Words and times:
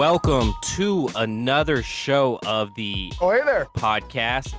welcome 0.00 0.54
to 0.62 1.10
another 1.16 1.82
show 1.82 2.38
of 2.46 2.74
the 2.74 3.12
Oh, 3.20 3.32
hey 3.32 3.42
there. 3.44 3.66
podcast. 3.76 4.54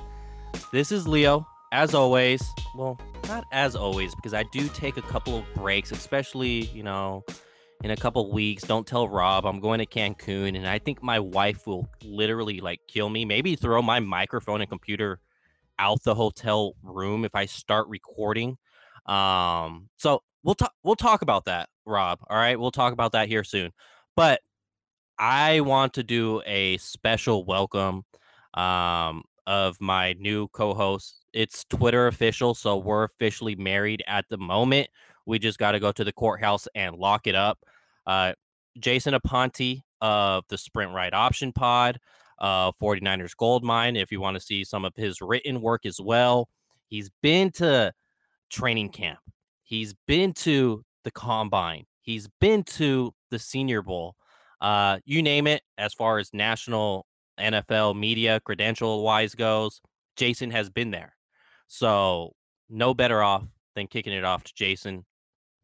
This 0.70 0.92
is 0.92 1.08
Leo, 1.08 1.44
as 1.72 1.94
always. 1.94 2.48
Well, 2.76 2.96
not 3.26 3.44
as 3.50 3.74
always, 3.74 4.14
because 4.14 4.34
I 4.34 4.44
do 4.52 4.68
take 4.68 4.98
a 4.98 5.02
couple 5.02 5.36
of 5.36 5.44
breaks, 5.56 5.90
especially, 5.90 6.66
you 6.66 6.84
know, 6.84 7.24
in 7.82 7.90
a 7.90 7.96
couple 7.96 8.30
weeks. 8.30 8.62
Don't 8.62 8.86
tell 8.86 9.08
Rob 9.08 9.44
I'm 9.44 9.58
going 9.58 9.80
to 9.80 9.84
Cancun, 9.84 10.56
and 10.56 10.64
I 10.64 10.78
think 10.78 11.02
my 11.02 11.18
wife 11.18 11.66
will 11.66 11.88
literally 12.04 12.60
like 12.60 12.78
kill 12.86 13.08
me, 13.08 13.24
maybe 13.24 13.56
throw 13.56 13.82
my 13.82 13.98
microphone 13.98 14.60
and 14.60 14.70
computer 14.70 15.18
out 15.76 16.04
the 16.04 16.14
hotel 16.14 16.76
room 16.84 17.24
if 17.24 17.34
I 17.34 17.46
start 17.46 17.88
recording. 17.88 18.58
Um, 19.06 19.88
so 19.96 20.22
we'll 20.44 20.54
talk 20.54 20.72
we'll 20.84 20.94
talk 20.94 21.22
about 21.22 21.46
that, 21.46 21.68
Rob. 21.84 22.20
All 22.30 22.36
right, 22.36 22.60
we'll 22.60 22.70
talk 22.70 22.92
about 22.92 23.10
that 23.10 23.26
here 23.26 23.42
soon. 23.42 23.72
But 24.14 24.40
I 25.22 25.60
want 25.60 25.94
to 25.94 26.02
do 26.02 26.42
a 26.46 26.78
special 26.78 27.44
welcome 27.44 28.04
um, 28.54 29.22
of 29.46 29.80
my 29.80 30.14
new 30.14 30.48
co-host. 30.48 31.24
It's 31.32 31.64
Twitter 31.66 32.08
official, 32.08 32.56
so 32.56 32.76
we're 32.76 33.04
officially 33.04 33.54
married 33.54 34.02
at 34.08 34.24
the 34.30 34.36
moment. 34.36 34.88
We 35.24 35.38
just 35.38 35.60
got 35.60 35.72
to 35.72 35.78
go 35.78 35.92
to 35.92 36.02
the 36.02 36.12
courthouse 36.12 36.66
and 36.74 36.96
lock 36.96 37.28
it 37.28 37.36
up. 37.36 37.60
Uh, 38.04 38.32
Jason 38.80 39.14
Aponte 39.14 39.82
of 40.00 40.42
the 40.48 40.58
Sprint 40.58 40.92
Right 40.92 41.14
Option 41.14 41.52
Pod, 41.52 42.00
uh, 42.40 42.72
49ers 42.72 43.36
Gold 43.36 43.62
Mine. 43.62 43.94
If 43.94 44.10
you 44.10 44.20
want 44.20 44.36
to 44.36 44.40
see 44.40 44.64
some 44.64 44.84
of 44.84 44.96
his 44.96 45.20
written 45.20 45.60
work 45.60 45.86
as 45.86 46.00
well, 46.00 46.48
he's 46.88 47.10
been 47.22 47.52
to 47.52 47.92
training 48.50 48.88
camp. 48.88 49.20
He's 49.62 49.94
been 50.08 50.32
to 50.32 50.84
the 51.04 51.12
combine. 51.12 51.84
He's 52.00 52.26
been 52.40 52.64
to 52.64 53.14
the 53.30 53.38
Senior 53.38 53.82
Bowl. 53.82 54.16
Uh, 54.62 55.00
you 55.04 55.22
name 55.24 55.48
it, 55.48 55.62
as 55.76 55.92
far 55.92 56.18
as 56.18 56.30
national 56.32 57.04
NFL 57.38 57.98
media 57.98 58.38
credential 58.44 59.02
wise 59.02 59.34
goes, 59.34 59.80
Jason 60.16 60.52
has 60.52 60.70
been 60.70 60.92
there. 60.92 61.16
So 61.66 62.34
no 62.70 62.94
better 62.94 63.22
off 63.22 63.42
than 63.74 63.88
kicking 63.88 64.12
it 64.12 64.24
off 64.24 64.44
to 64.44 64.54
Jason. 64.54 65.04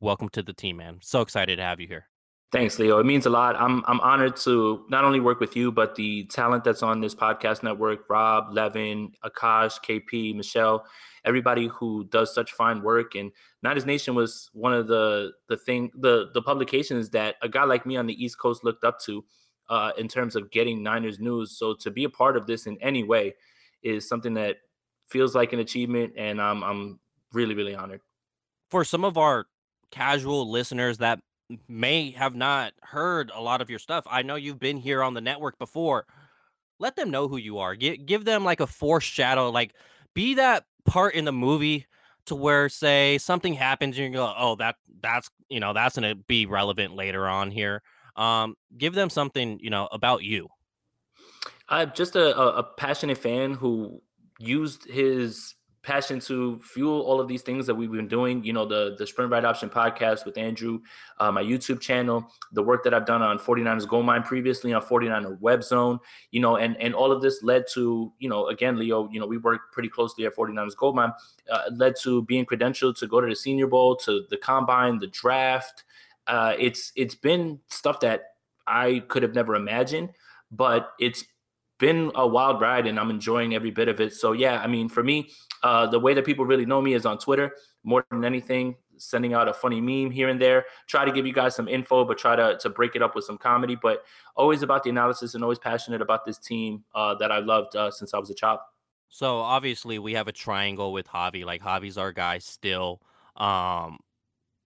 Welcome 0.01 0.29
to 0.31 0.43
the 0.43 0.53
team, 0.53 0.79
man. 0.79 0.99
So 1.01 1.21
excited 1.21 1.57
to 1.57 1.63
have 1.63 1.79
you 1.79 1.87
here. 1.87 2.09
Thanks, 2.51 2.79
Leo. 2.79 2.99
It 2.99 3.05
means 3.05 3.27
a 3.27 3.31
lot. 3.31 3.57
I'm 3.57 3.85
I'm 3.87 4.01
honored 4.01 4.35
to 4.37 4.87
not 4.89 5.05
only 5.05 5.21
work 5.21 5.39
with 5.39 5.55
you, 5.55 5.71
but 5.71 5.95
the 5.95 6.25
talent 6.25 6.65
that's 6.65 6.83
on 6.83 7.01
this 7.01 7.15
podcast 7.15 7.63
network, 7.63 8.09
Rob, 8.09 8.47
Levin, 8.53 9.13
Akash, 9.23 9.79
KP, 9.85 10.35
Michelle, 10.35 10.87
everybody 11.27 11.67
who 11.67 12.05
does 12.05 12.35
such 12.35 12.53
fine 12.53 12.83
work. 12.83 13.15
And 13.15 13.33
Niners 13.63 13.87
Nation 13.87 14.15
was 14.15 14.51
one 14.53 14.73
of 14.73 14.87
the 14.87 15.33
the 15.49 15.57
thing 15.57 15.91
the 15.99 16.31
the 16.33 16.43
publications 16.43 17.11
that 17.11 17.37
a 17.43 17.49
guy 17.49 17.65
like 17.65 17.87
me 17.87 17.97
on 17.97 18.07
the 18.07 18.25
East 18.25 18.39
Coast 18.39 18.63
looked 18.65 18.85
up 18.85 19.01
to 19.01 19.25
uh, 19.69 19.93
in 19.99 20.09
terms 20.09 20.37
of 20.37 20.51
getting 20.51 20.83
Niners 20.83 21.19
news. 21.19 21.59
So 21.59 21.75
to 21.81 21.91
be 21.91 22.05
a 22.05 22.11
part 22.11 22.37
of 22.37 22.47
this 22.47 22.67
in 22.67 22.79
any 22.81 23.03
way 23.03 23.35
is 23.83 24.09
something 24.09 24.35
that 24.35 24.57
feels 25.09 25.35
like 25.35 25.53
an 25.53 25.59
achievement, 25.59 26.13
and 26.17 26.41
I'm 26.41 26.63
I'm 26.63 27.01
really 27.33 27.55
really 27.55 27.75
honored. 27.75 28.01
For 28.71 28.85
some 28.85 29.05
of 29.05 29.19
our 29.19 29.47
casual 29.91 30.51
listeners 30.51 30.99
that 30.99 31.21
may 31.67 32.11
have 32.13 32.35
not 32.35 32.75
heard 32.83 33.33
a 33.35 33.41
lot 33.41 33.61
of 33.61 33.71
your 33.71 33.79
stuff, 33.79 34.07
I 34.09 34.23
know 34.23 34.37
you've 34.37 34.61
been 34.61 34.77
here 34.77 35.03
on 35.03 35.15
the 35.15 35.21
network 35.21 35.59
before. 35.59 36.07
Let 36.79 36.95
them 36.95 37.11
know 37.11 37.27
who 37.27 37.39
you 37.39 37.59
are. 37.59 37.75
Give 37.75 38.07
give 38.07 38.25
them 38.25 38.45
like 38.45 38.61
a 38.61 38.69
foreshadow, 38.69 39.51
like 39.51 39.75
be 40.15 40.35
that 40.35 40.65
part 40.85 41.15
in 41.15 41.25
the 41.25 41.33
movie 41.33 41.87
to 42.29 42.35
where 42.35 42.69
say 42.69 43.19
something 43.19 43.55
happens 43.55 43.99
and 43.99 44.07
you 44.07 44.13
go, 44.13 44.33
oh 44.37 44.57
that 44.57 44.77
that's 45.03 45.29
you 45.49 45.61
know 45.61 45.73
that's 45.73 45.97
gonna 45.97 46.15
be 46.15 46.47
relevant 46.47 46.95
later 46.95 47.27
on 47.27 47.51
here. 47.51 47.83
Um, 48.17 48.57
give 48.77 48.95
them 48.95 49.11
something 49.11 49.59
you 49.61 49.71
know 49.71 49.89
about 49.93 50.23
you. 50.23 50.49
I'm 51.69 51.93
just 51.95 52.17
a, 52.17 52.37
a, 52.39 52.59
a 52.59 52.63
passionate 52.63 53.19
fan 53.19 53.55
who 53.55 54.03
used 54.39 54.85
his 54.89 55.55
passion 55.89 56.21
to 56.21 56.61
fuel 56.61 57.01
all 57.01 57.19
of 57.19 57.29
these 57.29 57.41
things 57.41 57.67
that 57.67 57.75
we've 57.75 57.91
been 57.91 58.07
doing. 58.07 58.45
You 58.45 58.53
know, 58.53 58.67
the 58.67 58.95
the 58.99 59.07
Sprint 59.07 59.33
Right 59.33 59.45
Option 59.45 59.71
podcast 59.71 60.27
with 60.27 60.37
Andrew, 60.37 60.81
uh, 61.19 61.33
my 61.33 61.43
YouTube 61.43 61.81
channel, 61.81 62.31
the 62.53 62.63
work 62.63 62.85
that 62.85 62.93
I've 62.93 63.07
done 63.07 63.23
on 63.23 63.39
49ers 63.39 63.89
Gold 63.89 64.05
Mine 64.05 64.23
previously 64.23 64.75
on 64.75 64.83
49er 64.83 65.41
Web 65.41 65.65
Zone, 65.65 65.99
you 66.31 66.41
know, 66.41 66.57
and 66.57 66.77
and 66.77 66.95
all 66.95 67.11
of 67.11 67.23
this 67.23 67.43
led 67.43 67.65
to, 67.73 68.13
you 68.19 68.29
know, 68.29 68.49
again, 68.49 68.79
Leo, 68.79 69.09
you 69.11 69.19
know, 69.19 69.27
we 69.27 69.39
work 69.39 69.73
pretty 69.73 69.89
closely 69.89 70.27
at 70.27 70.37
49ers 70.37 70.77
Gold 70.77 70.95
Mine, 70.95 71.13
uh, 71.51 71.71
led 71.73 71.97
to 72.03 72.23
being 72.25 72.45
credentialed 72.45 72.99
to 72.99 73.07
go 73.07 73.23
to 73.23 73.27
the 73.27 73.37
Senior 73.37 73.67
Bowl, 73.67 73.97
to 73.97 74.27
the 74.29 74.37
Combine, 74.37 74.99
the 74.99 75.07
draft. 75.07 75.85
Uh, 76.27 76.53
it's 76.59 76.93
it's 76.97 77.15
been 77.15 77.61
stuff 77.69 78.01
that 78.01 78.35
I 78.67 79.03
could 79.09 79.23
have 79.23 79.35
never 79.35 79.55
imagined, 79.55 80.11
but 80.51 80.93
it's 81.01 81.25
been 81.79 82.11
a 82.15 82.27
wild 82.27 82.61
ride 82.61 82.87
and 82.87 82.99
I'm 82.99 83.11
enjoying 83.11 83.55
every 83.55 83.71
bit 83.71 83.89
of 83.89 84.01
it. 84.01 84.13
So 84.13 84.33
yeah, 84.33 84.61
I 84.61 84.67
mean, 84.67 84.89
for 84.89 85.03
me, 85.03 85.31
uh, 85.63 85.87
the 85.87 85.99
way 85.99 86.15
that 86.15 86.25
people 86.25 86.45
really 86.45 86.67
know 86.67 86.81
me 86.81 86.95
is 86.95 87.07
on 87.07 87.19
Twitter 87.19 87.55
more 87.85 88.05
than 88.11 88.25
anything, 88.25 88.77
sending 88.97 89.33
out 89.33 89.49
a 89.49 89.53
funny 89.53 89.81
meme 89.81 90.11
here 90.11 90.29
and 90.29 90.41
there. 90.41 90.67
Try 90.87 91.05
to 91.05 91.13
give 91.13 91.27
you 91.27 91.33
guys 91.33 91.55
some 91.55 91.69
info, 91.69 92.05
but 92.05 92.19
try 92.19 92.37
to 92.37 92.59
to 92.59 92.69
break 92.69 92.97
it 92.97 93.03
up 93.03 93.15
with 93.15 93.25
some 93.25 93.39
comedy. 93.39 93.77
But 93.81 94.05
always 94.37 94.63
about 94.63 94.83
the 94.83 94.91
analysis 94.91 95.35
and 95.35 95.43
always 95.43 95.59
passionate 95.59 96.03
about 96.03 96.25
this 96.25 96.39
team 96.39 96.85
uh, 96.95 97.15
that 97.17 97.33
I 97.33 97.39
loved 97.39 97.77
uh, 97.77 97.91
since 97.91 98.13
I 98.15 98.19
was 98.19 98.31
a 98.31 98.35
child. 98.35 98.61
So 99.09 99.39
obviously 99.39 99.99
we 99.99 100.13
have 100.15 100.29
a 100.29 100.33
triangle 100.33 100.93
with 100.93 101.09
Javi. 101.09 101.45
Like 101.45 101.63
Javi's 101.63 101.97
our 101.97 102.13
guy 102.13 102.39
still. 102.39 103.01
Um, 103.37 103.99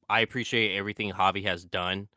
I 0.09 0.21
appreciate 0.21 0.77
everything 0.77 1.13
Javi 1.13 1.45
has 1.45 1.65
done 1.65 2.09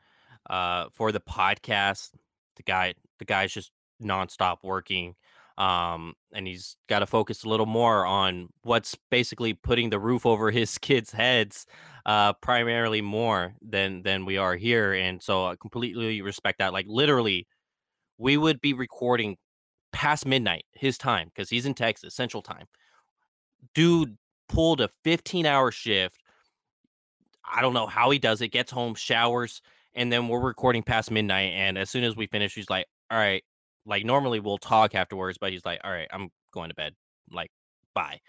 uh, 0.49 0.87
for 0.91 1.11
the 1.11 1.19
podcast. 1.19 2.11
The 2.55 2.63
guy, 2.63 2.95
the 3.19 3.25
guy's 3.25 3.53
just 3.53 3.71
nonstop 4.01 4.57
working 4.63 5.15
um, 5.57 6.15
and 6.33 6.47
he's 6.47 6.75
got 6.87 6.99
to 6.99 7.05
focus 7.05 7.43
a 7.43 7.49
little 7.49 7.65
more 7.65 8.05
on 8.05 8.49
what's 8.63 8.95
basically 9.09 9.53
putting 9.53 9.89
the 9.89 9.99
roof 9.99 10.25
over 10.25 10.51
his 10.51 10.77
kids' 10.79 11.11
heads, 11.11 11.65
uh, 12.05 12.33
primarily 12.33 13.01
more 13.01 13.55
than 13.61 14.03
than 14.03 14.25
we 14.25 14.37
are 14.37 14.55
here. 14.55 14.93
And 14.93 15.21
so 15.21 15.47
I 15.47 15.55
completely 15.55 16.21
respect 16.21 16.59
that. 16.59 16.73
Like 16.73 16.85
literally, 16.89 17.47
we 18.17 18.37
would 18.37 18.61
be 18.61 18.73
recording 18.73 19.37
past 19.93 20.25
midnight 20.25 20.65
his 20.73 20.97
time 20.97 21.29
because 21.33 21.49
he's 21.49 21.65
in 21.65 21.73
Texas 21.73 22.15
Central 22.15 22.43
Time. 22.43 22.65
Dude 23.73 24.17
pulled 24.49 24.81
a 24.81 24.89
15 25.03 25.45
hour 25.45 25.71
shift. 25.71 26.21
I 27.45 27.61
don't 27.61 27.73
know 27.73 27.87
how 27.87 28.09
he 28.09 28.19
does 28.19 28.41
it. 28.41 28.49
Gets 28.49 28.71
home, 28.71 28.95
showers, 28.95 29.61
and 29.93 30.11
then 30.11 30.27
we're 30.27 30.41
recording 30.41 30.83
past 30.83 31.11
midnight. 31.11 31.53
And 31.53 31.77
as 31.77 31.89
soon 31.89 32.03
as 32.03 32.15
we 32.17 32.27
finish, 32.27 32.55
he's 32.55 32.69
like, 32.69 32.87
"All 33.09 33.17
right, 33.17 33.43
like 33.85 34.05
normally 34.05 34.39
we'll 34.39 34.57
talk 34.57 34.95
afterwards, 34.95 35.37
but 35.39 35.51
he's 35.51 35.65
like, 35.65 35.79
"All 35.83 35.91
right, 35.91 36.07
I'm 36.11 36.29
going 36.53 36.69
to 36.69 36.75
bed." 36.75 36.95
like, 37.31 37.51
bye. 37.93 38.19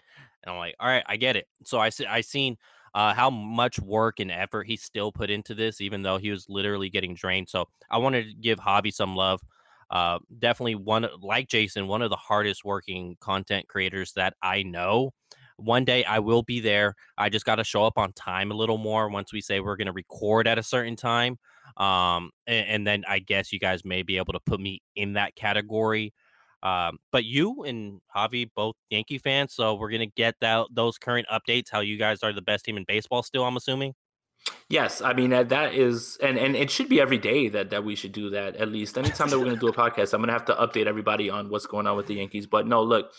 And 0.43 0.51
I'm 0.53 0.57
like, 0.57 0.75
"All 0.79 0.87
right, 0.89 1.03
I 1.07 1.17
get 1.17 1.35
it." 1.35 1.47
So 1.65 1.79
I 1.79 1.89
see 1.89 2.05
I 2.05 2.21
seen 2.21 2.57
uh, 2.93 3.13
how 3.13 3.29
much 3.29 3.79
work 3.79 4.19
and 4.19 4.31
effort 4.31 4.67
he 4.67 4.77
still 4.77 5.11
put 5.11 5.29
into 5.29 5.53
this, 5.53 5.81
even 5.81 6.03
though 6.03 6.17
he 6.17 6.31
was 6.31 6.47
literally 6.49 6.89
getting 6.89 7.13
drained. 7.15 7.49
So 7.49 7.65
I 7.89 7.97
wanted 7.97 8.27
to 8.27 8.33
give 8.35 8.59
Javi 8.59 8.93
some 8.93 9.15
love. 9.15 9.41
Uh, 9.89 10.19
definitely 10.39 10.75
one 10.75 11.07
like 11.21 11.47
Jason, 11.47 11.87
one 11.87 12.01
of 12.01 12.09
the 12.09 12.15
hardest 12.17 12.65
working 12.65 13.15
content 13.21 13.67
creators 13.67 14.13
that 14.13 14.33
I 14.41 14.63
know. 14.63 15.11
One 15.57 15.85
day 15.85 16.03
I 16.03 16.19
will 16.19 16.43
be 16.43 16.59
there. 16.59 16.95
I 17.17 17.29
just 17.29 17.45
got 17.45 17.55
to 17.55 17.63
show 17.63 17.83
up 17.83 17.97
on 17.97 18.13
time 18.13 18.51
a 18.51 18.55
little 18.55 18.77
more 18.77 19.09
once 19.09 19.33
we 19.33 19.41
say 19.41 19.59
we're 19.59 19.77
going 19.77 19.87
to 19.87 19.93
record 19.93 20.47
at 20.47 20.59
a 20.59 20.63
certain 20.63 20.95
time. 20.95 21.37
Um, 21.77 22.31
and, 22.47 22.67
and, 22.67 22.87
then 22.87 23.03
I 23.07 23.19
guess 23.19 23.53
you 23.53 23.59
guys 23.59 23.85
may 23.85 24.01
be 24.01 24.17
able 24.17 24.33
to 24.33 24.39
put 24.39 24.59
me 24.59 24.81
in 24.95 25.13
that 25.13 25.35
category. 25.35 26.11
Um, 26.63 26.97
but 27.11 27.23
you 27.23 27.63
and 27.63 28.01
Javi 28.15 28.49
both 28.55 28.75
Yankee 28.89 29.19
fans, 29.19 29.53
so 29.53 29.75
we're 29.75 29.91
gonna 29.91 30.07
get 30.07 30.33
that 30.41 30.65
those 30.71 30.97
current 30.97 31.27
updates. 31.31 31.67
How 31.71 31.81
you 31.81 31.97
guys 31.97 32.23
are 32.23 32.33
the 32.33 32.41
best 32.41 32.65
team 32.65 32.77
in 32.77 32.85
baseball 32.87 33.21
still? 33.21 33.45
I'm 33.45 33.57
assuming. 33.57 33.93
Yes, 34.69 35.01
I 35.01 35.13
mean 35.13 35.29
that 35.29 35.73
is, 35.75 36.17
and 36.21 36.37
and 36.37 36.55
it 36.55 36.71
should 36.71 36.89
be 36.89 36.99
every 36.99 37.19
day 37.19 37.47
that 37.49 37.69
that 37.69 37.83
we 37.83 37.95
should 37.95 38.11
do 38.11 38.31
that. 38.31 38.55
At 38.55 38.69
least 38.69 38.97
anytime 38.97 39.29
that 39.29 39.37
we're 39.37 39.45
gonna 39.45 39.57
do 39.57 39.67
a 39.67 39.73
podcast, 39.73 40.13
I'm 40.13 40.21
gonna 40.21 40.33
have 40.33 40.45
to 40.45 40.55
update 40.55 40.87
everybody 40.87 41.29
on 41.29 41.49
what's 41.49 41.67
going 41.67 41.85
on 41.85 41.95
with 41.95 42.07
the 42.07 42.15
Yankees. 42.15 42.47
But 42.47 42.65
no, 42.65 42.81
look, 42.81 43.11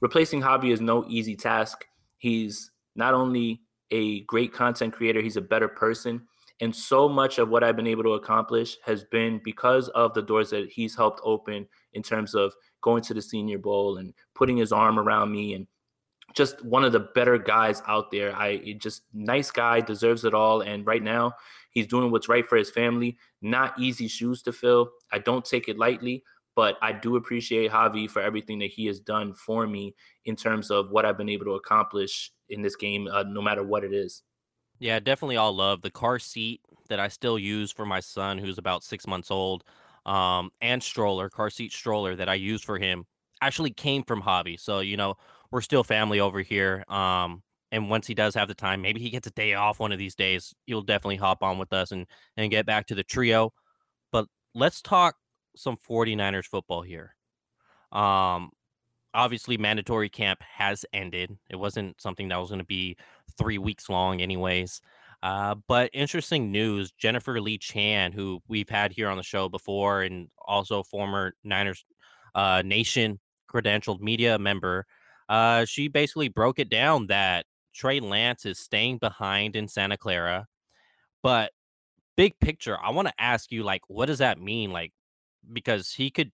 replacing 0.00 0.40
Javi 0.40 0.72
is 0.72 0.80
no 0.80 1.04
easy 1.08 1.34
task. 1.34 1.84
He's 2.18 2.70
not 2.94 3.12
only 3.12 3.60
a 3.90 4.20
great 4.20 4.52
content 4.52 4.92
creator, 4.92 5.20
he's 5.20 5.36
a 5.36 5.42
better 5.42 5.68
person. 5.68 6.28
And 6.62 6.74
so 6.74 7.08
much 7.08 7.38
of 7.38 7.48
what 7.48 7.64
I've 7.64 7.74
been 7.74 7.88
able 7.88 8.04
to 8.04 8.12
accomplish 8.12 8.76
has 8.84 9.02
been 9.02 9.40
because 9.42 9.88
of 9.88 10.14
the 10.14 10.22
doors 10.22 10.50
that 10.50 10.70
he's 10.70 10.94
helped 10.94 11.20
open 11.24 11.66
in 11.92 12.04
terms 12.04 12.36
of 12.36 12.54
going 12.82 13.02
to 13.02 13.14
the 13.14 13.20
Senior 13.20 13.58
Bowl 13.58 13.96
and 13.96 14.14
putting 14.36 14.58
his 14.58 14.70
arm 14.70 14.96
around 14.96 15.32
me 15.32 15.54
and 15.54 15.66
just 16.34 16.64
one 16.64 16.84
of 16.84 16.92
the 16.92 17.00
better 17.00 17.36
guys 17.36 17.82
out 17.88 18.12
there. 18.12 18.32
I 18.36 18.76
just 18.78 19.02
nice 19.12 19.50
guy, 19.50 19.80
deserves 19.80 20.24
it 20.24 20.34
all. 20.34 20.60
And 20.60 20.86
right 20.86 21.02
now, 21.02 21.32
he's 21.72 21.88
doing 21.88 22.12
what's 22.12 22.28
right 22.28 22.46
for 22.46 22.54
his 22.54 22.70
family. 22.70 23.18
Not 23.42 23.76
easy 23.76 24.06
shoes 24.06 24.40
to 24.42 24.52
fill. 24.52 24.92
I 25.10 25.18
don't 25.18 25.44
take 25.44 25.68
it 25.68 25.78
lightly, 25.78 26.22
but 26.54 26.76
I 26.80 26.92
do 26.92 27.16
appreciate 27.16 27.72
Javi 27.72 28.08
for 28.08 28.22
everything 28.22 28.60
that 28.60 28.70
he 28.70 28.86
has 28.86 29.00
done 29.00 29.34
for 29.34 29.66
me 29.66 29.96
in 30.26 30.36
terms 30.36 30.70
of 30.70 30.92
what 30.92 31.04
I've 31.04 31.18
been 31.18 31.28
able 31.28 31.46
to 31.46 31.54
accomplish 31.56 32.30
in 32.50 32.62
this 32.62 32.76
game, 32.76 33.08
uh, 33.08 33.24
no 33.24 33.42
matter 33.42 33.64
what 33.64 33.82
it 33.82 33.92
is. 33.92 34.22
Yeah, 34.82 34.98
definitely 35.00 35.36
all 35.36 35.52
love 35.52 35.82
the 35.82 35.90
car 35.90 36.18
seat 36.18 36.60
that 36.88 37.00
I 37.00 37.08
still 37.08 37.38
use 37.38 37.72
for 37.72 37.86
my 37.86 38.00
son 38.00 38.38
who's 38.38 38.58
about 38.58 38.82
six 38.84 39.06
months 39.06 39.30
old. 39.30 39.64
um, 40.06 40.50
and 40.60 40.82
stroller, 40.82 41.30
car 41.30 41.50
seat 41.50 41.72
stroller 41.72 42.16
that 42.16 42.28
I 42.28 42.34
use 42.34 42.62
for 42.62 42.78
him 42.78 43.06
actually 43.40 43.70
came 43.70 44.02
from 44.02 44.20
Javi. 44.22 44.58
So, 44.58 44.80
you 44.80 44.96
know, 44.96 45.14
we're 45.52 45.60
still 45.60 45.84
family 45.84 46.18
over 46.20 46.40
here. 46.42 46.84
Um, 46.88 47.42
and 47.70 47.88
once 47.88 48.06
he 48.08 48.14
does 48.14 48.34
have 48.34 48.48
the 48.48 48.54
time, 48.54 48.82
maybe 48.82 49.00
he 49.00 49.10
gets 49.10 49.28
a 49.28 49.32
day 49.32 49.54
off 49.54 49.78
one 49.80 49.92
of 49.92 49.98
these 50.00 50.16
days, 50.16 50.54
he'll 50.66 50.82
definitely 50.82 51.16
hop 51.16 51.42
on 51.44 51.58
with 51.58 51.72
us 51.72 51.92
and 51.92 52.06
and 52.36 52.50
get 52.50 52.66
back 52.66 52.86
to 52.88 52.96
the 52.96 53.04
trio. 53.04 53.52
But 54.12 54.26
let's 54.54 54.82
talk 54.82 55.16
some 55.56 55.76
49ers 55.78 56.46
football 56.46 56.82
here. 56.82 57.14
Um, 57.92 58.50
obviously 59.14 59.58
mandatory 59.58 60.08
camp 60.08 60.42
has 60.42 60.84
ended. 60.92 61.36
It 61.50 61.56
wasn't 61.56 62.00
something 62.00 62.28
that 62.28 62.38
was 62.38 62.50
going 62.50 62.60
to 62.60 62.64
be 62.66 62.96
three 63.32 63.58
weeks 63.58 63.88
long, 63.88 64.20
anyways. 64.20 64.80
Uh, 65.22 65.54
but 65.68 65.90
interesting 65.92 66.50
news: 66.50 66.92
Jennifer 66.92 67.40
Lee 67.40 67.58
Chan, 67.58 68.12
who 68.12 68.40
we've 68.48 68.68
had 68.68 68.92
here 68.92 69.08
on 69.08 69.16
the 69.16 69.22
show 69.22 69.48
before, 69.48 70.02
and 70.02 70.28
also 70.46 70.82
former 70.82 71.34
Niners 71.44 71.84
uh, 72.34 72.62
Nation 72.64 73.20
credentialed 73.52 74.00
media 74.00 74.38
member, 74.38 74.86
uh, 75.28 75.64
she 75.64 75.88
basically 75.88 76.28
broke 76.28 76.58
it 76.58 76.68
down 76.70 77.06
that 77.08 77.46
Trey 77.74 78.00
Lance 78.00 78.46
is 78.46 78.58
staying 78.58 78.98
behind 78.98 79.56
in 79.56 79.68
Santa 79.68 79.96
Clara. 79.96 80.46
But 81.22 81.52
big 82.16 82.38
picture, 82.40 82.76
I 82.82 82.90
want 82.90 83.08
to 83.08 83.14
ask 83.18 83.52
you, 83.52 83.62
like, 83.62 83.82
what 83.88 84.06
does 84.06 84.18
that 84.18 84.40
mean? 84.40 84.72
Like, 84.72 84.92
because 85.52 85.92
he 85.92 86.10
could 86.10 86.32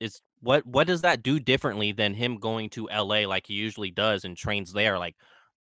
is 0.00 0.20
what 0.40 0.66
what 0.66 0.86
does 0.86 1.02
that 1.02 1.22
do 1.22 1.38
differently 1.38 1.92
than 1.92 2.14
him 2.14 2.38
going 2.38 2.68
to 2.70 2.88
LA 2.88 3.26
like 3.26 3.46
he 3.46 3.54
usually 3.54 3.90
does 3.90 4.24
and 4.24 4.36
trains 4.36 4.72
there? 4.72 4.98
Like, 4.98 5.16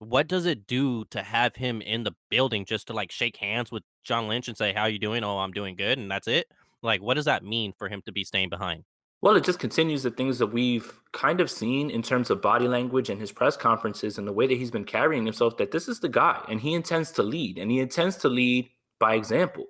what 0.02 0.28
does 0.28 0.46
it 0.46 0.66
do 0.66 1.04
to 1.06 1.22
have 1.22 1.56
him 1.56 1.80
in 1.80 2.02
the 2.02 2.12
building 2.28 2.64
just 2.64 2.88
to 2.88 2.92
like 2.92 3.12
shake 3.12 3.36
hands 3.36 3.70
with 3.70 3.82
John 4.02 4.28
Lynch 4.28 4.48
and 4.48 4.56
say, 4.56 4.72
How 4.72 4.86
you 4.86 4.98
doing? 4.98 5.24
Oh, 5.24 5.38
I'm 5.38 5.52
doing 5.52 5.76
good, 5.76 5.98
and 5.98 6.10
that's 6.10 6.28
it? 6.28 6.46
Like, 6.82 7.00
what 7.00 7.14
does 7.14 7.26
that 7.26 7.44
mean 7.44 7.72
for 7.78 7.88
him 7.88 8.02
to 8.06 8.12
be 8.12 8.24
staying 8.24 8.48
behind? 8.48 8.84
Well, 9.20 9.36
it 9.36 9.44
just 9.44 9.60
continues 9.60 10.02
the 10.02 10.10
things 10.10 10.38
that 10.40 10.48
we've 10.48 11.00
kind 11.12 11.40
of 11.40 11.48
seen 11.48 11.90
in 11.90 12.02
terms 12.02 12.28
of 12.28 12.42
body 12.42 12.66
language 12.66 13.08
and 13.08 13.20
his 13.20 13.30
press 13.30 13.56
conferences 13.56 14.18
and 14.18 14.26
the 14.26 14.32
way 14.32 14.48
that 14.48 14.58
he's 14.58 14.72
been 14.72 14.84
carrying 14.84 15.24
himself 15.24 15.56
that 15.58 15.70
this 15.70 15.86
is 15.86 16.00
the 16.00 16.08
guy 16.08 16.44
and 16.48 16.60
he 16.60 16.74
intends 16.74 17.12
to 17.12 17.22
lead 17.22 17.56
and 17.56 17.70
he 17.70 17.78
intends 17.78 18.16
to 18.16 18.28
lead 18.28 18.68
by 18.98 19.14
example. 19.14 19.66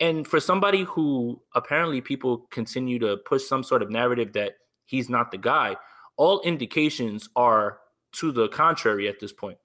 And 0.00 0.26
for 0.26 0.40
somebody 0.40 0.84
who 0.84 1.42
apparently 1.54 2.00
people 2.00 2.46
continue 2.50 2.98
to 3.00 3.18
push 3.18 3.44
some 3.44 3.62
sort 3.62 3.82
of 3.82 3.90
narrative 3.90 4.32
that 4.32 4.54
he's 4.86 5.10
not 5.10 5.30
the 5.30 5.38
guy, 5.38 5.76
all 6.16 6.40
indications 6.40 7.28
are 7.36 7.80
to 8.12 8.32
the 8.32 8.48
contrary 8.48 9.06
at 9.06 9.20
this 9.20 9.34
point. 9.34 9.58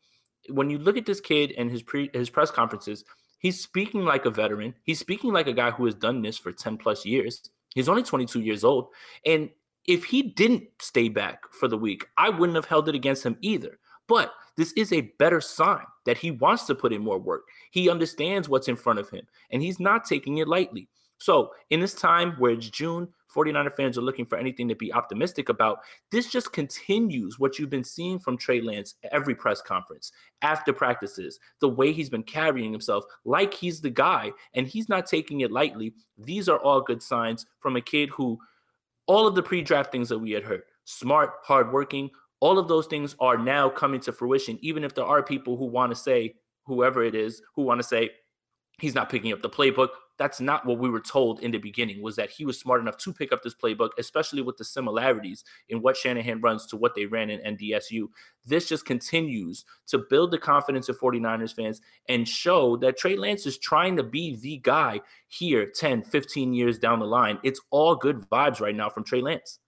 When 0.50 0.70
you 0.70 0.78
look 0.78 0.98
at 0.98 1.06
this 1.06 1.22
kid 1.22 1.54
and 1.58 1.70
his 1.70 1.82
pre 1.82 2.10
his 2.14 2.30
press 2.30 2.52
conferences, 2.52 3.06
he's 3.40 3.62
speaking 3.62 4.06
like 4.06 4.26
a 4.26 4.32
veteran. 4.32 4.76
He's 4.84 5.00
speaking 5.00 5.32
like 5.32 5.48
a 5.48 5.54
guy 5.54 5.72
who 5.72 5.86
has 5.86 5.96
done 5.96 6.22
this 6.22 6.38
for 6.38 6.52
10 6.52 6.78
plus 6.78 7.06
years 7.06 7.50
He's 7.76 7.90
only 7.90 8.04
22 8.04 8.42
years 8.42 8.64
old. 8.64 8.88
And 9.26 9.50
if 9.86 10.06
he 10.06 10.22
didn't 10.22 10.64
stay 10.82 11.10
back 11.10 11.44
for 11.52 11.68
the 11.68 11.78
week, 11.78 12.06
I 12.18 12.30
wouldn't 12.30 12.56
have 12.56 12.66
held 12.66 12.90
it 12.90 12.96
against 12.96 13.26
him 13.26 13.38
either. 13.42 13.80
But 14.08 14.34
this 14.58 14.74
is 14.74 14.92
a 14.92 15.14
better 15.20 15.40
sign 15.40 15.86
that 16.06 16.18
he 16.18 16.32
wants 16.32 16.66
to 16.66 16.76
put 16.76 16.94
in 16.94 17.04
more 17.04 17.20
work. 17.20 17.44
He 17.72 17.90
understands 17.90 18.50
what's 18.50 18.68
in 18.68 18.76
front 18.76 19.00
of 19.00 19.10
him 19.10 19.26
and 19.52 19.62
he's 19.62 19.80
not 19.80 20.06
taking 20.06 20.38
it 20.38 20.48
lightly. 20.48 20.90
So, 21.20 21.52
in 21.70 21.82
this 21.82 21.94
time 21.94 22.34
where 22.38 22.52
it's 22.52 22.70
June, 22.70 23.10
49er 23.36 23.76
fans 23.76 23.98
are 23.98 24.02
looking 24.02 24.26
for 24.26 24.38
anything 24.38 24.68
to 24.68 24.76
be 24.76 24.92
optimistic 24.92 25.50
about. 25.50 25.80
This 26.12 26.32
just 26.32 26.52
continues 26.52 27.40
what 27.40 27.60
you've 27.60 27.70
been 27.70 27.84
seeing 27.84 28.20
from 28.20 28.38
Trey 28.38 28.62
Lance 28.62 28.96
every 29.12 29.36
press 29.36 29.62
conference, 29.62 30.12
after 30.42 30.74
practices, 30.74 31.40
the 31.62 31.70
way 31.70 31.92
he's 31.92 32.10
been 32.10 32.24
carrying 32.24 32.72
himself 32.72 33.04
like 33.26 33.54
he's 33.54 33.82
the 33.82 33.90
guy, 33.90 34.32
and 34.54 34.68
he's 34.68 34.90
not 34.90 35.06
taking 35.06 35.42
it 35.42 35.52
lightly. 35.52 35.94
These 36.18 36.50
are 36.50 36.60
all 36.60 36.82
good 36.82 37.04
signs 37.04 37.46
from 37.60 37.76
a 37.76 37.82
kid 37.82 38.10
who 38.10 38.38
all 39.08 39.28
of 39.28 39.36
the 39.36 39.44
pre-draft 39.44 39.92
things 39.92 40.10
that 40.10 40.20
we 40.20 40.32
had 40.32 40.44
heard, 40.44 40.64
smart, 40.86 41.32
hardworking, 41.44 42.10
all 42.42 42.58
of 42.58 42.68
those 42.68 42.88
things 42.88 43.16
are 43.20 43.38
now 43.38 43.70
coming 43.70 44.00
to 44.02 44.12
fruition, 44.12 44.58
even 44.62 44.84
if 44.84 44.96
there 44.96 45.06
are 45.06 45.22
people 45.22 45.58
who 45.58 45.66
want 45.66 45.92
to 45.92 45.96
say, 45.96 46.36
whoever 46.66 47.04
it 47.04 47.16
is, 47.16 47.42
who 47.56 47.64
want 47.64 47.80
to 47.82 47.88
say, 47.88 48.12
he's 48.80 48.96
not 48.96 49.10
picking 49.10 49.34
up 49.34 49.42
the 49.42 49.50
playbook 49.50 49.90
that's 50.20 50.40
not 50.40 50.66
what 50.66 50.78
we 50.78 50.90
were 50.90 51.00
told 51.00 51.40
in 51.40 51.50
the 51.50 51.58
beginning 51.58 52.04
was 52.04 52.16
that 52.18 52.30
he 52.30 52.46
was 52.46 52.60
smart 52.60 52.82
enough 52.82 52.98
to 52.98 53.12
pick 53.12 53.32
up 53.32 53.42
this 53.42 53.56
playbook 53.56 53.90
especially 53.98 54.44
with 54.44 54.58
the 54.58 54.66
similarities 54.66 55.44
in 55.70 55.82
what 55.82 55.98
Shanahan 55.98 56.42
runs 56.42 56.68
to 56.68 56.78
what 56.78 56.94
they 56.94 57.08
ran 57.08 57.32
in 57.32 57.56
NDSU 57.56 58.10
this 58.46 58.68
just 58.68 58.86
continues 58.86 59.66
to 59.88 60.00
build 60.10 60.32
the 60.32 60.38
confidence 60.38 60.90
of 60.90 61.00
49ers 61.00 61.56
fans 61.56 61.82
and 62.08 62.28
show 62.28 62.78
that 62.78 62.98
Trey 62.98 63.16
Lance 63.16 63.46
is 63.46 63.58
trying 63.58 63.96
to 63.98 64.04
be 64.04 64.36
the 64.36 64.58
guy 64.58 65.02
here 65.28 65.66
10 65.66 66.04
15 66.04 66.54
years 66.54 66.78
down 66.78 67.00
the 67.00 67.06
line. 67.06 67.40
It's 67.44 67.62
all 67.70 67.96
good 67.96 68.18
vibes 68.30 68.60
right 68.60 68.76
now 68.76 68.90
from 68.90 69.04
Trey 69.04 69.22
Lance. 69.22 69.60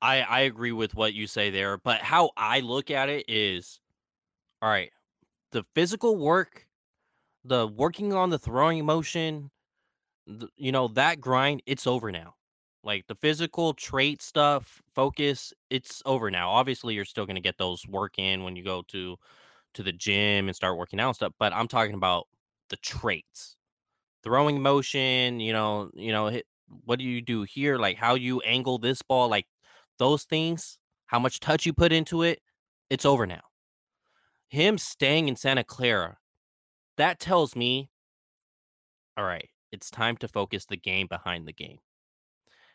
I 0.00 0.20
I 0.22 0.40
agree 0.40 0.72
with 0.72 0.94
what 0.94 1.14
you 1.14 1.26
say 1.26 1.50
there 1.50 1.78
but 1.78 2.00
how 2.00 2.30
I 2.36 2.60
look 2.60 2.90
at 2.90 3.08
it 3.08 3.24
is 3.28 3.80
all 4.60 4.68
right 4.68 4.90
the 5.52 5.64
physical 5.74 6.16
work 6.16 6.66
the 7.44 7.66
working 7.66 8.12
on 8.12 8.30
the 8.30 8.38
throwing 8.38 8.84
motion 8.84 9.50
you 10.56 10.72
know, 10.72 10.88
that 10.88 11.20
grind, 11.20 11.62
it's 11.66 11.86
over 11.86 12.12
now. 12.12 12.34
Like 12.84 13.06
the 13.06 13.14
physical 13.14 13.74
trait 13.74 14.22
stuff, 14.22 14.82
focus, 14.94 15.52
it's 15.70 16.02
over 16.04 16.30
now. 16.30 16.50
Obviously, 16.50 16.94
you're 16.94 17.04
still 17.04 17.26
going 17.26 17.36
to 17.36 17.42
get 17.42 17.58
those 17.58 17.86
work 17.86 18.14
in 18.18 18.42
when 18.42 18.56
you 18.56 18.64
go 18.64 18.82
to 18.88 19.16
to 19.74 19.82
the 19.82 19.92
gym 19.92 20.48
and 20.48 20.56
start 20.56 20.76
working 20.76 21.00
out 21.00 21.08
and 21.08 21.16
stuff, 21.16 21.32
but 21.38 21.52
I'm 21.52 21.68
talking 21.68 21.94
about 21.94 22.28
the 22.68 22.76
traits. 22.76 23.56
Throwing 24.22 24.62
motion, 24.62 25.40
you 25.40 25.52
know, 25.52 25.90
you 25.94 26.12
know, 26.12 26.28
hit, 26.28 26.46
what 26.84 26.98
do 26.98 27.04
you 27.04 27.20
do 27.20 27.42
here? 27.42 27.76
Like 27.78 27.96
how 27.96 28.14
you 28.14 28.40
angle 28.40 28.78
this 28.78 29.02
ball, 29.02 29.28
like 29.28 29.46
those 29.98 30.24
things, 30.24 30.78
how 31.06 31.18
much 31.18 31.40
touch 31.40 31.66
you 31.66 31.72
put 31.72 31.92
into 31.92 32.22
it, 32.22 32.40
it's 32.90 33.04
over 33.04 33.26
now. 33.26 33.42
Him 34.48 34.78
staying 34.78 35.28
in 35.28 35.36
Santa 35.36 35.64
Clara, 35.64 36.18
that 36.98 37.18
tells 37.18 37.56
me, 37.56 37.90
all 39.16 39.24
right, 39.24 39.48
it's 39.72 39.90
time 39.90 40.16
to 40.18 40.28
focus 40.28 40.66
the 40.66 40.76
game 40.76 41.06
behind 41.08 41.48
the 41.48 41.52
game. 41.52 41.78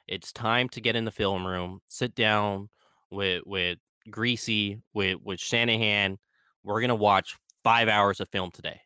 It's 0.08 0.34
time 0.34 0.68
to 0.70 0.82
get 0.82 0.96
in 0.96 1.06
the 1.06 1.12
film 1.12 1.46
room, 1.46 1.82
sit 1.88 2.16
down 2.16 2.70
with 3.12 3.44
with 3.46 3.78
Griese, 4.10 4.82
with 4.94 5.20
with 5.24 5.40
Shanahan. 5.40 6.18
We're 6.64 6.82
gonna 6.82 6.96
watch 6.96 7.38
five 7.64 7.88
hours 7.88 8.20
of 8.20 8.30
film 8.30 8.52
today. 8.52 8.82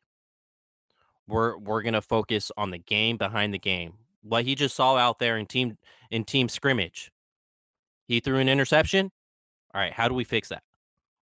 We're 1.27 1.57
we're 1.57 1.83
gonna 1.83 2.01
focus 2.01 2.51
on 2.57 2.71
the 2.71 2.79
game 2.79 3.17
behind 3.17 3.53
the 3.53 3.59
game. 3.59 3.93
What 4.23 4.43
he 4.43 4.55
just 4.55 4.75
saw 4.75 4.97
out 4.97 5.19
there 5.19 5.37
in 5.37 5.45
team 5.45 5.77
in 6.09 6.25
team 6.25 6.49
scrimmage. 6.49 7.11
He 8.07 8.19
threw 8.19 8.39
an 8.39 8.49
interception. 8.49 9.11
All 9.73 9.79
right, 9.79 9.93
how 9.93 10.09
do 10.09 10.13
we 10.13 10.25
fix 10.25 10.49
that? 10.49 10.63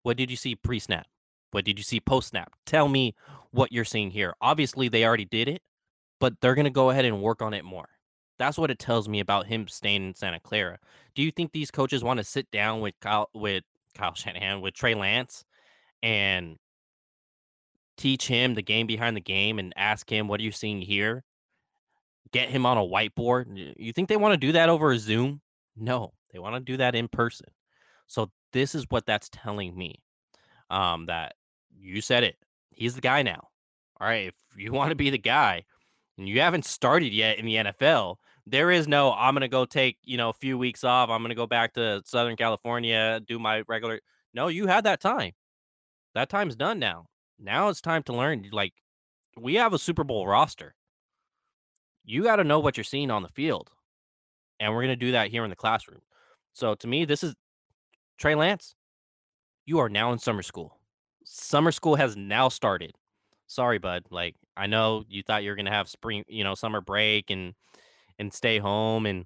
What 0.04 0.18
did 0.18 0.30
you 0.30 0.38
see 0.38 0.56
pre-snap? 0.56 1.08
What 1.50 1.66
did 1.66 1.80
you 1.80 1.84
see 1.84 2.00
post-snap? 2.00 2.54
Tell 2.68 2.88
me 2.88 3.16
what 3.50 3.72
you're 3.72 3.86
seeing 3.86 4.12
here. 4.12 4.36
Obviously, 4.40 4.88
they 4.88 5.04
already 5.04 5.26
did 5.26 5.48
it 5.48 5.64
but 6.20 6.40
they're 6.42 6.56
gonna 6.56 6.70
go 6.70 6.90
ahead 6.90 7.06
and 7.06 7.22
work 7.22 7.42
on 7.42 7.54
it 7.54 7.66
more. 7.66 7.90
That's 8.38 8.58
what 8.58 8.72
it 8.72 8.80
tells 8.80 9.08
me 9.08 9.20
about 9.20 9.48
him 9.48 9.68
staying 9.68 10.08
in 10.08 10.16
Santa 10.16 10.40
Clara. 10.40 10.80
Do 11.14 11.24
you 11.24 11.32
think 11.32 11.52
these 11.52 11.72
coaches 11.72 12.04
want 12.04 12.18
to 12.18 12.24
sit 12.24 12.52
down 12.52 12.82
with 12.82 12.96
Kyle 13.00 13.30
with 13.34 13.64
Kyle 13.96 14.14
Shanahan 14.16 14.62
with 14.62 14.74
Trey 14.74 14.94
Lance 14.94 15.46
and 16.04 16.58
teach 17.98 18.28
him 18.28 18.54
the 18.56 18.62
game 18.62 18.88
behind 18.88 19.16
the 19.16 19.22
game 19.22 19.58
and 19.58 19.74
ask 19.78 20.12
him 20.12 20.28
what 20.28 20.40
are 20.40 20.44
you 20.44 20.52
seeing 20.52 20.82
here? 20.82 21.24
Get 22.32 22.50
him 22.50 22.66
on 22.66 22.78
a 22.78 22.82
whiteboard. 22.82 23.76
You 23.78 23.94
think 23.94 24.10
they 24.10 24.18
want 24.18 24.34
to 24.34 24.48
do 24.48 24.52
that 24.54 24.70
over 24.70 24.92
a 24.92 25.00
Zoom? 25.00 25.42
No, 25.78 26.14
they 26.34 26.40
want 26.40 26.56
to 26.56 26.60
do 26.60 26.78
that 26.78 26.96
in 26.96 27.08
person. 27.08 27.48
So 28.08 28.32
this 28.52 28.76
is 28.76 28.86
what 28.90 29.06
that's 29.06 29.30
telling 29.30 29.78
me. 29.78 30.02
Um, 30.70 31.06
that 31.06 31.36
you 31.70 32.02
said 32.02 32.24
it. 32.24 32.36
He's 32.72 32.96
the 32.96 33.02
guy 33.02 33.22
now. 33.22 33.48
All 34.02 34.08
right. 34.08 34.28
If 34.28 34.34
you 34.58 34.72
want 34.74 34.90
to 34.90 34.96
be 34.96 35.10
the 35.10 35.18
guy, 35.18 35.64
and 36.18 36.28
you 36.28 36.42
haven't 36.42 36.66
started 36.66 37.14
yet 37.14 37.38
in 37.38 37.46
the 37.46 37.56
NFL, 37.56 38.16
there 38.46 38.72
is 38.72 38.88
no 38.88 39.14
I'm 39.14 39.36
to 39.36 39.48
go 39.48 39.66
take, 39.66 39.98
you 40.04 40.18
know, 40.18 40.30
a 40.30 40.34
few 40.34 40.58
weeks 40.58 40.84
off. 40.84 41.10
I'm 41.10 41.24
to 41.24 41.36
go 41.36 41.48
back 41.48 41.74
to 41.74 42.02
Southern 42.06 42.36
California, 42.36 43.22
do 43.28 43.40
my 43.40 43.64
regular 43.68 44.00
No, 44.34 44.48
you 44.48 44.68
had 44.68 44.84
that 44.84 45.02
time. 45.02 45.34
That 46.14 46.30
time's 46.30 46.56
done 46.56 46.80
now. 46.80 47.08
Now 47.40 47.70
it's 47.70 47.82
time 47.82 48.04
to 48.04 48.14
learn 48.14 48.48
like 48.52 48.74
we 49.38 49.56
have 49.56 49.74
a 49.74 49.80
Super 49.80 50.04
Bowl 50.04 50.28
roster. 50.28 50.76
You 52.06 52.24
got 52.24 52.38
to 52.38 52.44
know 52.44 52.60
what 52.60 52.78
you're 52.78 52.84
seeing 52.84 53.12
on 53.12 53.24
the 53.24 53.30
field. 53.30 53.72
And 54.60 54.74
we're 54.74 54.84
to 54.88 54.96
do 54.96 55.12
that 55.12 55.32
here 55.32 55.44
in 55.44 55.50
the 55.50 55.56
classroom. 55.56 56.02
So 56.54 56.76
to 56.76 56.88
me, 56.88 57.04
this 57.04 57.24
is 57.24 57.36
Trey 58.18 58.36
Lance. 58.36 58.76
You 59.66 59.80
are 59.80 59.90
now 59.90 60.14
in 60.14 60.20
summer 60.20 60.44
school. 60.44 60.78
Summer 61.26 61.72
school 61.72 61.96
has 61.96 62.16
now 62.16 62.48
started 62.48 62.94
sorry, 63.48 63.78
bud. 63.78 64.06
Like 64.10 64.36
I 64.58 64.68
know 64.68 65.04
you 65.10 65.24
thought 65.24 65.44
you 65.44 65.50
were 65.50 65.56
gonna 65.56 65.72
have 65.72 65.90
spring, 65.90 66.24
you 66.28 66.44
know, 66.44 66.56
summer 66.56 66.82
break 66.82 67.30
and 67.30 67.54
and 68.20 68.34
stay 68.34 68.60
home 68.60 69.06
and 69.06 69.26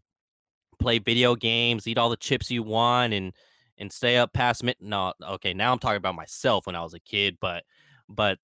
play 0.80 1.00
video 1.00 1.36
games, 1.36 1.88
eat 1.88 1.98
all 1.98 2.10
the 2.10 2.18
chips 2.18 2.50
you 2.50 2.64
want, 2.64 3.14
and 3.14 3.34
and 3.78 3.92
stay 3.92 4.18
up 4.18 4.34
past 4.34 4.64
mid. 4.64 4.76
No, 4.80 5.14
okay, 5.22 5.54
now 5.54 5.72
I'm 5.72 5.80
talking 5.80 5.98
about 5.98 6.16
myself 6.16 6.66
when 6.66 6.76
I 6.76 6.84
was 6.84 6.94
a 6.94 7.00
kid, 7.00 7.38
but 7.40 7.64
but 8.08 8.40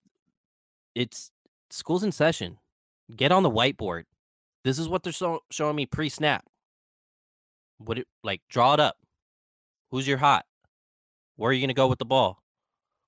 it's 0.94 1.32
school's 1.70 2.04
in 2.04 2.12
session. 2.12 2.58
Get 3.16 3.32
on 3.32 3.44
the 3.44 3.52
whiteboard. 3.52 4.04
This 4.64 4.80
is 4.80 4.90
what 4.90 5.04
they're 5.04 5.14
so, 5.14 5.42
showing 5.52 5.76
me 5.76 5.86
pre-snap. 5.86 6.44
What 7.78 8.00
it 8.00 8.08
like 8.24 8.42
draw 8.50 8.74
it 8.74 8.80
up. 8.80 8.96
Who's 9.92 10.08
your 10.08 10.18
hot? 10.18 10.46
Where 11.36 11.50
are 11.50 11.54
you 11.54 11.62
gonna 11.62 11.74
go 11.74 11.88
with 11.88 12.00
the 12.00 12.06
ball? 12.06 12.42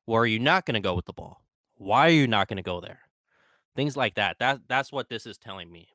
Where 0.05 0.21
are 0.21 0.27
you 0.27 0.39
not 0.39 0.65
gonna 0.65 0.81
go 0.81 0.93
with 0.93 1.05
the 1.05 1.13
ball? 1.13 1.41
Why 1.77 2.07
are 2.07 2.11
you 2.11 2.27
not 2.27 2.47
gonna 2.47 2.63
go 2.63 2.81
there? 2.81 2.99
Things 3.75 3.95
like 3.95 4.15
that. 4.15 4.37
That 4.39 4.61
that's 4.67 4.91
what 4.91 5.09
this 5.09 5.25
is 5.25 5.37
telling 5.37 5.71
me. 5.71 5.89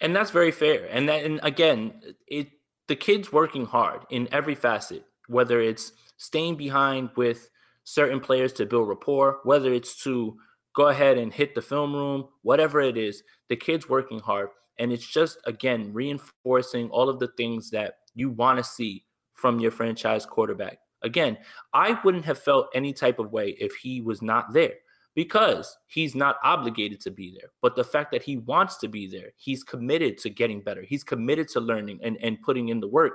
And 0.00 0.14
that's 0.14 0.30
very 0.30 0.52
fair. 0.52 0.86
And 0.90 1.08
that 1.08 1.24
and 1.24 1.40
again, 1.42 2.00
it 2.26 2.48
the 2.88 2.96
kid's 2.96 3.32
working 3.32 3.66
hard 3.66 4.00
in 4.10 4.28
every 4.32 4.54
facet, 4.54 5.04
whether 5.28 5.60
it's 5.60 5.92
staying 6.16 6.56
behind 6.56 7.10
with 7.16 7.50
certain 7.84 8.20
players 8.20 8.52
to 8.54 8.66
build 8.66 8.88
rapport, 8.88 9.40
whether 9.44 9.72
it's 9.72 10.02
to 10.02 10.36
go 10.74 10.88
ahead 10.88 11.18
and 11.18 11.32
hit 11.32 11.54
the 11.54 11.62
film 11.62 11.94
room, 11.94 12.28
whatever 12.42 12.80
it 12.80 12.96
is, 12.96 13.22
the 13.48 13.56
kid's 13.56 13.88
working 13.88 14.20
hard. 14.20 14.48
And 14.78 14.92
it's 14.92 15.06
just, 15.06 15.38
again, 15.44 15.92
reinforcing 15.92 16.88
all 16.90 17.08
of 17.08 17.18
the 17.18 17.32
things 17.36 17.70
that 17.70 17.94
you 18.14 18.30
want 18.30 18.58
to 18.58 18.64
see 18.64 19.04
from 19.34 19.58
your 19.58 19.70
franchise 19.70 20.24
quarterback. 20.24 20.78
Again, 21.02 21.38
I 21.72 21.98
wouldn't 22.04 22.24
have 22.26 22.38
felt 22.38 22.68
any 22.74 22.92
type 22.92 23.18
of 23.18 23.32
way 23.32 23.56
if 23.58 23.74
he 23.74 24.00
was 24.00 24.22
not 24.22 24.52
there 24.52 24.74
because 25.14 25.76
he's 25.86 26.14
not 26.14 26.36
obligated 26.44 27.00
to 27.00 27.10
be 27.10 27.36
there. 27.38 27.50
But 27.60 27.76
the 27.76 27.84
fact 27.84 28.12
that 28.12 28.22
he 28.22 28.36
wants 28.36 28.76
to 28.78 28.88
be 28.88 29.06
there, 29.06 29.30
he's 29.36 29.64
committed 29.64 30.18
to 30.18 30.30
getting 30.30 30.60
better, 30.60 30.82
he's 30.82 31.04
committed 31.04 31.48
to 31.48 31.60
learning 31.60 32.00
and, 32.02 32.16
and 32.22 32.40
putting 32.42 32.68
in 32.68 32.80
the 32.80 32.88
work. 32.88 33.14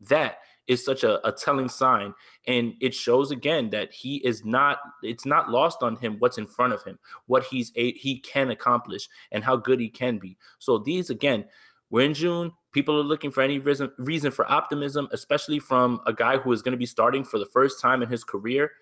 That 0.00 0.38
is 0.66 0.84
such 0.84 1.04
a, 1.04 1.26
a 1.26 1.32
telling 1.32 1.68
sign. 1.68 2.14
And 2.46 2.74
it 2.80 2.94
shows 2.94 3.30
again 3.30 3.70
that 3.70 3.92
he 3.92 4.16
is 4.16 4.44
not 4.44 4.78
it's 5.02 5.26
not 5.26 5.50
lost 5.50 5.82
on 5.82 5.96
him 5.96 6.16
what's 6.18 6.38
in 6.38 6.46
front 6.46 6.72
of 6.72 6.82
him 6.84 6.98
what 7.26 7.44
he's 7.44 7.72
a, 7.76 7.92
he 7.92 8.18
can 8.18 8.50
accomplish 8.50 9.08
and 9.32 9.44
how 9.44 9.56
good 9.56 9.80
he 9.80 9.88
can 9.88 10.18
be. 10.18 10.36
So 10.58 10.78
these 10.78 11.10
again 11.10 11.44
we're 11.90 12.06
in 12.06 12.14
june. 12.14 12.50
People 12.72 12.98
are 12.98 13.04
looking 13.04 13.30
for 13.30 13.42
any 13.42 13.58
reason 13.58 13.92
reason 13.98 14.30
for 14.30 14.50
optimism 14.50 15.08
especially 15.12 15.58
from 15.58 16.00
a 16.06 16.12
guy 16.12 16.38
who 16.38 16.52
is 16.52 16.62
going 16.62 16.72
to 16.72 16.78
be 16.78 16.86
starting 16.86 17.24
for 17.24 17.38
the 17.38 17.46
first 17.46 17.80
time 17.80 18.02
in 18.02 18.08
his 18.08 18.24
career 18.24 18.72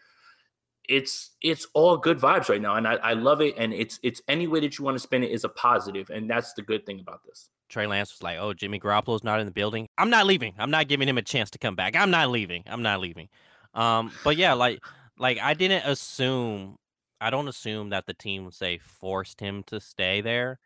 it's 0.88 1.30
it's 1.40 1.66
all 1.74 1.96
good 1.96 2.18
vibes 2.18 2.48
right 2.48 2.60
now 2.60 2.74
and 2.74 2.88
I, 2.88 2.94
I 2.94 3.12
love 3.12 3.40
it 3.40 3.54
and 3.56 3.72
it's 3.72 4.00
it's 4.02 4.20
any 4.26 4.48
way 4.48 4.60
that 4.60 4.78
you 4.78 4.84
want 4.84 4.96
to 4.96 4.98
spin 4.98 5.22
it 5.22 5.30
is 5.30 5.44
a 5.44 5.48
positive 5.48 6.10
and 6.10 6.28
that's 6.28 6.52
the 6.54 6.62
good 6.62 6.84
thing 6.84 7.00
about 7.00 7.20
this 7.24 7.48
Trey 7.72 7.86
Lance 7.86 8.12
was 8.12 8.22
like, 8.22 8.36
"Oh, 8.38 8.52
Jimmy 8.52 8.78
Garoppolo's 8.78 9.24
not 9.24 9.40
in 9.40 9.46
the 9.46 9.52
building. 9.52 9.88
I'm 9.96 10.10
not 10.10 10.26
leaving. 10.26 10.52
I'm 10.58 10.70
not 10.70 10.88
giving 10.88 11.08
him 11.08 11.16
a 11.16 11.22
chance 11.22 11.50
to 11.52 11.58
come 11.58 11.74
back. 11.74 11.96
I'm 11.96 12.10
not 12.10 12.28
leaving. 12.28 12.64
I'm 12.66 12.82
not 12.82 13.00
leaving." 13.00 13.30
Um, 13.72 14.12
but 14.24 14.36
yeah, 14.36 14.52
like 14.52 14.84
like 15.18 15.38
I 15.40 15.54
didn't 15.54 15.86
assume 15.86 16.76
I 17.18 17.30
don't 17.30 17.48
assume 17.48 17.88
that 17.88 18.04
the 18.04 18.12
team 18.12 18.50
say 18.50 18.76
forced 18.76 19.40
him 19.40 19.62
to 19.68 19.80
stay 19.80 20.20
there. 20.20 20.58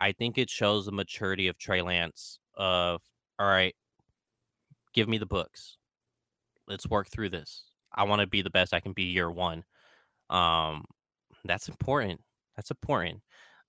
I 0.00 0.12
think 0.12 0.38
it 0.38 0.48
shows 0.48 0.86
the 0.86 0.92
maturity 0.92 1.48
of 1.48 1.58
Trey 1.58 1.82
Lance 1.82 2.38
of 2.54 3.02
all 3.38 3.46
right, 3.46 3.74
give 4.94 5.08
me 5.08 5.18
the 5.18 5.26
books. 5.26 5.76
Let's 6.66 6.88
work 6.88 7.08
through 7.08 7.28
this. 7.30 7.64
I 7.96 8.04
want 8.04 8.20
to 8.20 8.26
be 8.26 8.42
the 8.42 8.50
best 8.50 8.74
I 8.74 8.80
can 8.80 8.92
be 8.92 9.04
year 9.04 9.30
one. 9.30 9.64
Um, 10.30 10.84
that's 11.44 11.68
important. 11.68 12.20
That's 12.56 12.70
important. 12.70 13.20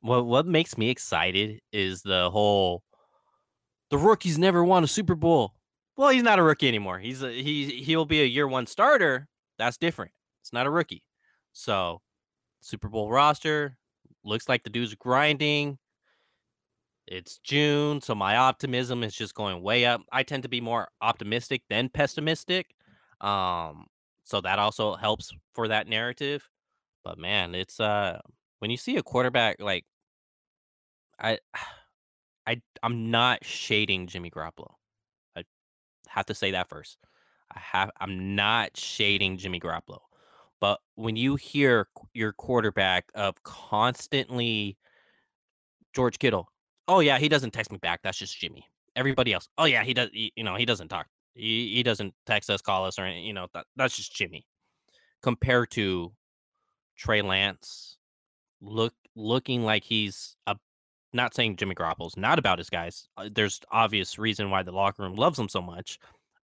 What 0.01 0.25
what 0.25 0.45
makes 0.45 0.77
me 0.77 0.89
excited 0.89 1.59
is 1.71 2.01
the 2.01 2.29
whole 2.29 2.83
the 3.89 3.97
rookies 3.97 4.37
never 4.37 4.63
won 4.63 4.83
a 4.83 4.87
Super 4.87 5.15
Bowl. 5.15 5.53
Well, 5.95 6.09
he's 6.09 6.23
not 6.23 6.39
a 6.39 6.43
rookie 6.43 6.67
anymore. 6.67 6.99
He's 6.99 7.23
a, 7.23 7.31
he 7.31 7.81
he'll 7.83 8.05
be 8.05 8.21
a 8.21 8.25
year 8.25 8.47
one 8.47 8.67
starter. 8.67 9.27
That's 9.57 9.77
different. 9.77 10.11
It's 10.41 10.53
not 10.53 10.67
a 10.67 10.69
rookie. 10.69 11.03
So, 11.53 12.01
Super 12.61 12.87
Bowl 12.87 13.09
roster 13.09 13.77
looks 14.23 14.47
like 14.47 14.63
the 14.63 14.69
dude's 14.69 14.93
grinding. 14.93 15.79
It's 17.07 17.39
June, 17.39 18.01
so 18.01 18.13
my 18.13 18.35
optimism 18.35 19.03
is 19.03 19.15
just 19.15 19.33
going 19.33 19.63
way 19.63 19.85
up. 19.85 20.01
I 20.11 20.23
tend 20.23 20.43
to 20.43 20.49
be 20.49 20.61
more 20.61 20.89
optimistic 21.01 21.63
than 21.69 21.89
pessimistic. 21.89 22.75
Um, 23.21 23.85
so 24.27 24.41
that 24.41 24.59
also 24.59 24.95
helps 24.95 25.31
for 25.55 25.69
that 25.69 25.87
narrative. 25.87 26.49
But 27.05 27.17
man, 27.17 27.55
it's 27.55 27.79
uh 27.79 28.19
when 28.59 28.69
you 28.69 28.77
see 28.77 28.97
a 28.97 29.03
quarterback 29.03 29.61
like 29.61 29.85
I 31.19 31.39
I 32.45 32.61
I'm 32.83 33.09
not 33.09 33.43
shading 33.45 34.07
Jimmy 34.07 34.29
Garoppolo. 34.29 34.73
I 35.35 35.43
have 36.09 36.25
to 36.27 36.35
say 36.35 36.51
that 36.51 36.67
first. 36.67 36.97
I 37.55 37.59
have 37.59 37.91
I'm 38.01 38.35
not 38.35 38.75
shading 38.75 39.37
Jimmy 39.37 39.61
Garoppolo. 39.61 39.99
But 40.59 40.79
when 40.95 41.15
you 41.15 41.35
hear 41.37 41.87
your 42.13 42.33
quarterback 42.33 43.11
of 43.15 43.41
constantly 43.43 44.77
George 45.93 46.19
Kittle, 46.19 46.49
oh 46.89 46.99
yeah, 46.99 47.17
he 47.17 47.29
doesn't 47.29 47.51
text 47.51 47.71
me 47.71 47.77
back. 47.77 48.01
That's 48.03 48.17
just 48.17 48.37
Jimmy. 48.37 48.65
Everybody 48.97 49.31
else, 49.31 49.47
oh 49.57 49.65
yeah, 49.65 49.83
he 49.83 49.93
does. 49.93 50.09
You 50.11 50.43
know, 50.43 50.55
he 50.55 50.65
doesn't 50.65 50.89
talk. 50.89 51.07
He, 51.37 51.75
he 51.75 51.83
doesn't 51.83 52.13
text 52.25 52.49
us, 52.49 52.61
call 52.61 52.85
us, 52.85 52.97
or 52.97 53.07
you 53.07 53.33
know 53.33 53.47
that, 53.53 53.65
that's 53.75 53.95
just 53.95 54.15
Jimmy. 54.15 54.45
Compared 55.21 55.71
to 55.71 56.11
Trey 56.97 57.21
Lance, 57.21 57.97
look 58.61 58.93
looking 59.15 59.63
like 59.63 59.83
he's 59.83 60.35
a 60.47 60.55
not 61.13 61.33
saying 61.33 61.55
Jimmy 61.55 61.75
Garoppolo's 61.75 62.17
not 62.17 62.39
about 62.39 62.59
his 62.59 62.69
guys. 62.69 63.07
Uh, 63.17 63.29
there's 63.33 63.59
obvious 63.71 64.19
reason 64.19 64.49
why 64.49 64.63
the 64.63 64.71
locker 64.71 65.03
room 65.03 65.15
loves 65.15 65.39
him 65.39 65.49
so 65.49 65.61
much, 65.61 65.99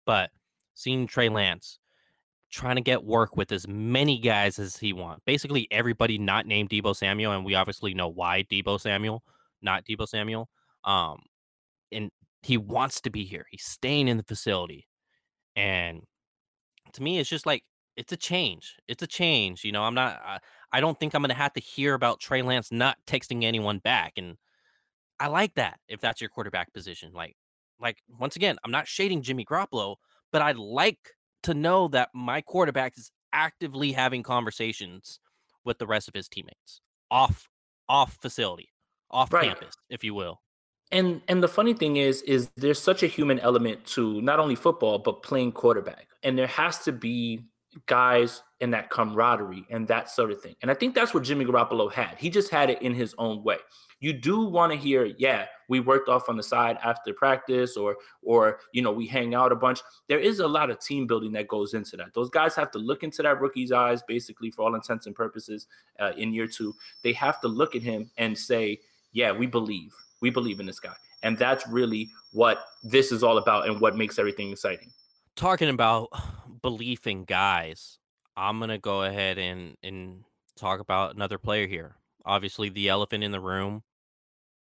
but 0.06 0.32
seeing 0.74 1.08
Trey 1.08 1.30
Lance 1.30 1.80
trying 2.52 2.76
to 2.76 2.82
get 2.82 3.04
work 3.04 3.36
with 3.36 3.52
as 3.52 3.68
many 3.68 4.20
guys 4.20 4.60
as 4.60 4.78
he 4.78 4.94
wants, 4.94 5.22
basically 5.26 5.68
everybody 5.72 6.18
not 6.18 6.46
named 6.46 6.70
Deebo 6.70 6.96
Samuel, 6.96 7.34
and 7.34 7.44
we 7.44 7.56
obviously 7.56 7.94
know 7.94 8.08
why 8.08 8.44
Deebo 8.44 8.80
Samuel, 8.80 9.24
not 9.62 9.86
Deebo 9.86 10.08
Samuel. 10.08 10.50
Um, 10.84 11.20
and 11.92 12.12
he 12.44 12.58
wants 12.58 13.02
to 13.02 13.10
be 13.10 13.24
here. 13.24 13.46
He's 13.50 13.66
staying 13.66 14.08
in 14.08 14.18
the 14.18 14.24
facility, 14.24 14.88
and 15.56 16.02
to 16.94 17.04
me, 17.04 17.20
it's 17.20 17.30
just 17.30 17.46
like 17.46 17.64
it's 17.96 18.12
a 18.12 18.18
change. 18.18 18.76
It's 18.88 19.04
a 19.04 19.08
change. 19.08 19.64
You 19.64 19.72
know, 19.72 19.84
I'm 19.84 19.96
not. 19.96 20.22
I, 20.26 20.40
I 20.72 20.82
don't 20.82 21.00
think 21.00 21.14
I'm 21.14 21.22
gonna 21.22 21.34
have 21.34 21.54
to 21.54 21.62
hear 21.62 21.94
about 21.94 22.20
Trey 22.20 22.42
Lance 22.42 22.72
not 22.72 22.98
texting 23.08 23.44
anyone 23.44 23.80
back, 23.80 24.14
and 24.18 24.38
I 25.20 25.28
like 25.28 25.56
that 25.56 25.80
if 25.88 26.02
that's 26.02 26.22
your 26.22 26.30
quarterback 26.30 26.74
position. 26.74 27.14
Like, 27.14 27.36
like 27.80 27.98
once 28.20 28.36
again, 28.36 28.58
I'm 28.64 28.72
not 28.72 28.88
shading 28.88 29.22
Jimmy 29.22 29.46
Garoppolo, 29.46 29.96
but 30.32 30.42
I'd 30.42 30.58
like 30.58 31.00
to 31.44 31.54
know 31.54 31.88
that 31.90 32.10
my 32.14 32.42
quarterback 32.42 32.98
is 32.98 33.12
actively 33.32 33.92
having 33.92 34.24
conversations 34.24 35.20
with 35.66 35.78
the 35.78 35.88
rest 35.88 36.08
of 36.08 36.14
his 36.14 36.28
teammates 36.28 36.82
off 37.10 37.48
off 37.88 38.18
facility, 38.22 38.70
off 39.12 39.32
right. 39.32 39.48
campus, 39.48 39.76
if 39.90 40.04
you 40.04 40.14
will. 40.14 40.43
And 40.94 41.22
and 41.28 41.42
the 41.42 41.48
funny 41.48 41.74
thing 41.74 41.98
is, 41.98 42.22
is 42.22 42.50
there's 42.56 42.80
such 42.80 43.02
a 43.02 43.08
human 43.08 43.40
element 43.40 43.84
to 43.88 44.22
not 44.22 44.40
only 44.40 44.56
football 44.56 45.00
but 45.00 45.24
playing 45.24 45.52
quarterback, 45.52 46.08
and 46.22 46.38
there 46.38 46.48
has 46.48 46.80
to 46.86 46.92
be 46.92 47.46
guys 47.88 48.44
and 48.62 48.72
that 48.74 48.92
camaraderie 48.92 49.66
and 49.72 49.88
that 49.88 50.08
sort 50.08 50.32
of 50.32 50.40
thing. 50.40 50.56
And 50.62 50.70
I 50.70 50.76
think 50.76 50.94
that's 50.94 51.12
what 51.12 51.24
Jimmy 51.24 51.46
Garoppolo 51.46 51.92
had. 51.92 52.16
He 52.20 52.30
just 52.30 52.52
had 52.52 52.70
it 52.70 52.80
in 52.84 52.94
his 52.94 53.16
own 53.18 53.44
way. 53.44 53.58
You 54.00 54.14
do 54.14 54.46
want 54.46 54.72
to 54.72 54.78
hear, 54.78 55.06
yeah, 55.18 55.46
we 55.68 55.80
worked 55.80 56.10
off 56.10 56.30
on 56.30 56.38
the 56.38 56.44
side 56.44 56.78
after 56.84 57.12
practice 57.12 57.76
or 57.76 57.96
or 58.22 58.60
you 58.72 58.84
know, 58.84 58.92
we 58.92 59.08
hang 59.08 59.34
out 59.34 59.52
a 59.52 59.56
bunch. 59.56 59.82
There 60.08 60.20
is 60.20 60.40
a 60.40 60.48
lot 60.48 60.70
of 60.70 60.80
team 60.80 61.08
building 61.08 61.32
that 61.32 61.48
goes 61.48 61.74
into 61.74 61.98
that. 61.98 62.14
Those 62.14 62.30
guys 62.30 62.54
have 62.56 62.70
to 62.72 62.78
look 62.78 63.02
into 63.02 63.24
that 63.24 63.42
rookie's 63.42 63.72
eyes 63.72 64.04
basically 64.04 64.52
for 64.52 64.62
all 64.62 64.76
intents 64.76 65.08
and 65.08 65.16
purposes 65.16 65.66
uh, 66.00 66.12
in 66.16 66.34
year 66.34 66.46
2. 66.46 66.72
They 67.02 67.14
have 67.14 67.42
to 67.42 67.48
look 67.48 67.76
at 67.76 67.82
him 67.82 68.12
and 68.18 68.38
say, 68.38 68.80
yeah, 69.12 69.32
we 69.32 69.48
believe. 69.48 69.96
We 70.24 70.30
believe 70.30 70.62
in 70.62 70.66
this 70.66 70.80
guy. 70.80 70.96
And 71.22 71.38
that's 71.38 71.68
really 71.68 72.10
what 72.32 72.64
this 72.82 73.12
is 73.12 73.24
all 73.24 73.38
about 73.38 73.68
and 73.68 73.82
what 73.82 73.98
makes 73.98 74.18
everything 74.18 74.52
exciting. 74.52 74.90
Talking 75.36 75.68
about 75.68 76.08
belief 76.62 77.08
in 77.08 77.26
guys, 77.26 78.00
I'm 78.38 78.58
gonna 78.58 78.78
go 78.78 79.04
ahead 79.04 79.38
and 79.38 79.76
and 79.84 80.24
talk 80.56 80.80
about 80.80 81.14
another 81.14 81.38
player 81.38 81.68
here. 81.68 81.98
Obviously, 82.26 82.70
the 82.70 82.88
elephant 82.88 83.22
in 83.22 83.32
the 83.32 83.42
room 83.42 83.84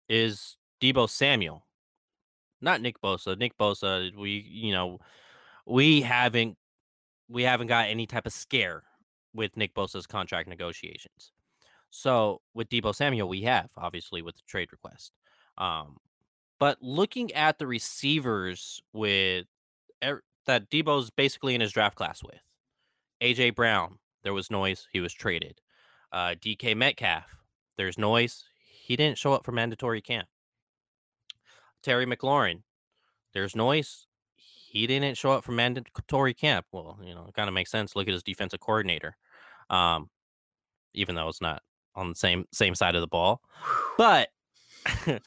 is 0.10 0.58
Deebo 0.82 1.10
Samuel, 1.10 1.66
not 2.60 2.82
Nick 2.82 3.00
Bosa. 3.02 3.38
Nick 3.38 3.58
Bosa, 3.58 4.14
we 4.14 4.46
you 4.52 4.74
know 4.74 5.00
we 5.66 6.02
haven't 6.02 6.58
we 7.30 7.44
haven't 7.44 7.68
got 7.68 7.88
any 7.88 8.06
type 8.06 8.26
of 8.26 8.34
scare 8.34 8.84
with 9.34 9.56
Nick 9.56 9.74
Bosa's 9.74 10.06
contract 10.06 10.50
negotiations. 10.50 11.32
So 11.92 12.42
with 12.54 12.68
Deebo 12.68 12.94
Samuel, 12.94 13.30
we 13.30 13.44
have 13.44 13.70
obviously 13.78 14.22
with 14.22 14.36
the 14.36 14.42
trade 14.46 14.74
request. 14.74 15.14
Um, 15.58 15.98
but 16.60 16.78
looking 16.82 17.32
at 17.34 17.60
the 17.60 17.68
receivers 17.68 18.82
with 18.94 19.46
er, 20.04 20.24
that 20.46 20.70
Deebo's 20.70 21.10
basically 21.10 21.56
in 21.56 21.62
his 21.62 21.72
draft 21.72 21.96
class 21.96 22.24
with. 22.24 22.40
AJ 23.22 23.56
Brown, 23.56 23.98
there 24.24 24.34
was 24.34 24.52
noise, 24.52 24.88
he 24.92 25.00
was 25.00 25.14
traded. 25.14 25.62
Uh, 26.12 26.36
DK 26.40 26.76
Metcalf, 26.76 27.38
there's 27.78 27.98
noise, 27.98 28.46
he 28.66 28.96
didn't 28.96 29.18
show 29.18 29.34
up 29.34 29.46
for 29.46 29.52
mandatory 29.52 30.02
camp. 30.02 30.28
Terry 31.82 32.06
McLaurin, 32.06 32.62
there's 33.34 33.56
noise, 33.56 34.08
he 34.36 34.88
didn't 34.88 35.18
show 35.18 35.32
up 35.32 35.44
for 35.44 35.54
mandatory 35.54 36.34
camp. 36.34 36.66
Well, 36.72 37.00
you 37.02 37.16
know, 37.16 37.26
it 37.28 37.34
kind 37.34 37.48
of 37.48 37.54
makes 37.54 37.72
sense. 37.72 37.96
Look 37.96 38.08
at 38.08 38.14
his 38.14 38.24
defensive 38.24 38.60
coordinator. 38.60 39.16
Um, 39.70 40.10
even 40.94 41.16
though 41.16 41.30
it's 41.30 41.42
not 41.42 41.62
on 41.96 42.10
the 42.10 42.16
same 42.16 42.46
same 42.52 42.76
side 42.76 42.96
of 42.96 43.02
the 43.02 43.08
ball. 43.08 43.42
But 43.98 44.30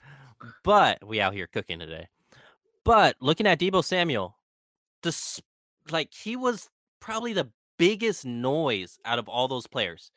but 0.64 1.06
we 1.06 1.20
out 1.20 1.34
here 1.34 1.46
cooking 1.46 1.78
today. 1.78 2.08
But 2.84 3.16
looking 3.20 3.46
at 3.46 3.58
Deebo 3.58 3.84
Samuel, 3.84 4.38
this 5.02 5.40
like 5.90 6.12
he 6.12 6.36
was 6.36 6.68
probably 7.00 7.32
the 7.32 7.50
biggest 7.78 8.24
noise 8.24 8.98
out 9.04 9.18
of 9.18 9.28
all 9.28 9.48
those 9.48 9.66
players. 9.66 10.10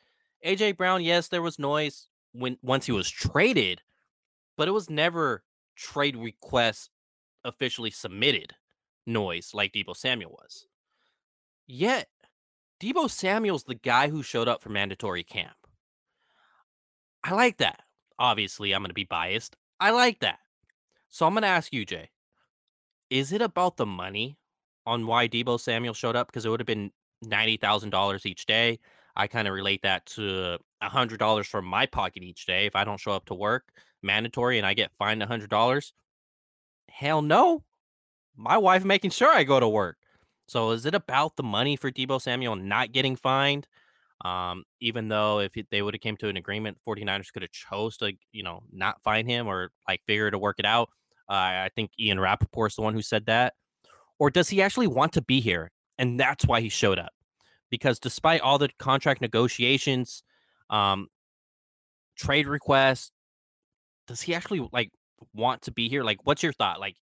AJ 0.44 0.76
Brown, 0.76 1.02
yes, 1.02 1.28
there 1.28 1.42
was 1.42 1.58
noise 1.58 2.08
when 2.32 2.58
once 2.62 2.86
he 2.86 2.92
was 2.92 3.08
traded, 3.08 3.82
but 4.56 4.68
it 4.68 4.72
was 4.72 4.90
never 4.90 5.44
trade 5.76 6.16
request 6.16 6.90
officially 7.44 7.90
submitted 7.90 8.54
noise 9.06 9.52
like 9.54 9.72
Deebo 9.72 9.96
Samuel 9.96 10.32
was. 10.32 10.66
Yet, 11.66 12.08
Deebo 12.80 13.08
Samuel's 13.10 13.64
the 13.64 13.74
guy 13.74 14.08
who 14.08 14.22
showed 14.22 14.48
up 14.48 14.62
for 14.62 14.68
mandatory 14.68 15.22
camp. 15.22 15.56
I 17.24 17.34
like 17.34 17.58
that. 17.58 17.80
Obviously, 18.18 18.72
I'm 18.72 18.82
going 18.82 18.90
to 18.90 18.94
be 18.94 19.04
biased. 19.04 19.56
I 19.82 19.90
like 19.90 20.20
that. 20.20 20.38
So 21.08 21.26
I'm 21.26 21.32
going 21.32 21.42
to 21.42 21.48
ask 21.48 21.72
you, 21.72 21.84
Jay, 21.84 22.10
is 23.10 23.32
it 23.32 23.42
about 23.42 23.76
the 23.78 23.84
money 23.84 24.38
on 24.86 25.08
why 25.08 25.26
Deebo 25.26 25.58
Samuel 25.58 25.92
showed 25.92 26.14
up? 26.14 26.28
Because 26.28 26.46
it 26.46 26.50
would 26.50 26.60
have 26.60 26.68
been 26.68 26.92
$90,000 27.24 28.24
each 28.24 28.46
day. 28.46 28.78
I 29.16 29.26
kind 29.26 29.48
of 29.48 29.54
relate 29.54 29.82
that 29.82 30.06
to 30.06 30.58
$100 30.84 31.46
from 31.46 31.64
my 31.64 31.86
pocket 31.86 32.22
each 32.22 32.46
day. 32.46 32.66
If 32.66 32.76
I 32.76 32.84
don't 32.84 33.00
show 33.00 33.10
up 33.10 33.24
to 33.26 33.34
work, 33.34 33.72
mandatory, 34.02 34.56
and 34.56 34.64
I 34.64 34.74
get 34.74 34.92
fined 35.00 35.20
$100, 35.20 35.92
hell 36.88 37.20
no. 37.20 37.64
My 38.36 38.58
wife 38.58 38.84
making 38.84 39.10
sure 39.10 39.34
I 39.34 39.42
go 39.42 39.58
to 39.58 39.68
work. 39.68 39.98
So 40.46 40.70
is 40.70 40.86
it 40.86 40.94
about 40.94 41.34
the 41.34 41.42
money 41.42 41.74
for 41.74 41.90
Deebo 41.90 42.22
Samuel 42.22 42.54
not 42.54 42.92
getting 42.92 43.16
fined? 43.16 43.66
Um, 44.24 44.64
even 44.80 45.08
though 45.08 45.40
if 45.40 45.52
they 45.70 45.82
would 45.82 45.94
have 45.94 46.00
came 46.00 46.16
to 46.18 46.28
an 46.28 46.36
agreement, 46.36 46.78
49ers 46.86 47.32
could 47.32 47.42
have 47.42 47.50
chose 47.50 47.96
to, 47.98 48.12
you 48.32 48.42
know, 48.42 48.62
not 48.72 49.02
find 49.02 49.28
him 49.28 49.48
or 49.48 49.70
like 49.88 50.00
figure 50.06 50.30
to 50.30 50.38
work 50.38 50.56
it 50.58 50.64
out. 50.64 50.90
Uh, 51.28 51.32
I 51.64 51.70
think 51.74 51.90
Ian 51.98 52.18
Rapoport's 52.18 52.76
the 52.76 52.82
one 52.82 52.94
who 52.94 53.02
said 53.02 53.26
that. 53.26 53.54
Or 54.18 54.30
does 54.30 54.48
he 54.48 54.62
actually 54.62 54.86
want 54.86 55.12
to 55.14 55.22
be 55.22 55.40
here? 55.40 55.70
And 55.98 56.20
that's 56.20 56.46
why 56.46 56.60
he 56.60 56.68
showed 56.68 56.98
up. 56.98 57.12
Because 57.70 57.98
despite 57.98 58.40
all 58.42 58.58
the 58.58 58.68
contract 58.78 59.20
negotiations, 59.20 60.22
um, 60.70 61.08
trade 62.16 62.46
requests, 62.46 63.10
does 64.06 64.20
he 64.20 64.34
actually 64.34 64.68
like 64.72 64.90
want 65.34 65.62
to 65.62 65.72
be 65.72 65.88
here? 65.88 66.04
Like, 66.04 66.18
what's 66.24 66.42
your 66.42 66.52
thought? 66.52 66.78
Like, 66.78 66.96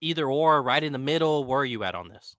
either 0.00 0.26
or, 0.30 0.62
right 0.62 0.82
in 0.82 0.92
the 0.92 0.98
middle. 0.98 1.44
Where 1.44 1.60
are 1.60 1.64
you 1.64 1.84
at 1.84 1.94
on 1.94 2.08
this? 2.08 2.36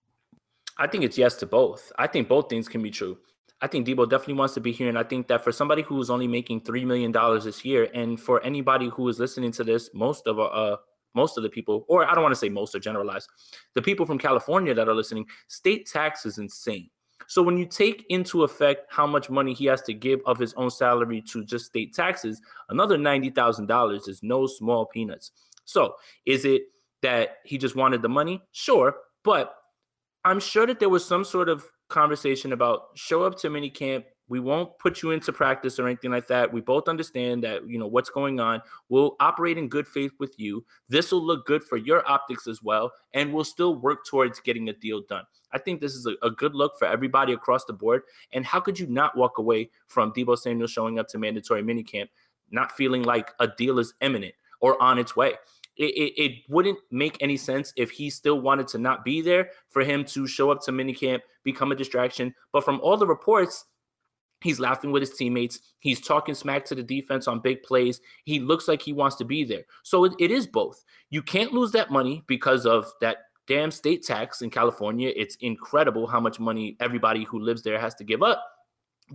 I 0.78 0.88
think 0.88 1.04
it's 1.04 1.18
yes 1.18 1.36
to 1.38 1.46
both. 1.46 1.92
I 1.98 2.06
think 2.08 2.28
both 2.28 2.50
things 2.50 2.68
can 2.68 2.84
be 2.84 2.92
true. 2.92 3.18
I 3.60 3.68
think 3.68 3.88
Deebo 3.88 4.10
definitely 4.10 4.36
wants 4.36 4.54
to 4.54 4.62
be 4.62 4.72
here. 4.72 4.88
And 4.88 5.00
I 5.00 5.04
think 5.04 5.28
that 5.28 5.44
for 5.44 5.52
somebody 5.52 5.82
who 5.82 6.00
is 6.00 6.10
only 6.10 6.28
making 6.28 6.62
$3 6.62 6.86
million 6.86 7.12
this 7.44 7.66
year, 7.66 7.90
and 7.94 8.20
for 8.20 8.42
anybody 8.44 8.90
who 8.90 9.08
is 9.10 9.20
listening 9.20 9.52
to 9.54 9.64
this, 9.64 9.90
most 9.94 10.28
of 10.28 10.40
uh 10.40 10.78
most 11.16 11.36
of 11.36 11.42
the 11.42 11.50
people, 11.50 11.84
or 11.90 12.06
I 12.06 12.14
don't 12.14 12.22
want 12.22 12.36
to 12.36 12.40
say 12.40 12.48
most 12.48 12.76
or 12.76 12.80
generalize, 12.80 13.28
the 13.74 13.82
people 13.82 14.06
from 14.06 14.20
California 14.20 14.76
that 14.76 14.88
are 14.88 14.94
listening, 14.94 15.26
state 15.48 15.88
tax 15.88 16.28
is 16.28 16.38
insane. 16.38 16.92
So 17.26 17.42
when 17.42 17.58
you 17.58 17.66
take 17.66 18.06
into 18.10 18.44
effect 18.44 18.86
how 18.90 19.08
much 19.08 19.30
money 19.30 19.54
he 19.54 19.66
has 19.66 19.82
to 19.84 19.94
give 19.94 20.20
of 20.28 20.38
his 20.38 20.54
own 20.54 20.70
salary 20.70 21.24
to 21.32 21.44
just 21.44 21.66
state 21.66 21.96
taxes, 21.96 22.40
another 22.70 22.98
$90,000 22.98 24.08
is 24.08 24.22
no 24.22 24.46
small 24.46 24.86
peanuts. 24.86 25.32
So 25.66 25.96
is 26.26 26.46
it 26.46 26.64
that 27.02 27.38
he 27.44 27.58
just 27.58 27.76
wanted 27.76 28.04
the 28.04 28.10
money? 28.10 28.44
Sure. 28.52 28.96
But 29.24 29.56
I'm 30.24 30.40
sure 30.40 30.68
that 30.68 30.80
there 30.80 30.90
was 30.90 31.04
some 31.04 31.24
sort 31.24 31.50
of 31.50 31.66
conversation 31.90 32.54
about 32.54 32.90
show 32.96 33.24
up 33.24 33.38
to 33.40 33.50
mini 33.50 33.70
camp. 33.70 34.06
We 34.30 34.42
won't 34.42 34.78
put 34.80 35.02
you 35.02 35.12
into 35.12 35.32
practice 35.32 35.80
or 35.80 35.88
anything 35.88 36.12
like 36.12 36.28
that. 36.28 36.52
We 36.52 36.60
both 36.60 36.90
understand 36.90 37.46
that 37.46 37.68
you 37.70 37.80
know 37.80 37.88
what's 37.88 38.10
going 38.10 38.42
on. 38.42 38.62
We'll 38.90 39.16
operate 39.22 39.58
in 39.58 39.70
good 39.70 39.88
faith 39.88 40.12
with 40.20 40.34
you. 40.38 40.66
This 40.90 41.12
will 41.12 41.26
look 41.26 41.46
good 41.46 41.64
for 41.64 41.78
your 41.78 42.06
optics 42.10 42.46
as 42.46 42.62
well, 42.62 42.92
and 43.14 43.34
we'll 43.34 43.46
still 43.46 43.76
work 43.76 44.06
towards 44.06 44.42
getting 44.42 44.68
a 44.68 44.74
deal 44.74 45.02
done. 45.08 45.24
I 45.54 45.60
think 45.60 45.80
this 45.80 45.94
is 45.94 46.06
a, 46.06 46.26
a 46.26 46.30
good 46.30 46.56
look 46.56 46.74
for 46.78 46.88
everybody 46.88 47.32
across 47.32 47.64
the 47.66 47.74
board. 47.74 48.02
And 48.34 48.46
how 48.46 48.60
could 48.60 48.78
you 48.78 48.88
not 48.88 49.18
walk 49.18 49.38
away 49.38 49.70
from 49.88 50.12
Deebo 50.12 50.38
Samuel 50.38 50.68
showing 50.68 51.00
up 51.00 51.08
to 51.10 51.18
mandatory 51.18 51.64
minicamp, 51.64 52.08
not 52.52 52.74
feeling 52.74 53.04
like 53.04 53.32
a 53.40 53.48
deal 53.48 53.80
is 53.80 53.94
imminent 54.02 54.36
or 54.60 54.82
on 54.84 55.00
its 55.00 55.16
way? 55.16 55.36
It, 55.78 55.86
it, 55.86 56.22
it, 56.22 56.32
wouldn't 56.50 56.80
make 56.92 57.18
any 57.22 57.38
sense 57.38 57.72
if 57.76 57.92
he 57.92 58.10
still 58.10 58.42
wanted 58.42 58.68
to 58.70 58.78
not 58.78 59.06
be 59.06 59.22
there 59.22 59.52
for 59.70 59.84
him 59.84 60.04
to 60.06 60.26
show 60.26 60.50
up 60.52 60.62
to 60.64 60.72
minicamp, 60.72 61.20
become 61.44 61.72
a 61.72 61.76
distraction. 61.76 62.34
But 62.52 62.66
from 62.66 62.80
all 62.82 62.98
the 62.98 63.08
reports, 63.08 63.66
he's 64.42 64.60
laughing 64.60 64.92
with 64.92 65.02
his 65.02 65.14
teammates. 65.14 65.60
He's 65.80 66.02
talking 66.02 66.36
smack 66.36 66.66
to 66.66 66.76
the 66.76 66.84
defense 66.84 67.28
on 67.28 67.42
big 67.42 67.64
plays. 67.64 68.02
He 68.24 68.40
looks 68.40 68.68
like 68.68 68.82
he 68.82 68.94
wants 68.94 69.16
to 69.18 69.26
be 69.26 69.44
there. 69.44 69.64
So 69.84 70.04
it, 70.06 70.14
it 70.20 70.32
is 70.32 70.48
both. 70.48 70.84
You 71.10 71.22
can't 71.22 71.54
lose 71.54 71.72
that 71.74 71.92
money 71.92 72.24
because 72.28 72.66
of 72.66 72.92
that 73.02 73.18
damn 73.48 73.72
state 73.72 74.04
tax 74.04 74.42
in 74.42 74.50
California. 74.50 75.12
It's 75.16 75.36
incredible 75.38 76.08
how 76.08 76.20
much 76.20 76.40
money 76.40 76.76
everybody 76.80 77.24
who 77.24 77.40
lives 77.40 77.62
there 77.62 77.80
has 77.80 77.96
to 77.96 78.04
give 78.04 78.24
up. 78.24 78.44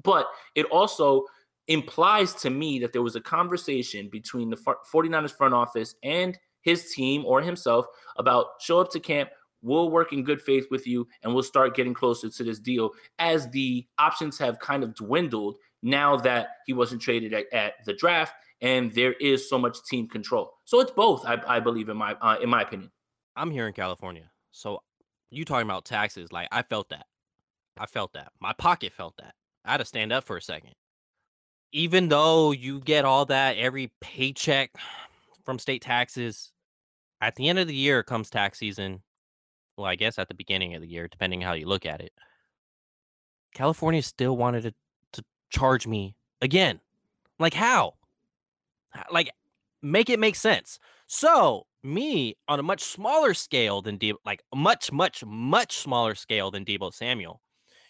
But 0.02 0.26
it 0.54 0.66
also 0.66 1.26
implies 1.68 2.34
to 2.34 2.50
me 2.50 2.78
that 2.80 2.92
there 2.92 3.02
was 3.02 3.16
a 3.16 3.20
conversation 3.20 4.08
between 4.10 4.50
the 4.50 4.56
49ers 4.56 5.36
front 5.36 5.54
office 5.54 5.94
and 6.02 6.38
his 6.62 6.92
team 6.92 7.24
or 7.24 7.42
himself 7.42 7.86
about 8.16 8.46
show 8.60 8.80
up 8.80 8.90
to 8.92 9.00
camp. 9.00 9.30
We'll 9.60 9.90
work 9.90 10.12
in 10.12 10.24
good 10.24 10.42
faith 10.42 10.66
with 10.70 10.86
you 10.86 11.06
and 11.22 11.32
we'll 11.32 11.44
start 11.44 11.76
getting 11.76 11.94
closer 11.94 12.28
to 12.28 12.44
this 12.44 12.58
deal 12.58 12.90
as 13.20 13.48
the 13.50 13.86
options 13.98 14.36
have 14.38 14.58
kind 14.58 14.82
of 14.82 14.94
dwindled 14.94 15.58
now 15.82 16.16
that 16.16 16.48
he 16.66 16.72
wasn't 16.72 17.02
traded 17.02 17.32
at, 17.32 17.52
at 17.52 17.74
the 17.84 17.92
draft 17.92 18.34
and 18.62 18.92
there 18.92 19.12
is 19.14 19.48
so 19.48 19.58
much 19.58 19.84
team 19.84 20.08
control. 20.08 20.52
So 20.64 20.80
it's 20.80 20.92
both, 20.92 21.26
I, 21.26 21.40
I 21.46 21.60
believe, 21.60 21.88
in 21.88 21.96
my 21.96 22.14
uh, 22.14 22.38
in 22.40 22.48
my 22.48 22.62
opinion. 22.62 22.90
I'm 23.36 23.50
here 23.50 23.66
in 23.66 23.72
California, 23.72 24.30
so 24.52 24.80
you 25.30 25.44
talking 25.44 25.66
about 25.66 25.84
taxes? 25.84 26.32
Like 26.32 26.48
I 26.52 26.62
felt 26.62 26.88
that, 26.90 27.06
I 27.78 27.86
felt 27.86 28.12
that. 28.14 28.32
My 28.40 28.52
pocket 28.52 28.92
felt 28.92 29.16
that. 29.18 29.34
I 29.64 29.72
had 29.72 29.78
to 29.78 29.84
stand 29.84 30.12
up 30.12 30.24
for 30.24 30.36
a 30.36 30.42
second. 30.42 30.72
Even 31.72 32.08
though 32.08 32.52
you 32.52 32.80
get 32.80 33.04
all 33.04 33.24
that 33.26 33.56
every 33.56 33.90
paycheck 34.00 34.70
from 35.44 35.58
state 35.58 35.82
taxes, 35.82 36.52
at 37.20 37.36
the 37.36 37.48
end 37.48 37.58
of 37.58 37.68
the 37.68 37.74
year 37.74 38.02
comes 38.02 38.30
tax 38.30 38.58
season. 38.58 39.02
Well, 39.76 39.86
I 39.86 39.94
guess 39.94 40.18
at 40.18 40.28
the 40.28 40.34
beginning 40.34 40.74
of 40.74 40.82
the 40.82 40.88
year, 40.88 41.08
depending 41.08 41.40
how 41.40 41.54
you 41.54 41.66
look 41.66 41.86
at 41.86 42.00
it. 42.00 42.12
California 43.54 44.02
still 44.02 44.36
wanted 44.36 44.62
to, 44.62 44.74
to 45.12 45.24
charge 45.50 45.86
me 45.86 46.14
again. 46.40 46.80
Like 47.38 47.54
how? 47.54 47.94
Like 49.10 49.30
make 49.82 50.10
it 50.10 50.18
make 50.18 50.36
sense. 50.36 50.78
So 51.06 51.66
me 51.82 52.36
on 52.48 52.58
a 52.60 52.62
much 52.62 52.82
smaller 52.82 53.34
scale 53.34 53.82
than 53.82 53.98
Deebo, 53.98 54.16
like 54.24 54.42
much, 54.54 54.92
much, 54.92 55.24
much 55.24 55.78
smaller 55.78 56.14
scale 56.14 56.50
than 56.50 56.64
Deebo 56.64 56.92
Samuel. 56.92 57.40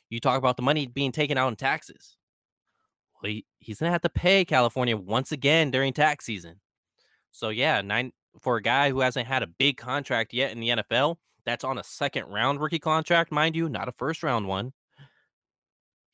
You 0.08 0.20
talk 0.20 0.38
about 0.38 0.56
the 0.56 0.62
money 0.62 0.86
being 0.86 1.12
taken 1.12 1.38
out 1.38 1.48
in 1.48 1.56
taxes. 1.56 2.16
Well, 3.22 3.30
he, 3.30 3.46
he's 3.58 3.78
gonna 3.78 3.92
have 3.92 4.02
to 4.02 4.08
pay 4.08 4.44
California 4.44 4.96
once 4.96 5.32
again 5.32 5.70
during 5.70 5.92
tax 5.92 6.24
season. 6.24 6.60
So 7.32 7.48
yeah, 7.48 7.80
nine 7.80 8.12
for 8.40 8.56
a 8.56 8.62
guy 8.62 8.90
who 8.90 9.00
hasn't 9.00 9.26
had 9.26 9.42
a 9.42 9.46
big 9.46 9.76
contract 9.76 10.32
yet 10.32 10.52
in 10.52 10.60
the 10.60 10.68
NFL, 10.68 11.16
that's 11.44 11.64
on 11.64 11.78
a 11.78 11.84
second 11.84 12.26
round 12.28 12.60
rookie 12.60 12.78
contract, 12.78 13.32
mind 13.32 13.56
you, 13.56 13.68
not 13.68 13.88
a 13.88 13.92
first 13.92 14.22
round 14.22 14.46
one. 14.46 14.72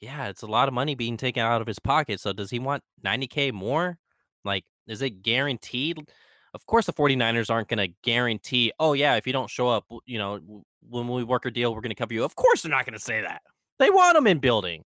Yeah, 0.00 0.28
it's 0.28 0.42
a 0.42 0.46
lot 0.46 0.68
of 0.68 0.74
money 0.74 0.94
being 0.94 1.16
taken 1.16 1.42
out 1.42 1.60
of 1.60 1.66
his 1.66 1.78
pocket. 1.78 2.20
So 2.20 2.32
does 2.32 2.50
he 2.50 2.58
want 2.58 2.82
90K 3.04 3.52
more? 3.52 3.98
Like, 4.44 4.64
is 4.86 5.02
it 5.02 5.22
guaranteed? 5.22 6.08
Of 6.54 6.66
course, 6.66 6.86
the 6.86 6.92
49ers 6.92 7.50
aren't 7.50 7.68
going 7.68 7.78
to 7.86 7.94
guarantee, 8.02 8.72
oh, 8.78 8.92
yeah, 8.92 9.16
if 9.16 9.26
you 9.26 9.32
don't 9.32 9.50
show 9.50 9.68
up, 9.68 9.84
you 10.06 10.18
know, 10.18 10.64
when 10.88 11.08
we 11.08 11.24
work 11.24 11.44
a 11.46 11.50
deal, 11.50 11.74
we're 11.74 11.80
going 11.80 11.90
to 11.90 11.96
cover 11.96 12.14
you. 12.14 12.24
Of 12.24 12.36
course, 12.36 12.62
they're 12.62 12.70
not 12.70 12.86
going 12.86 12.96
to 12.96 13.04
say 13.04 13.20
that. 13.20 13.42
They 13.78 13.90
want 13.90 14.16
him 14.16 14.26
in 14.26 14.38
building, 14.38 14.84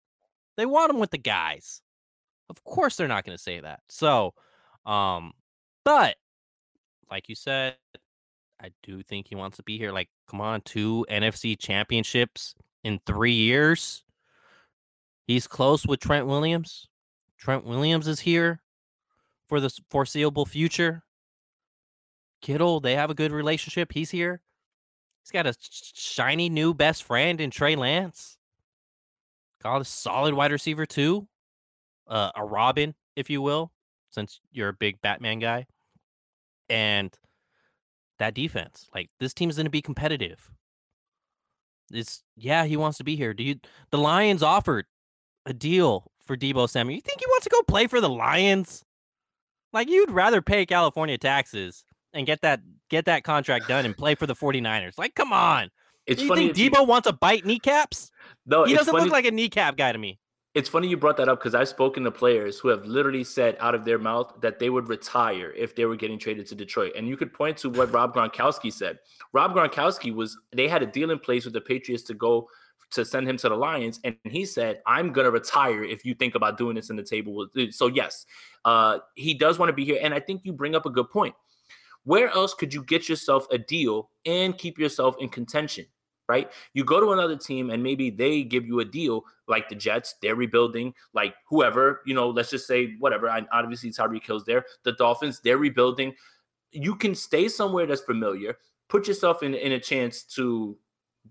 they 0.56 0.66
want 0.66 0.90
him 0.90 0.98
with 0.98 1.10
the 1.10 1.18
guys. 1.18 1.80
Of 2.50 2.62
course, 2.64 2.96
they're 2.96 3.08
not 3.08 3.24
going 3.24 3.36
to 3.36 3.42
say 3.42 3.60
that. 3.60 3.80
So, 3.88 4.34
um, 4.86 5.32
but 5.84 6.16
like 7.10 7.28
you 7.28 7.34
said, 7.34 7.76
I 8.60 8.70
do 8.82 9.02
think 9.02 9.28
he 9.28 9.34
wants 9.34 9.56
to 9.58 9.62
be 9.62 9.78
here. 9.78 9.92
Like, 9.92 10.08
come 10.28 10.40
on, 10.40 10.60
two 10.62 11.06
NFC 11.10 11.58
championships 11.58 12.54
in 12.82 13.00
three 13.06 13.32
years. 13.32 14.04
He's 15.26 15.46
close 15.46 15.86
with 15.86 16.00
Trent 16.00 16.26
Williams. 16.26 16.88
Trent 17.38 17.64
Williams 17.64 18.08
is 18.08 18.20
here 18.20 18.60
for 19.48 19.60
the 19.60 19.70
foreseeable 19.90 20.46
future. 20.46 21.04
Kittle, 22.40 22.80
they 22.80 22.94
have 22.94 23.10
a 23.10 23.14
good 23.14 23.32
relationship. 23.32 23.92
He's 23.92 24.10
here. 24.10 24.40
He's 25.22 25.30
got 25.30 25.46
a 25.46 25.54
shiny 25.60 26.48
new 26.48 26.72
best 26.72 27.04
friend 27.04 27.40
in 27.40 27.50
Trey 27.50 27.76
Lance. 27.76 28.38
Got 29.62 29.80
a 29.80 29.84
solid 29.84 30.34
wide 30.34 30.52
receiver 30.52 30.86
too. 30.86 31.28
Uh, 32.06 32.30
a 32.34 32.44
Robin, 32.44 32.94
if 33.16 33.28
you 33.28 33.42
will, 33.42 33.70
since 34.10 34.40
you're 34.52 34.68
a 34.68 34.74
big 34.74 35.00
Batman 35.00 35.38
guy 35.38 35.66
and 36.68 37.16
that 38.18 38.34
defense. 38.34 38.88
Like 38.94 39.10
this 39.20 39.34
team's 39.34 39.56
going 39.56 39.66
to 39.66 39.70
be 39.70 39.82
competitive. 39.82 40.50
It's 41.92 42.22
yeah, 42.36 42.64
he 42.64 42.76
wants 42.76 42.98
to 42.98 43.04
be 43.04 43.16
here. 43.16 43.32
Do 43.32 43.42
you? 43.42 43.56
The 43.90 43.98
Lions 43.98 44.42
offered 44.42 44.86
a 45.46 45.52
deal 45.54 46.10
for 46.26 46.36
Deebo 46.36 46.68
Samuel. 46.68 46.96
You 46.96 47.00
think 47.00 47.20
he 47.20 47.26
wants 47.26 47.44
to 47.44 47.50
go 47.50 47.62
play 47.62 47.86
for 47.86 48.00
the 48.00 48.10
Lions? 48.10 48.84
Like 49.72 49.88
you'd 49.88 50.10
rather 50.10 50.42
pay 50.42 50.66
California 50.66 51.16
taxes 51.16 51.84
and 52.12 52.26
get 52.26 52.42
that 52.42 52.60
get 52.90 53.06
that 53.06 53.24
contract 53.24 53.68
done 53.68 53.86
and 53.86 53.96
play 53.96 54.14
for 54.14 54.26
the 54.26 54.34
49ers. 54.34 54.98
Like 54.98 55.14
come 55.14 55.32
on. 55.32 55.70
It's 56.06 56.22
you 56.22 56.28
funny. 56.28 56.52
think 56.52 56.56
that 56.56 56.62
you- 56.62 56.70
Deebo 56.70 56.86
wants 56.86 57.06
to 57.06 57.12
bite 57.14 57.44
kneecaps? 57.44 58.10
no, 58.46 58.64
he 58.64 58.74
doesn't 58.74 58.92
funny, 58.92 59.04
look 59.04 59.12
like 59.12 59.26
a 59.26 59.30
kneecap 59.30 59.76
guy 59.76 59.92
to 59.92 59.98
me. 59.98 60.18
It's 60.58 60.68
funny 60.68 60.88
you 60.88 60.96
brought 60.96 61.16
that 61.18 61.28
up 61.28 61.38
because 61.38 61.54
I've 61.54 61.68
spoken 61.68 62.02
to 62.02 62.10
players 62.10 62.58
who 62.58 62.66
have 62.66 62.84
literally 62.84 63.22
said 63.22 63.56
out 63.60 63.76
of 63.76 63.84
their 63.84 63.96
mouth 63.96 64.34
that 64.40 64.58
they 64.58 64.70
would 64.70 64.88
retire 64.88 65.52
if 65.52 65.76
they 65.76 65.84
were 65.84 65.94
getting 65.94 66.18
traded 66.18 66.48
to 66.48 66.56
Detroit. 66.56 66.94
And 66.96 67.06
you 67.06 67.16
could 67.16 67.32
point 67.32 67.58
to 67.58 67.70
what 67.70 67.92
Rob 67.92 68.12
Gronkowski 68.12 68.72
said. 68.72 68.98
Rob 69.32 69.54
Gronkowski 69.54 70.12
was 70.12 70.36
they 70.50 70.66
had 70.66 70.82
a 70.82 70.86
deal 70.86 71.12
in 71.12 71.20
place 71.20 71.44
with 71.44 71.54
the 71.54 71.60
Patriots 71.60 72.02
to 72.02 72.14
go 72.14 72.48
to 72.90 73.04
send 73.04 73.28
him 73.28 73.36
to 73.36 73.48
the 73.48 73.54
Lions, 73.54 74.00
and 74.02 74.16
he 74.24 74.44
said, 74.44 74.82
"I'm 74.84 75.12
gonna 75.12 75.30
retire 75.30 75.84
if 75.84 76.04
you 76.04 76.12
think 76.12 76.34
about 76.34 76.58
doing 76.58 76.74
this 76.74 76.90
in 76.90 76.96
the 76.96 77.04
table." 77.04 77.46
So 77.70 77.86
yes, 77.86 78.26
uh, 78.64 78.98
he 79.14 79.34
does 79.34 79.60
want 79.60 79.68
to 79.68 79.74
be 79.74 79.84
here, 79.84 80.00
and 80.02 80.12
I 80.12 80.18
think 80.18 80.40
you 80.42 80.52
bring 80.52 80.74
up 80.74 80.86
a 80.86 80.90
good 80.90 81.08
point. 81.08 81.36
Where 82.02 82.30
else 82.30 82.52
could 82.52 82.74
you 82.74 82.82
get 82.82 83.08
yourself 83.08 83.46
a 83.52 83.58
deal 83.58 84.10
and 84.26 84.58
keep 84.58 84.76
yourself 84.76 85.14
in 85.20 85.28
contention? 85.28 85.86
Right? 86.28 86.50
You 86.74 86.84
go 86.84 87.00
to 87.00 87.12
another 87.12 87.36
team 87.36 87.70
and 87.70 87.82
maybe 87.82 88.10
they 88.10 88.42
give 88.42 88.66
you 88.66 88.80
a 88.80 88.84
deal 88.84 89.24
like 89.48 89.68
the 89.68 89.74
Jets, 89.74 90.14
they're 90.20 90.36
rebuilding, 90.36 90.94
like 91.14 91.34
whoever, 91.48 92.02
you 92.04 92.14
know, 92.14 92.28
let's 92.28 92.50
just 92.50 92.66
say 92.66 92.94
whatever. 92.98 93.30
I, 93.30 93.46
obviously, 93.50 93.90
Tyreek 93.90 94.26
Hill's 94.26 94.44
there. 94.44 94.64
The 94.84 94.92
Dolphins, 94.92 95.40
they're 95.42 95.58
rebuilding. 95.58 96.14
You 96.70 96.94
can 96.94 97.14
stay 97.14 97.48
somewhere 97.48 97.86
that's 97.86 98.02
familiar, 98.02 98.58
put 98.88 99.08
yourself 99.08 99.42
in, 99.42 99.54
in 99.54 99.72
a 99.72 99.80
chance 99.80 100.22
to 100.34 100.76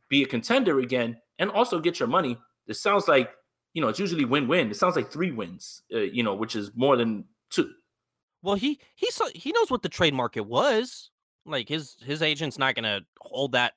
be 0.09 0.23
a 0.23 0.25
contender 0.25 0.79
again, 0.79 1.17
and 1.39 1.51
also 1.51 1.79
get 1.79 1.99
your 1.99 2.07
money. 2.07 2.37
This 2.65 2.81
sounds 2.81 3.07
like, 3.07 3.31
you 3.73 3.81
know, 3.81 3.87
it's 3.89 3.99
usually 3.99 4.25
win 4.25 4.47
win. 4.47 4.71
It 4.71 4.77
sounds 4.77 4.95
like 4.95 5.11
three 5.11 5.31
wins, 5.31 5.83
uh, 5.93 5.99
you 5.99 6.23
know, 6.23 6.33
which 6.33 6.55
is 6.55 6.71
more 6.75 6.97
than 6.97 7.25
two. 7.51 7.69
Well, 8.41 8.55
he 8.55 8.79
he 8.95 9.11
saw 9.11 9.27
he 9.33 9.51
knows 9.51 9.69
what 9.69 9.83
the 9.83 9.89
trade 9.89 10.13
market 10.13 10.41
was. 10.41 11.11
Like 11.45 11.69
his 11.69 11.97
his 12.03 12.21
agent's 12.21 12.57
not 12.57 12.75
gonna 12.75 13.01
hold 13.21 13.51
that 13.51 13.73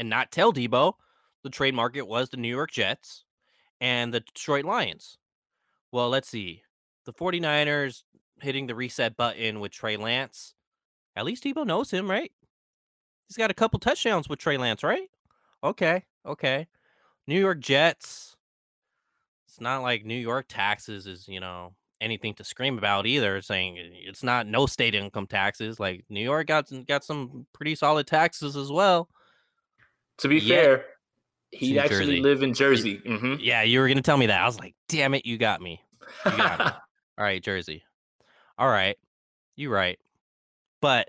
and 0.00 0.08
not 0.08 0.32
tell 0.32 0.52
Deebo 0.52 0.94
the 1.44 1.50
trade 1.50 1.74
market 1.74 2.08
was 2.08 2.30
the 2.30 2.38
New 2.38 2.48
York 2.48 2.72
Jets 2.72 3.24
and 3.80 4.12
the 4.12 4.20
Detroit 4.20 4.64
Lions. 4.64 5.18
Well, 5.92 6.08
let's 6.08 6.28
see. 6.28 6.62
The 7.04 7.12
49ers 7.12 8.02
hitting 8.40 8.66
the 8.66 8.74
reset 8.74 9.16
button 9.16 9.60
with 9.60 9.72
Trey 9.72 9.98
Lance. 9.98 10.54
At 11.14 11.26
least 11.26 11.44
Deebo 11.44 11.66
knows 11.66 11.90
him, 11.90 12.10
right? 12.10 12.32
He's 13.28 13.36
got 13.36 13.50
a 13.50 13.54
couple 13.54 13.78
touchdowns 13.78 14.28
with 14.28 14.38
Trey 14.38 14.56
Lance, 14.56 14.82
right? 14.82 15.08
Okay, 15.62 16.04
okay. 16.24 16.66
New 17.26 17.38
York 17.38 17.60
Jets. 17.60 18.36
It's 19.46 19.60
not 19.60 19.82
like 19.82 20.06
New 20.06 20.14
York 20.14 20.46
taxes 20.48 21.06
is, 21.06 21.28
you 21.28 21.40
know, 21.40 21.74
anything 22.00 22.32
to 22.34 22.44
scream 22.44 22.78
about 22.78 23.06
either. 23.06 23.42
Saying 23.42 23.76
it's 23.78 24.22
not 24.22 24.46
no 24.46 24.64
state 24.64 24.94
income 24.94 25.26
taxes. 25.26 25.78
Like 25.78 26.04
New 26.08 26.22
York 26.22 26.46
got 26.46 26.70
got 26.86 27.04
some 27.04 27.46
pretty 27.52 27.74
solid 27.74 28.06
taxes 28.06 28.56
as 28.56 28.72
well. 28.72 29.08
To 30.20 30.28
be 30.28 30.36
Yeah. 30.38 30.56
fair, 30.56 30.86
he 31.52 31.78
actually 31.78 31.98
Jersey. 32.06 32.20
live 32.20 32.42
in 32.42 32.54
Jersey. 32.54 32.96
hmm 33.04 33.34
Yeah, 33.38 33.62
you 33.62 33.80
were 33.80 33.88
gonna 33.88 34.02
tell 34.02 34.16
me 34.16 34.26
that. 34.26 34.40
I 34.40 34.46
was 34.46 34.58
like, 34.58 34.74
damn 34.88 35.14
it, 35.14 35.26
you 35.26 35.38
got 35.38 35.60
me. 35.60 35.82
You 36.26 36.36
got 36.36 36.58
me. 36.58 36.64
All 37.18 37.24
right, 37.24 37.42
Jersey. 37.42 37.82
All 38.58 38.68
right, 38.68 38.96
you 39.56 39.70
right. 39.70 39.98
But 40.80 41.08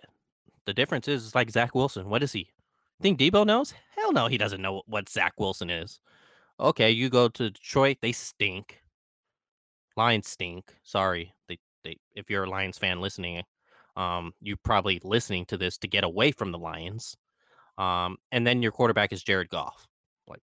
the 0.65 0.74
difference 0.74 1.08
is, 1.08 1.26
it's 1.26 1.36
like 1.36 1.50
Zach 1.50 1.76
Wilson. 1.76 2.10
What 2.10 2.24
is 2.24 2.32
he? 2.34 2.50
Think 3.02 3.19
Deebo 3.19 3.45
knows? 3.45 3.74
Hell 3.95 4.12
no, 4.12 4.28
he 4.28 4.38
doesn't 4.38 4.62
know 4.62 4.84
what 4.86 5.10
Zach 5.10 5.34
Wilson 5.39 5.69
is. 5.69 6.00
Okay, 6.60 6.91
you 6.91 7.10
go 7.10 7.28
to 7.30 7.50
Detroit, 7.50 7.97
they 8.02 8.12
stink. 8.12 8.82
Lions 9.97 10.28
stink. 10.28 10.76
Sorry, 10.84 11.34
they 11.47 11.58
they. 11.84 11.97
If 12.15 12.30
you're 12.30 12.43
a 12.45 12.50
Lions 12.50 12.78
fan 12.78 13.02
listening, 13.02 13.43
um, 13.95 14.34
you 14.41 14.56
probably 14.58 15.00
listening 15.04 15.45
to 15.45 15.58
this 15.58 15.78
to 15.80 15.88
get 15.88 16.04
away 16.04 16.32
from 16.32 16.52
the 16.52 16.60
Lions. 16.60 17.17
Um, 17.77 18.17
and 18.31 18.45
then 18.45 18.62
your 18.62 18.71
quarterback 18.71 19.12
is 19.13 19.23
Jared 19.23 19.49
Goff. 19.49 19.88
Like, 20.27 20.41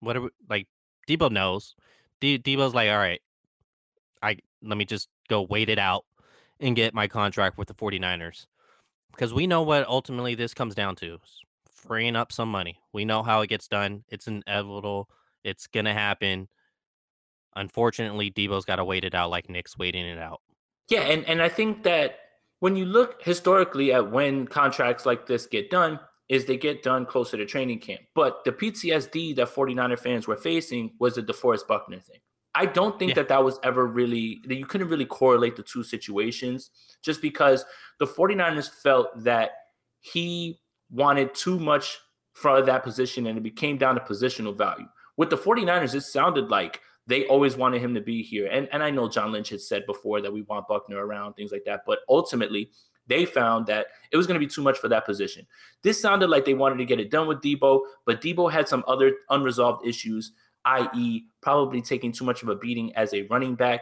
what 0.00 0.16
are 0.16 0.22
we, 0.22 0.28
like? 0.48 0.68
Deebo 1.08 1.30
knows. 1.30 1.74
D- 2.20 2.38
Deebo's 2.38 2.74
like, 2.74 2.90
all 2.90 2.98
right, 2.98 3.20
I 4.22 4.38
let 4.62 4.78
me 4.78 4.84
just 4.84 5.08
go 5.28 5.42
wait 5.42 5.68
it 5.68 5.78
out 5.78 6.04
and 6.60 6.76
get 6.76 6.94
my 6.94 7.08
contract 7.08 7.58
with 7.58 7.68
the 7.68 7.74
49ers. 7.74 8.46
Because 9.10 9.34
we 9.34 9.46
know 9.46 9.62
what 9.62 9.86
ultimately 9.86 10.34
this 10.34 10.54
comes 10.54 10.74
down 10.74 10.96
to. 10.96 11.18
Freeing 11.70 12.16
up 12.16 12.32
some 12.32 12.50
money. 12.50 12.78
We 12.92 13.04
know 13.04 13.22
how 13.22 13.40
it 13.40 13.48
gets 13.48 13.68
done. 13.68 14.04
It's 14.08 14.28
inevitable. 14.28 15.08
It's 15.44 15.66
gonna 15.66 15.92
happen. 15.92 16.48
Unfortunately, 17.54 18.30
Deebo's 18.30 18.64
got 18.64 18.76
to 18.76 18.84
wait 18.84 19.04
it 19.04 19.14
out 19.14 19.30
like 19.30 19.50
Nick's 19.50 19.76
waiting 19.76 20.06
it 20.06 20.18
out. 20.18 20.40
Yeah, 20.88 21.02
and, 21.02 21.26
and 21.26 21.42
I 21.42 21.48
think 21.48 21.82
that 21.82 22.18
when 22.62 22.76
you 22.76 22.84
look 22.84 23.20
historically 23.20 23.92
at 23.92 24.12
when 24.12 24.46
contracts 24.46 25.04
like 25.04 25.26
this 25.26 25.46
get 25.46 25.68
done, 25.68 25.98
is 26.28 26.44
they 26.44 26.56
get 26.56 26.80
done 26.84 27.04
closer 27.04 27.36
to 27.36 27.44
training 27.44 27.80
camp. 27.80 28.02
But 28.14 28.44
the 28.44 28.52
PTSD 28.52 29.34
that 29.34 29.48
49er 29.52 29.98
fans 29.98 30.28
were 30.28 30.36
facing 30.36 30.92
was 31.00 31.16
the 31.16 31.24
DeForest 31.24 31.66
Buckner 31.66 31.98
thing. 31.98 32.20
I 32.54 32.66
don't 32.66 33.00
think 33.00 33.08
Yeah. 33.08 33.14
that 33.16 33.28
that 33.30 33.42
was 33.42 33.58
ever 33.64 33.88
really, 33.88 34.40
that 34.46 34.54
you 34.54 34.64
couldn't 34.64 34.86
really 34.86 35.06
correlate 35.06 35.56
the 35.56 35.64
two 35.64 35.82
situations 35.82 36.70
just 37.02 37.20
because 37.20 37.64
the 37.98 38.06
49ers 38.06 38.70
felt 38.70 39.08
that 39.24 39.50
he 39.98 40.60
wanted 40.88 41.34
too 41.34 41.58
much 41.58 41.98
for 42.32 42.62
that 42.62 42.84
position 42.84 43.26
and 43.26 43.36
it 43.36 43.42
became 43.42 43.76
down 43.76 43.96
to 43.96 44.00
positional 44.02 44.56
value. 44.56 44.86
With 45.16 45.30
the 45.30 45.36
49ers, 45.36 45.96
it 45.96 46.02
sounded 46.02 46.48
like 46.48 46.80
they 47.06 47.26
always 47.26 47.56
wanted 47.56 47.80
him 47.80 47.94
to 47.94 48.00
be 48.00 48.22
here. 48.22 48.46
And, 48.46 48.68
and 48.72 48.82
I 48.82 48.90
know 48.90 49.08
John 49.08 49.32
Lynch 49.32 49.48
had 49.48 49.60
said 49.60 49.86
before 49.86 50.20
that 50.20 50.32
we 50.32 50.42
want 50.42 50.68
Buckner 50.68 51.04
around, 51.04 51.34
things 51.34 51.52
like 51.52 51.64
that. 51.64 51.82
But 51.86 52.00
ultimately, 52.08 52.70
they 53.08 53.24
found 53.24 53.66
that 53.66 53.86
it 54.12 54.16
was 54.16 54.26
going 54.26 54.40
to 54.40 54.46
be 54.46 54.52
too 54.52 54.62
much 54.62 54.78
for 54.78 54.88
that 54.88 55.04
position. 55.04 55.46
This 55.82 56.00
sounded 56.00 56.30
like 56.30 56.44
they 56.44 56.54
wanted 56.54 56.78
to 56.78 56.84
get 56.84 57.00
it 57.00 57.10
done 57.10 57.26
with 57.26 57.40
Deebo, 57.40 57.80
but 58.04 58.20
Deebo 58.20 58.50
had 58.50 58.68
some 58.68 58.84
other 58.86 59.16
unresolved 59.30 59.86
issues, 59.86 60.32
i.e., 60.64 61.24
probably 61.40 61.82
taking 61.82 62.12
too 62.12 62.24
much 62.24 62.42
of 62.42 62.48
a 62.48 62.54
beating 62.54 62.94
as 62.94 63.12
a 63.14 63.22
running 63.22 63.56
back. 63.56 63.80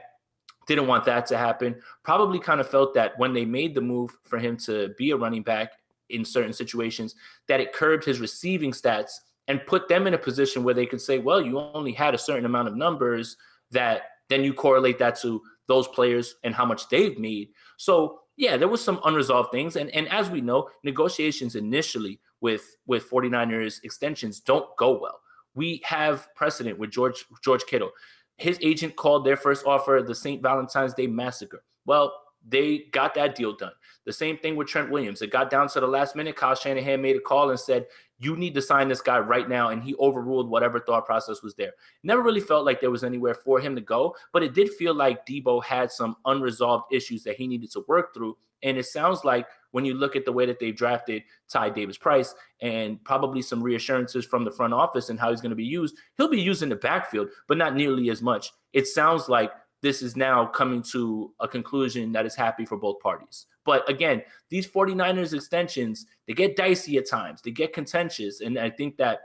Didn't 0.67 0.87
want 0.87 1.05
that 1.05 1.27
to 1.27 1.37
happen. 1.37 1.77
Probably 2.03 2.39
kind 2.39 2.61
of 2.61 2.69
felt 2.69 2.95
that 2.95 3.19
when 3.19 3.35
they 3.35 3.45
made 3.45 3.75
the 3.75 3.81
move 3.81 4.17
for 4.23 4.39
him 4.39 4.57
to 4.59 4.95
be 4.97 5.11
a 5.11 5.17
running 5.17 5.43
back 5.43 5.73
in 6.09 6.25
certain 6.25 6.53
situations, 6.53 7.15
that 7.49 7.61
it 7.61 7.73
curbed 7.73 8.05
his 8.05 8.21
receiving 8.21 8.73
stats 8.73 9.13
and 9.51 9.67
put 9.67 9.89
them 9.89 10.07
in 10.07 10.15
a 10.15 10.19
position 10.19 10.63
where 10.63 10.75
they 10.75 10.87
could 10.87 11.01
say, 11.01 11.19
well, 11.19 11.43
you 11.43 11.59
only 11.59 11.91
had 11.91 12.15
a 12.15 12.19
certain 12.19 12.45
amount 12.45 12.69
of 12.69 12.77
numbers 12.77 13.37
that 13.73 14.03
then 14.29 14.45
you 14.45 14.55
correlate 14.55 14.97
that 15.01 15.21
to 15.23 15.43
those 15.67 15.89
players 15.89 16.37
and 16.45 16.55
how 16.55 16.65
much 16.65 16.89
they've 16.89 17.19
made. 17.19 17.49
So 17.77 18.21
yeah, 18.37 18.57
there 18.57 18.69
was 18.69 18.83
some 18.83 19.01
unresolved 19.05 19.51
things. 19.51 19.75
And, 19.75 19.91
and 19.91 20.09
as 20.09 20.31
we 20.31 20.41
know, 20.41 20.69
negotiations 20.85 21.57
initially 21.57 22.21
with, 22.41 22.77
with 22.87 23.11
49ers 23.11 23.83
extensions 23.83 24.39
don't 24.39 24.69
go 24.77 25.01
well. 25.01 25.19
We 25.57 25.83
have 25.85 26.33
precedent 26.37 26.79
with 26.79 26.93
George 26.93 27.25
George 27.43 27.65
Kittle. 27.67 27.91
His 28.37 28.57
agent 28.63 28.95
called 28.95 29.27
their 29.27 29.37
first 29.37 29.67
offer 29.67 30.01
the 30.07 30.15
St. 30.15 30.41
Valentine's 30.41 30.95
Day 30.95 31.09
Massacre. 31.09 31.65
Well, 31.87 32.15
they 32.49 32.85
got 32.93 33.15
that 33.15 33.35
deal 33.35 33.57
done. 33.57 33.73
The 34.07 34.13
same 34.13 34.39
thing 34.39 34.55
with 34.55 34.69
Trent 34.69 34.93
Williams. 34.93 35.23
It 35.23 35.33
got 35.33 35.51
down 35.51 35.69
to 35.71 35.81
the 35.81 35.89
last 35.89 36.15
minute. 36.15 36.37
Kyle 36.37 36.55
Shanahan 36.55 37.03
made 37.03 37.17
a 37.17 37.21
call 37.21 37.51
and 37.51 37.59
said, 37.59 37.87
You 38.21 38.37
need 38.37 38.55
to 38.55 38.63
sign 38.63 38.89
this 38.89 39.01
guy 39.01 39.19
right 39.19 39.49
now. 39.49 39.71
And 39.71 39.83
he 39.83 39.97
overruled 39.97 40.49
whatever 40.49 40.79
thought 40.79 41.07
process 41.07 41.43
was 41.43 41.55
there. 41.55 41.73
Never 42.05 42.23
really 42.23 42.41
felt 42.41 42.65
like 42.65 42.81
there 42.81 42.91
was 42.91 43.03
anywhere 43.03 43.35
for 43.35 43.59
him 43.59 43.75
to 43.75 43.81
go, 43.81 44.15
but 44.33 44.43
it 44.43 44.55
did 44.55 44.71
feel 44.71 44.95
like 44.95 45.27
Deebo 45.27 45.65
had 45.65 45.91
some 45.91 46.17
unresolved 46.27 46.93
issues 46.93 47.25
that 47.25 47.37
he 47.37 47.49
needed 47.49 47.73
to 47.73 47.85
work 47.89 48.15
through. 48.15 48.37
And 48.63 48.77
it 48.77 48.85
sounds 48.85 49.25
like 49.25 49.47
when 49.71 49.85
you 49.85 49.95
look 49.95 50.17
at 50.17 50.27
the 50.27 50.33
way 50.33 50.45
that 50.45 50.59
they've 50.59 50.77
drafted 50.77 51.23
Ty 51.49 51.71
Davis 51.71 51.97
Price 51.97 52.35
and 52.61 53.03
probably 53.05 53.41
some 53.41 53.63
reassurances 53.63 54.27
from 54.27 54.45
the 54.45 54.51
front 54.51 54.75
office 54.75 55.09
and 55.09 55.19
how 55.19 55.31
he's 55.31 55.41
going 55.41 55.51
to 55.51 55.57
be 55.57 55.65
used, 55.65 55.97
he'll 56.17 56.29
be 56.29 56.41
used 56.41 56.63
in 56.63 56.69
the 56.69 56.77
backfield, 56.77 57.29
but 57.49 57.57
not 57.57 57.75
nearly 57.75 58.11
as 58.11 58.21
much. 58.21 58.53
It 58.75 58.87
sounds 58.87 59.29
like 59.29 59.51
this 59.83 60.03
is 60.03 60.17
now 60.17 60.47
coming 60.47 60.83
to 60.83 61.33
a 61.41 61.49
conclusion 61.49 62.13
that 62.13 62.27
is 62.27 62.35
happy 62.35 62.65
for 62.65 62.77
both 62.77 63.01
parties. 63.01 63.47
But 63.65 63.89
again, 63.89 64.23
these 64.49 64.67
49ers 64.67 65.35
extensions, 65.35 66.07
they 66.27 66.35
get 66.35 66.57
dicey 66.57 66.99
at 66.99 67.09
times, 67.09 67.43
they 67.43 67.51
get 67.51 67.73
contentious. 67.73 68.41
And 68.41 68.59
I 68.59 68.71
think 68.71 68.97
that 68.99 69.21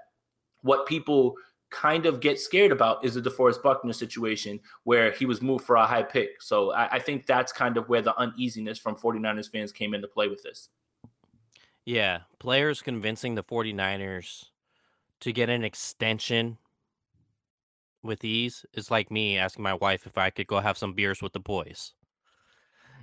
what 0.62 0.86
people 0.86 1.36
kind 1.72 2.06
of 2.06 2.20
get 2.20 2.40
scared 2.40 2.72
about 2.72 3.04
is 3.04 3.16
the 3.16 3.22
DeForest 3.22 3.62
Buckner 3.62 3.94
situation 3.94 4.60
where 4.84 5.12
he 5.12 5.26
was 5.26 5.42
moved 5.42 5.66
for 5.66 5.76
a 5.76 5.86
high 5.86 6.04
pick. 6.04 6.42
So 6.42 6.72
I, 6.72 6.96
I 6.96 7.00
think 7.00 7.26
that's 7.26 7.52
kind 7.52 7.76
of 7.76 7.90
where 7.90 8.02
the 8.02 8.18
uneasiness 8.18 8.80
from 8.80 8.96
49ers 8.96 9.52
fans 9.52 9.72
came 9.72 9.94
into 9.94 10.08
play 10.08 10.28
with 10.28 10.42
this. 10.44 10.70
Yeah, 11.84 12.22
players 12.40 12.82
convincing 12.82 13.36
the 13.36 13.44
49ers 13.44 14.46
to 15.20 15.32
get 15.32 15.50
an 15.50 15.64
extension 15.64 16.58
with 18.06 18.24
ease 18.24 18.66
is 18.74 18.92
like 18.92 19.12
me 19.12 19.38
asking 19.38 19.64
my 19.64 19.74
wife 19.74 20.06
if 20.06 20.18
I 20.18 20.30
could 20.30 20.48
go 20.48 20.60
have 20.60 20.78
some 20.78 20.94
beers 20.94 21.22
with 21.22 21.34
the 21.34 21.40
boys. 21.40 21.94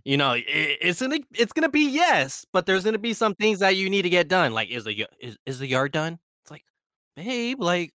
You 0.05 0.17
know, 0.17 0.35
it's 0.37 1.01
gonna 1.01 1.21
it's 1.33 1.53
gonna 1.53 1.69
be 1.69 1.89
yes, 1.89 2.45
but 2.53 2.67
there's 2.67 2.85
gonna 2.85 2.99
be 2.99 3.13
some 3.13 3.35
things 3.35 3.61
that 3.61 3.77
you 3.77 3.89
need 3.89 4.03
to 4.03 4.11
get 4.11 4.29
done. 4.29 4.53
Like, 4.53 4.69
is 4.69 4.85
the 4.85 5.07
is, 5.21 5.37
is 5.47 5.61
the 5.61 5.67
yard 5.67 5.93
done? 5.93 6.19
It's 6.43 6.51
like, 6.51 6.65
babe, 7.15 7.61
like, 7.61 7.93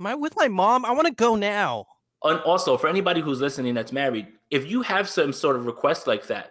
am 0.00 0.06
I 0.06 0.16
with 0.16 0.34
my 0.36 0.48
mom? 0.48 0.84
I 0.84 0.90
want 0.90 1.06
to 1.06 1.14
go 1.14 1.36
now. 1.36 1.86
And 2.24 2.40
also, 2.40 2.76
for 2.76 2.88
anybody 2.88 3.20
who's 3.20 3.40
listening 3.40 3.74
that's 3.74 3.92
married, 3.92 4.26
if 4.50 4.68
you 4.68 4.82
have 4.82 5.08
some 5.08 5.32
sort 5.32 5.54
of 5.54 5.66
request 5.66 6.08
like 6.08 6.26
that, 6.26 6.50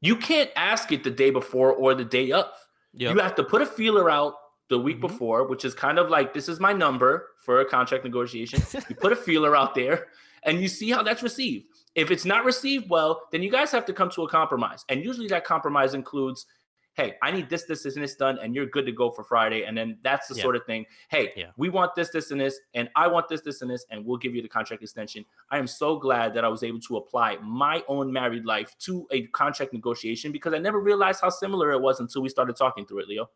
you 0.00 0.16
can't 0.16 0.50
ask 0.56 0.90
it 0.92 1.04
the 1.04 1.10
day 1.10 1.30
before 1.30 1.72
or 1.72 1.94
the 1.94 2.04
day 2.04 2.32
of. 2.32 2.46
Yep. 2.94 3.14
You 3.14 3.20
have 3.20 3.34
to 3.34 3.44
put 3.44 3.60
a 3.60 3.66
feeler 3.66 4.10
out 4.10 4.34
the 4.70 4.78
week 4.78 4.96
mm-hmm. 4.96 5.08
before, 5.08 5.46
which 5.46 5.64
is 5.64 5.74
kind 5.74 5.98
of 5.98 6.08
like 6.08 6.32
this 6.32 6.48
is 6.48 6.58
my 6.58 6.72
number 6.72 7.28
for 7.44 7.60
a 7.60 7.64
contract 7.64 8.04
negotiation. 8.04 8.62
you 8.88 8.94
put 8.94 9.12
a 9.12 9.16
feeler 9.28 9.54
out 9.54 9.74
there 9.74 10.06
and 10.44 10.62
you 10.62 10.68
see 10.68 10.90
how 10.90 11.02
that's 11.02 11.22
received. 11.22 11.66
If 11.94 12.10
it's 12.10 12.24
not 12.24 12.44
received 12.44 12.88
well, 12.88 13.22
then 13.32 13.42
you 13.42 13.50
guys 13.50 13.72
have 13.72 13.84
to 13.86 13.92
come 13.92 14.10
to 14.10 14.22
a 14.22 14.28
compromise. 14.28 14.84
And 14.88 15.04
usually 15.04 15.26
that 15.28 15.44
compromise 15.44 15.92
includes 15.92 16.46
hey, 16.94 17.14
I 17.22 17.30
need 17.30 17.48
this, 17.48 17.64
this, 17.64 17.84
this, 17.84 17.94
and 17.94 18.02
this 18.02 18.16
done, 18.16 18.38
and 18.42 18.54
you're 18.54 18.66
good 18.66 18.84
to 18.84 18.92
go 18.92 19.10
for 19.10 19.24
Friday. 19.24 19.62
And 19.62 19.78
then 19.78 19.98
that's 20.02 20.26
the 20.26 20.34
yeah. 20.34 20.42
sort 20.42 20.56
of 20.56 20.66
thing. 20.66 20.84
Hey, 21.08 21.32
yeah. 21.36 21.46
we 21.56 21.68
want 21.70 21.94
this, 21.94 22.10
this, 22.10 22.30
and 22.30 22.40
this, 22.40 22.58
and 22.74 22.90
I 22.96 23.06
want 23.06 23.28
this, 23.28 23.40
this, 23.40 23.62
and 23.62 23.70
this, 23.70 23.86
and 23.90 24.04
we'll 24.04 24.18
give 24.18 24.34
you 24.34 24.42
the 24.42 24.48
contract 24.48 24.82
extension. 24.82 25.24
I 25.50 25.58
am 25.58 25.66
so 25.66 25.98
glad 25.98 26.34
that 26.34 26.44
I 26.44 26.48
was 26.48 26.62
able 26.62 26.80
to 26.80 26.96
apply 26.96 27.36
my 27.42 27.82
own 27.88 28.12
married 28.12 28.44
life 28.44 28.76
to 28.80 29.06
a 29.12 29.22
contract 29.28 29.72
negotiation 29.72 30.32
because 30.32 30.52
I 30.52 30.58
never 30.58 30.80
realized 30.80 31.20
how 31.20 31.30
similar 31.30 31.70
it 31.72 31.80
was 31.80 32.00
until 32.00 32.22
we 32.22 32.28
started 32.28 32.56
talking 32.56 32.84
through 32.84 33.00
it, 33.00 33.08
Leo. 33.08 33.30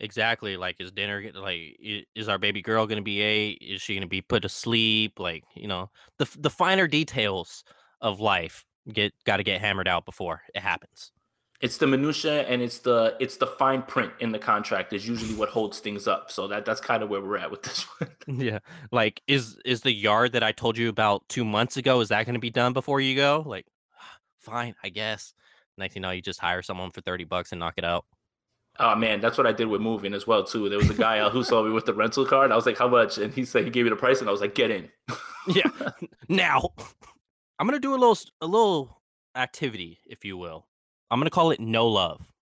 Exactly. 0.00 0.56
Like, 0.56 0.76
is 0.80 0.90
dinner 0.90 1.30
like 1.34 1.76
is 2.14 2.28
our 2.28 2.38
baby 2.38 2.62
girl 2.62 2.86
going 2.86 2.96
to 2.96 3.02
be 3.02 3.22
a? 3.22 3.50
Is 3.50 3.82
she 3.82 3.94
going 3.94 4.02
to 4.02 4.08
be 4.08 4.22
put 4.22 4.42
to 4.42 4.48
sleep? 4.48 5.20
Like, 5.20 5.44
you 5.54 5.68
know, 5.68 5.90
the 6.18 6.28
the 6.38 6.50
finer 6.50 6.86
details 6.86 7.64
of 8.00 8.18
life 8.18 8.64
get 8.92 9.12
got 9.24 9.36
to 9.36 9.42
get 9.42 9.60
hammered 9.60 9.88
out 9.88 10.06
before 10.06 10.42
it 10.54 10.60
happens. 10.60 11.12
It's 11.60 11.76
the 11.76 11.86
minutia 11.86 12.42
and 12.48 12.62
it's 12.62 12.78
the 12.78 13.14
it's 13.20 13.36
the 13.36 13.46
fine 13.46 13.82
print 13.82 14.12
in 14.20 14.32
the 14.32 14.38
contract 14.38 14.94
is 14.94 15.06
usually 15.06 15.34
what 15.34 15.50
holds 15.50 15.78
things 15.80 16.08
up. 16.08 16.30
So 16.30 16.48
that 16.48 16.64
that's 16.64 16.80
kind 16.80 17.02
of 17.02 17.10
where 17.10 17.20
we're 17.20 17.36
at 17.36 17.50
with 17.50 17.62
this 17.62 17.82
one. 17.98 18.10
yeah. 18.40 18.60
Like 18.90 19.20
is 19.26 19.58
is 19.66 19.82
the 19.82 19.92
yard 19.92 20.32
that 20.32 20.42
I 20.42 20.52
told 20.52 20.78
you 20.78 20.88
about 20.88 21.28
2 21.28 21.44
months 21.44 21.76
ago 21.76 22.00
is 22.00 22.08
that 22.08 22.24
going 22.24 22.34
to 22.34 22.40
be 22.40 22.50
done 22.50 22.72
before 22.72 23.02
you 23.02 23.14
go? 23.14 23.44
Like 23.44 23.66
fine, 24.38 24.74
I 24.82 24.88
guess. 24.88 25.34
Next 25.76 25.94
thing 25.94 26.02
you 26.02 26.06
know, 26.06 26.10
you 26.10 26.22
just 26.22 26.40
hire 26.40 26.62
someone 26.62 26.90
for 26.90 27.02
30 27.02 27.24
bucks 27.24 27.52
and 27.52 27.58
knock 27.58 27.74
it 27.76 27.84
out. 27.84 28.06
Oh 28.82 28.94
man, 28.94 29.20
that's 29.20 29.36
what 29.36 29.46
I 29.46 29.52
did 29.52 29.66
with 29.66 29.82
moving 29.82 30.14
as 30.14 30.26
well 30.26 30.42
too. 30.42 30.70
There 30.70 30.78
was 30.78 30.88
a 30.88 30.94
guy 30.94 31.18
out 31.18 31.32
who 31.32 31.44
saw 31.44 31.62
me 31.62 31.70
with 31.70 31.84
the 31.84 31.92
rental 31.92 32.24
car, 32.24 32.44
and 32.44 32.52
I 32.52 32.56
was 32.56 32.64
like, 32.64 32.78
"How 32.78 32.88
much?" 32.88 33.18
And 33.18 33.32
he 33.32 33.44
said 33.44 33.64
he 33.64 33.70
gave 33.70 33.84
me 33.84 33.90
the 33.90 33.96
price, 33.96 34.20
and 34.20 34.28
I 34.28 34.32
was 34.32 34.40
like, 34.40 34.54
"Get 34.54 34.70
in." 34.70 34.88
yeah. 35.48 35.70
Now, 36.30 36.70
I'm 37.58 37.66
gonna 37.66 37.78
do 37.78 37.94
a 37.94 38.00
little 38.00 38.16
a 38.40 38.46
little 38.46 39.02
activity, 39.34 39.98
if 40.06 40.24
you 40.24 40.38
will. 40.38 40.66
I'm 41.10 41.20
gonna 41.20 41.28
call 41.28 41.50
it 41.50 41.60
no 41.60 41.86
love. 41.88 42.32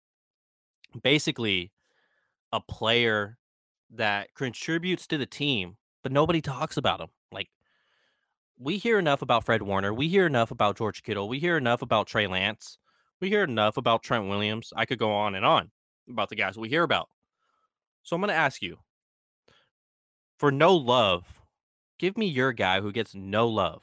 Basically, 1.02 1.72
a 2.52 2.60
player 2.60 3.36
that 3.90 4.32
contributes 4.34 5.08
to 5.08 5.18
the 5.18 5.26
team, 5.26 5.76
but 6.04 6.12
nobody 6.12 6.40
talks 6.40 6.76
about 6.76 7.00
him. 7.00 7.08
Like 7.32 7.48
we 8.56 8.78
hear 8.78 8.96
enough 8.96 9.22
about 9.22 9.44
Fred 9.44 9.62
Warner, 9.62 9.92
we 9.92 10.06
hear 10.06 10.26
enough 10.26 10.52
about 10.52 10.78
George 10.78 11.02
Kittle, 11.02 11.28
we 11.28 11.40
hear 11.40 11.56
enough 11.56 11.82
about 11.82 12.06
Trey 12.06 12.28
Lance, 12.28 12.78
we 13.20 13.28
hear 13.28 13.42
enough 13.42 13.76
about 13.76 14.04
Trent 14.04 14.28
Williams. 14.28 14.72
I 14.76 14.84
could 14.84 15.00
go 15.00 15.10
on 15.10 15.34
and 15.34 15.44
on 15.44 15.72
about 16.08 16.28
the 16.28 16.36
guys 16.36 16.56
we 16.56 16.68
hear 16.68 16.82
about. 16.82 17.08
So 18.02 18.16
I'm 18.16 18.22
gonna 18.22 18.32
ask 18.32 18.62
you 18.62 18.78
for 20.38 20.50
no 20.52 20.74
love, 20.74 21.40
give 21.98 22.16
me 22.16 22.26
your 22.26 22.52
guy 22.52 22.80
who 22.80 22.92
gets 22.92 23.14
no 23.14 23.48
love, 23.48 23.82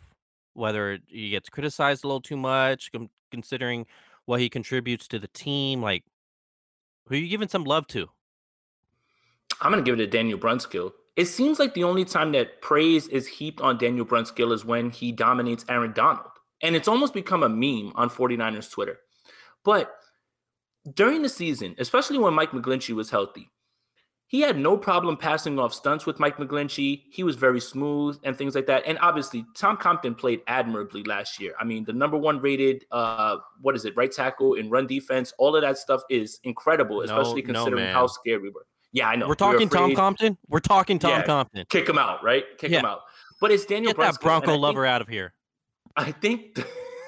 whether 0.54 1.00
he 1.08 1.30
gets 1.30 1.50
criticized 1.50 2.04
a 2.04 2.08
little 2.08 2.22
too 2.22 2.38
much, 2.38 2.92
considering 3.32 3.86
what 4.26 4.40
he 4.40 4.50
contributes 4.50 5.08
to 5.10 5.20
the 5.20 5.28
team. 5.30 5.82
Like, 5.82 6.04
who 7.08 7.16
are 7.16 7.18
you 7.18 7.28
giving 7.28 7.50
some 7.50 7.64
love 7.64 7.88
to? 7.88 8.08
I'm 9.62 9.72
going 9.72 9.84
to 9.84 9.90
give 9.90 10.00
it 10.00 10.04
to 10.04 10.08
Daniel 10.08 10.40
Brunskill. 10.40 10.94
It 11.16 11.26
seems 11.26 11.60
like 11.60 11.74
the 11.74 11.84
only 11.84 12.04
time 12.04 12.32
that 12.34 12.62
praise 12.62 13.08
is 13.08 13.28
heaped 13.28 13.62
on 13.62 13.78
Daniel 13.78 14.06
Brunskill 14.06 14.52
is 14.52 14.66
when 14.66 14.90
he 14.90 15.12
dominates 15.12 15.64
Aaron 15.70 15.94
Donald. 15.94 16.32
And 16.62 16.76
it's 16.76 16.88
almost 16.88 17.14
become 17.14 17.44
a 17.44 17.50
meme 17.50 17.94
on 17.96 18.10
49ers 18.10 18.72
Twitter. 18.72 19.00
But 19.64 19.94
during 20.94 21.22
the 21.22 21.30
season, 21.30 21.76
especially 21.78 22.18
when 22.18 22.34
Mike 22.34 22.52
McGlinchey 22.52 22.94
was 22.94 23.10
healthy, 23.10 23.50
he 24.28 24.42
had 24.42 24.58
no 24.58 24.76
problem 24.76 25.18
passing 25.18 25.60
off 25.60 25.74
stunts 25.74 26.06
with 26.06 26.20
Mike 26.20 26.38
McGlinchey. 26.38 27.04
He 27.12 27.24
was 27.24 27.36
very 27.36 27.60
smooth 27.60 28.20
and 28.24 28.36
things 28.36 28.56
like 28.56 28.66
that. 28.66 28.84
And 28.88 28.98
obviously, 29.00 29.46
Tom 29.56 29.78
Compton 29.78 30.16
played 30.16 30.42
admirably 30.48 31.04
last 31.04 31.40
year. 31.40 31.54
I 31.60 31.64
mean, 31.64 31.86
the 31.86 31.94
number 31.94 32.18
one 32.18 32.40
rated, 32.40 32.86
uh, 32.92 33.38
what 33.62 33.76
is 33.76 33.86
it, 33.86 33.96
right 33.96 34.12
tackle 34.12 34.56
in 34.56 34.70
run 34.70 34.88
defense. 34.88 35.32
All 35.38 35.56
of 35.56 35.62
that 35.62 35.78
stuff 35.78 36.02
is 36.10 36.40
incredible, 36.44 37.02
especially 37.02 37.44
no, 37.44 37.54
considering 37.54 37.86
no, 37.86 37.94
how 37.94 38.08
scared 38.08 38.42
we 38.42 38.50
were. 38.50 38.66
Yeah, 38.92 39.10
I 39.10 39.16
know. 39.16 39.28
We're 39.28 39.36
talking 39.36 39.70
we 39.70 39.78
Tom 39.78 39.94
Compton. 39.94 40.38
We're 40.48 40.60
talking 40.60 40.98
Tom 40.98 41.12
yeah, 41.12 41.24
Compton. 41.24 41.66
Kick 41.70 41.88
him 41.88 42.00
out, 42.00 42.24
right? 42.24 42.46
Kick 42.58 42.72
yeah. 42.72 42.80
him 42.80 42.86
out. 42.86 43.02
But 43.40 43.52
it's 43.52 43.66
Daniel. 43.66 43.94
Get 43.94 44.00
that 44.00 44.22
Bronco 44.22 44.58
lover 44.58 44.84
think, 44.84 44.92
out 44.92 45.02
of 45.02 45.08
here. 45.08 45.34
I 45.96 46.12
think. 46.12 46.58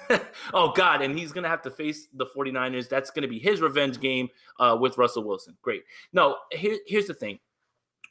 oh 0.53 0.71
God, 0.75 1.01
and 1.01 1.17
he's 1.17 1.31
gonna 1.31 1.49
have 1.49 1.61
to 1.63 1.71
face 1.71 2.07
the 2.13 2.25
49ers. 2.25 2.89
That's 2.89 3.11
gonna 3.11 3.27
be 3.27 3.39
his 3.39 3.61
revenge 3.61 3.99
game 3.99 4.29
uh, 4.59 4.77
with 4.79 4.97
Russell 4.97 5.23
Wilson. 5.23 5.57
Great. 5.61 5.83
No, 6.13 6.37
here, 6.51 6.77
here's 6.85 7.07
the 7.07 7.13
thing. 7.13 7.39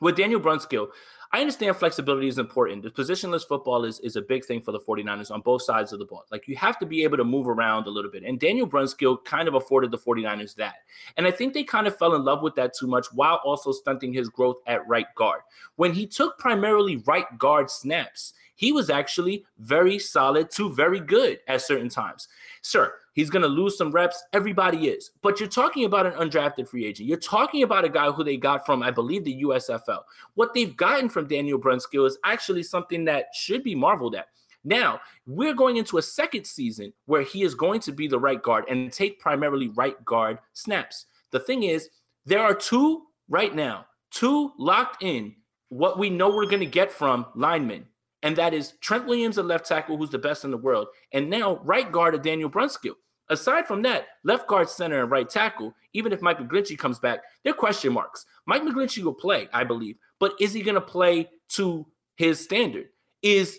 With 0.00 0.16
Daniel 0.16 0.40
Brunskill, 0.40 0.88
I 1.32 1.40
understand 1.40 1.74
flexibility 1.76 2.28
is 2.28 2.38
important. 2.38 2.82
The 2.82 2.90
positionless 2.90 3.46
football 3.46 3.85
is, 3.85 3.98
is 4.00 4.16
a 4.16 4.22
big 4.22 4.44
thing 4.44 4.61
for 4.61 4.72
the 4.72 4.78
49ers 4.78 5.30
on 5.30 5.40
both 5.40 5.62
sides 5.62 5.92
of 5.92 5.98
the 5.98 6.04
ball. 6.04 6.24
Like 6.30 6.46
you 6.46 6.54
have 6.56 6.78
to 6.78 6.87
be 6.87 7.02
able 7.02 7.16
to 7.16 7.24
move 7.24 7.48
around 7.48 7.87
a 7.87 7.90
little 7.90 8.11
bit. 8.11 8.22
And 8.22 8.38
Daniel 8.38 8.68
Brunskill 8.68 9.24
kind 9.24 9.48
of 9.48 9.54
afforded 9.54 9.90
the 9.90 9.98
49ers 9.98 10.54
that. 10.56 10.76
And 11.16 11.26
I 11.26 11.30
think 11.30 11.54
they 11.54 11.64
kind 11.64 11.87
of 11.87 11.96
fell 11.96 12.14
in 12.14 12.24
love 12.24 12.42
with 12.42 12.54
that 12.56 12.74
too 12.74 12.87
much 12.87 13.06
while 13.12 13.40
also 13.44 13.72
stunting 13.72 14.12
his 14.12 14.28
growth 14.28 14.59
at 14.66 14.87
right 14.87 15.12
guard. 15.14 15.40
When 15.76 15.92
he 15.92 16.06
took 16.06 16.38
primarily 16.38 16.98
right 16.98 17.26
guard 17.38 17.70
snaps, 17.70 18.35
he 18.57 18.73
was 18.73 18.90
actually 18.90 19.45
very 19.59 19.99
solid 19.99 20.51
to 20.53 20.73
very 20.73 20.99
good 20.99 21.38
at 21.47 21.62
certain 21.62 21.88
times. 21.88 22.27
Sir, 22.62 22.95
he's 23.12 23.31
going 23.31 23.42
to 23.42 23.49
lose 23.49 23.79
some 23.79 23.92
reps. 23.92 24.23
Everybody 24.33 24.88
is. 24.88 25.11
But 25.23 25.38
you're 25.38 25.49
talking 25.49 25.85
about 25.85 26.07
an 26.07 26.14
undrafted 26.14 26.66
free 26.66 26.87
agent. 26.87 27.09
You're 27.09 27.19
talking 27.19 27.62
about 27.62 27.85
a 27.85 27.88
guy 27.88 28.11
who 28.11 28.25
they 28.25 28.37
got 28.37 28.66
from, 28.66 28.83
I 28.83 28.90
believe, 28.90 29.25
the 29.25 29.42
USFL. 29.42 30.01
What 30.35 30.55
they've 30.55 30.77
gotten 30.77 31.09
from 31.09 31.29
Daniel 31.29 31.61
Brunskill 31.61 32.07
is 32.07 32.19
actually 32.25 32.62
something 32.62 33.05
that 33.05 33.27
should 33.35 33.62
be 33.62 33.75
marveled 33.75 34.14
at. 34.14 34.29
Now, 34.64 35.01
we're 35.27 35.55
going 35.55 35.77
into 35.77 35.99
a 35.99 36.03
second 36.03 36.45
season 36.45 36.92
where 37.05 37.23
he 37.23 37.42
is 37.42 37.55
going 37.55 37.81
to 37.81 37.92
be 37.92 38.09
the 38.09 38.19
right 38.19 38.42
guard 38.42 38.64
and 38.69 38.92
take 38.92 39.21
primarily 39.21 39.69
right 39.69 40.03
guard 40.05 40.38
snaps. 40.55 41.07
The 41.31 41.38
thing 41.38 41.62
is, 41.62 41.88
there 42.25 42.40
are 42.40 42.55
two 42.55 43.03
right 43.29 43.55
now, 43.55 43.87
two 44.11 44.53
locked 44.59 45.05
in 45.05 45.37
what 45.69 45.99
we 45.99 46.11
know 46.11 46.31
we're 46.31 46.47
going 46.47 46.61
to 46.61 46.66
get 46.66 46.90
from 46.90 47.27
linemen 47.37 47.87
and 48.22 48.37
that 48.37 48.55
is 48.55 48.74
Trent 48.81 49.07
Williams, 49.07 49.38
a 49.38 49.42
left 49.42 49.66
tackle 49.66 49.96
who's 49.96 50.11
the 50.11 50.18
best 50.18 50.44
in 50.44 50.50
the 50.50 50.57
world, 50.57 50.88
and 51.12 51.31
now 51.31 51.61
right 51.64 51.90
guard 51.90 52.14
of 52.14 52.22
Daniel 52.22 52.50
Brunskill. 52.50 52.94
Aside 53.29 53.66
from 53.66 53.83
that, 53.83 54.07
left 54.22 54.46
guard, 54.46 54.68
center, 54.68 55.02
and 55.02 55.11
right 55.11 55.29
tackle, 55.29 55.74
even 55.94 56.12
if 56.12 56.22
Mike 56.22 56.38
McGlinchey 56.38 56.79
comes 56.79 57.00
back, 57.00 57.20
they're 57.42 57.52
question 57.52 57.92
marks. 57.92 58.24
Mike 58.46 58.62
McGlinchey 58.62 59.02
will 59.02 59.14
play, 59.14 59.48
I 59.52 59.64
believe, 59.64 59.96
but 60.20 60.35
is 60.40 60.52
he 60.52 60.62
going 60.62 60.76
to 60.76 60.81
play 60.81 61.29
to 61.50 61.87
his 62.16 62.38
standard? 62.38 62.87
Is 63.22 63.59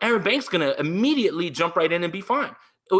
Aaron 0.00 0.22
Banks 0.22 0.48
going 0.48 0.62
to 0.62 0.78
immediately 0.80 1.50
jump 1.50 1.76
right 1.76 1.92
in 1.92 2.04
and 2.04 2.12
be 2.12 2.22
fine? 2.22 2.56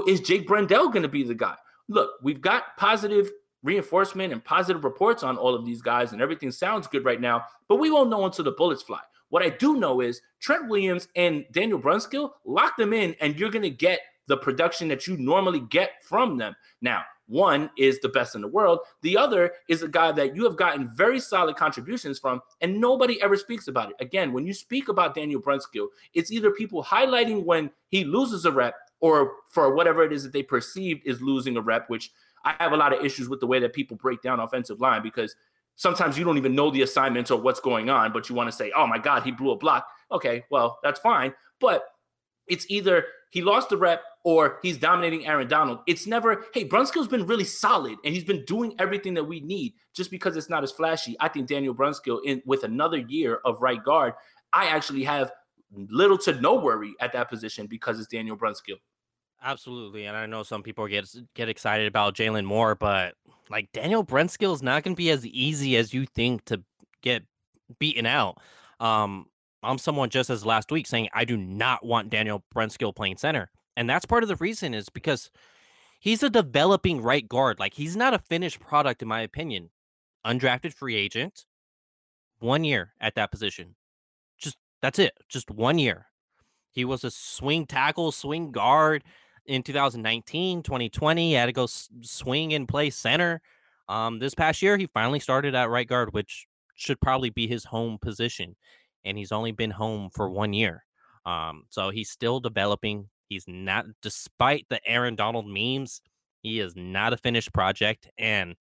Is 0.06 0.20
Jake 0.20 0.46
Brendel 0.46 0.88
going 0.88 1.02
to 1.02 1.08
be 1.08 1.22
the 1.22 1.34
guy? 1.34 1.56
Look, 1.88 2.10
we've 2.22 2.40
got 2.40 2.76
positive 2.76 3.30
reinforcement 3.62 4.32
and 4.32 4.44
positive 4.44 4.84
reports 4.84 5.22
on 5.22 5.36
all 5.36 5.54
of 5.54 5.64
these 5.64 5.80
guys, 5.80 6.12
and 6.12 6.20
everything 6.20 6.50
sounds 6.50 6.86
good 6.86 7.04
right 7.04 7.20
now, 7.20 7.44
but 7.68 7.76
we 7.76 7.90
won't 7.90 8.10
know 8.10 8.26
until 8.26 8.44
the 8.44 8.52
bullets 8.52 8.82
fly. 8.82 9.00
What 9.32 9.42
I 9.42 9.48
do 9.48 9.78
know 9.78 10.02
is 10.02 10.20
Trent 10.40 10.68
Williams 10.68 11.08
and 11.16 11.46
Daniel 11.52 11.80
Brunskill 11.80 12.32
lock 12.44 12.76
them 12.76 12.92
in, 12.92 13.16
and 13.18 13.40
you're 13.40 13.50
going 13.50 13.62
to 13.62 13.70
get 13.70 14.00
the 14.26 14.36
production 14.36 14.88
that 14.88 15.06
you 15.06 15.16
normally 15.16 15.60
get 15.60 15.92
from 16.02 16.36
them. 16.36 16.54
Now, 16.82 17.04
one 17.28 17.70
is 17.78 17.98
the 18.00 18.10
best 18.10 18.34
in 18.34 18.42
the 18.42 18.48
world. 18.48 18.80
The 19.00 19.16
other 19.16 19.52
is 19.70 19.82
a 19.82 19.88
guy 19.88 20.12
that 20.12 20.36
you 20.36 20.44
have 20.44 20.58
gotten 20.58 20.90
very 20.94 21.18
solid 21.18 21.56
contributions 21.56 22.18
from, 22.18 22.42
and 22.60 22.78
nobody 22.78 23.22
ever 23.22 23.38
speaks 23.38 23.68
about 23.68 23.88
it. 23.88 23.96
Again, 24.00 24.34
when 24.34 24.46
you 24.46 24.52
speak 24.52 24.88
about 24.88 25.14
Daniel 25.14 25.40
Brunskill, 25.40 25.86
it's 26.12 26.30
either 26.30 26.50
people 26.50 26.84
highlighting 26.84 27.42
when 27.42 27.70
he 27.88 28.04
loses 28.04 28.44
a 28.44 28.52
rep 28.52 28.74
or 29.00 29.32
for 29.48 29.74
whatever 29.74 30.04
it 30.04 30.12
is 30.12 30.24
that 30.24 30.34
they 30.34 30.42
perceive 30.42 31.00
is 31.06 31.22
losing 31.22 31.56
a 31.56 31.62
rep, 31.62 31.88
which 31.88 32.10
I 32.44 32.54
have 32.60 32.72
a 32.72 32.76
lot 32.76 32.92
of 32.92 33.02
issues 33.02 33.30
with 33.30 33.40
the 33.40 33.46
way 33.46 33.60
that 33.60 33.72
people 33.72 33.96
break 33.96 34.20
down 34.20 34.40
offensive 34.40 34.78
line 34.78 35.02
because 35.02 35.34
sometimes 35.76 36.18
you 36.18 36.24
don't 36.24 36.38
even 36.38 36.54
know 36.54 36.70
the 36.70 36.82
assignments 36.82 37.30
or 37.30 37.40
what's 37.40 37.60
going 37.60 37.90
on, 37.90 38.12
but 38.12 38.28
you 38.28 38.34
want 38.34 38.50
to 38.50 38.56
say, 38.56 38.72
oh 38.76 38.86
my 38.86 38.98
God, 38.98 39.22
he 39.22 39.30
blew 39.30 39.50
a 39.50 39.56
block. 39.56 39.86
Okay, 40.10 40.44
well, 40.50 40.78
that's 40.82 41.00
fine. 41.00 41.32
But 41.60 41.84
it's 42.46 42.66
either 42.68 43.06
he 43.30 43.40
lost 43.40 43.70
the 43.70 43.76
rep 43.76 44.02
or 44.24 44.58
he's 44.62 44.76
dominating 44.76 45.26
Aaron 45.26 45.48
Donald. 45.48 45.80
It's 45.86 46.06
never, 46.06 46.44
hey, 46.52 46.68
Brunskill's 46.68 47.08
been 47.08 47.26
really 47.26 47.44
solid 47.44 47.96
and 48.04 48.14
he's 48.14 48.24
been 48.24 48.44
doing 48.44 48.74
everything 48.78 49.14
that 49.14 49.24
we 49.24 49.40
need 49.40 49.72
just 49.94 50.10
because 50.10 50.36
it's 50.36 50.50
not 50.50 50.62
as 50.62 50.70
flashy. 50.70 51.16
I 51.18 51.28
think 51.28 51.48
Daniel 51.48 51.74
Brunskill, 51.74 52.20
in 52.24 52.42
with 52.44 52.64
another 52.64 52.98
year 52.98 53.40
of 53.44 53.62
right 53.62 53.82
guard, 53.82 54.14
I 54.52 54.66
actually 54.66 55.04
have 55.04 55.32
little 55.88 56.18
to 56.18 56.38
no 56.40 56.54
worry 56.54 56.94
at 57.00 57.12
that 57.14 57.28
position 57.30 57.66
because 57.66 57.98
it's 57.98 58.08
Daniel 58.08 58.36
Brunskill. 58.36 58.76
Absolutely, 59.44 60.06
and 60.06 60.16
I 60.16 60.26
know 60.26 60.44
some 60.44 60.62
people 60.62 60.86
get 60.86 61.12
get 61.34 61.48
excited 61.48 61.88
about 61.88 62.14
Jalen 62.14 62.44
Moore, 62.44 62.76
but 62.76 63.14
like 63.50 63.72
Daniel 63.72 64.04
Brunskill 64.04 64.54
is 64.54 64.62
not 64.62 64.84
going 64.84 64.94
to 64.94 64.98
be 64.98 65.10
as 65.10 65.26
easy 65.26 65.76
as 65.76 65.92
you 65.92 66.06
think 66.06 66.44
to 66.44 66.62
get 67.02 67.24
beaten 67.80 68.06
out. 68.06 68.38
Um, 68.78 69.26
I'm 69.64 69.78
someone 69.78 70.10
just 70.10 70.30
as 70.30 70.46
last 70.46 70.70
week 70.70 70.86
saying 70.86 71.08
I 71.12 71.24
do 71.24 71.36
not 71.36 71.84
want 71.84 72.10
Daniel 72.10 72.44
Brunskill 72.54 72.94
playing 72.94 73.16
center, 73.16 73.50
and 73.76 73.90
that's 73.90 74.06
part 74.06 74.22
of 74.22 74.28
the 74.28 74.36
reason 74.36 74.74
is 74.74 74.88
because 74.88 75.28
he's 75.98 76.22
a 76.22 76.30
developing 76.30 77.02
right 77.02 77.28
guard. 77.28 77.58
Like 77.58 77.74
he's 77.74 77.96
not 77.96 78.14
a 78.14 78.20
finished 78.20 78.60
product 78.60 79.02
in 79.02 79.08
my 79.08 79.22
opinion. 79.22 79.70
Undrafted 80.24 80.72
free 80.72 80.94
agent, 80.94 81.46
one 82.38 82.62
year 82.62 82.92
at 83.00 83.16
that 83.16 83.32
position. 83.32 83.74
Just 84.38 84.56
that's 84.80 85.00
it. 85.00 85.14
Just 85.28 85.50
one 85.50 85.80
year. 85.80 86.06
He 86.70 86.84
was 86.84 87.02
a 87.02 87.10
swing 87.10 87.66
tackle, 87.66 88.12
swing 88.12 88.52
guard 88.52 89.02
in 89.46 89.62
2019, 89.62 90.62
2020. 90.62 91.28
He 91.28 91.34
had 91.34 91.46
to 91.46 91.52
go 91.52 91.66
swing 91.66 92.54
and 92.54 92.68
play 92.68 92.90
center. 92.90 93.40
Um, 93.88 94.18
this 94.18 94.34
past 94.34 94.62
year, 94.62 94.76
he 94.76 94.86
finally 94.86 95.20
started 95.20 95.54
at 95.54 95.70
right 95.70 95.86
guard, 95.86 96.12
which 96.12 96.46
should 96.74 97.00
probably 97.00 97.30
be 97.30 97.46
his 97.46 97.64
home 97.64 97.98
position. 98.00 98.56
And 99.04 99.18
he's 99.18 99.32
only 99.32 99.52
been 99.52 99.70
home 99.70 100.10
for 100.10 100.30
one 100.30 100.52
year. 100.52 100.84
Um, 101.26 101.64
so 101.68 101.90
he's 101.90 102.10
still 102.10 102.40
developing. 102.40 103.08
He's 103.28 103.44
not, 103.46 103.86
despite 104.00 104.66
the 104.68 104.80
Aaron 104.86 105.16
Donald 105.16 105.46
memes, 105.46 106.00
he 106.42 106.60
is 106.60 106.74
not 106.76 107.12
a 107.12 107.16
finished 107.16 107.52
project. 107.52 108.08
And 108.18 108.56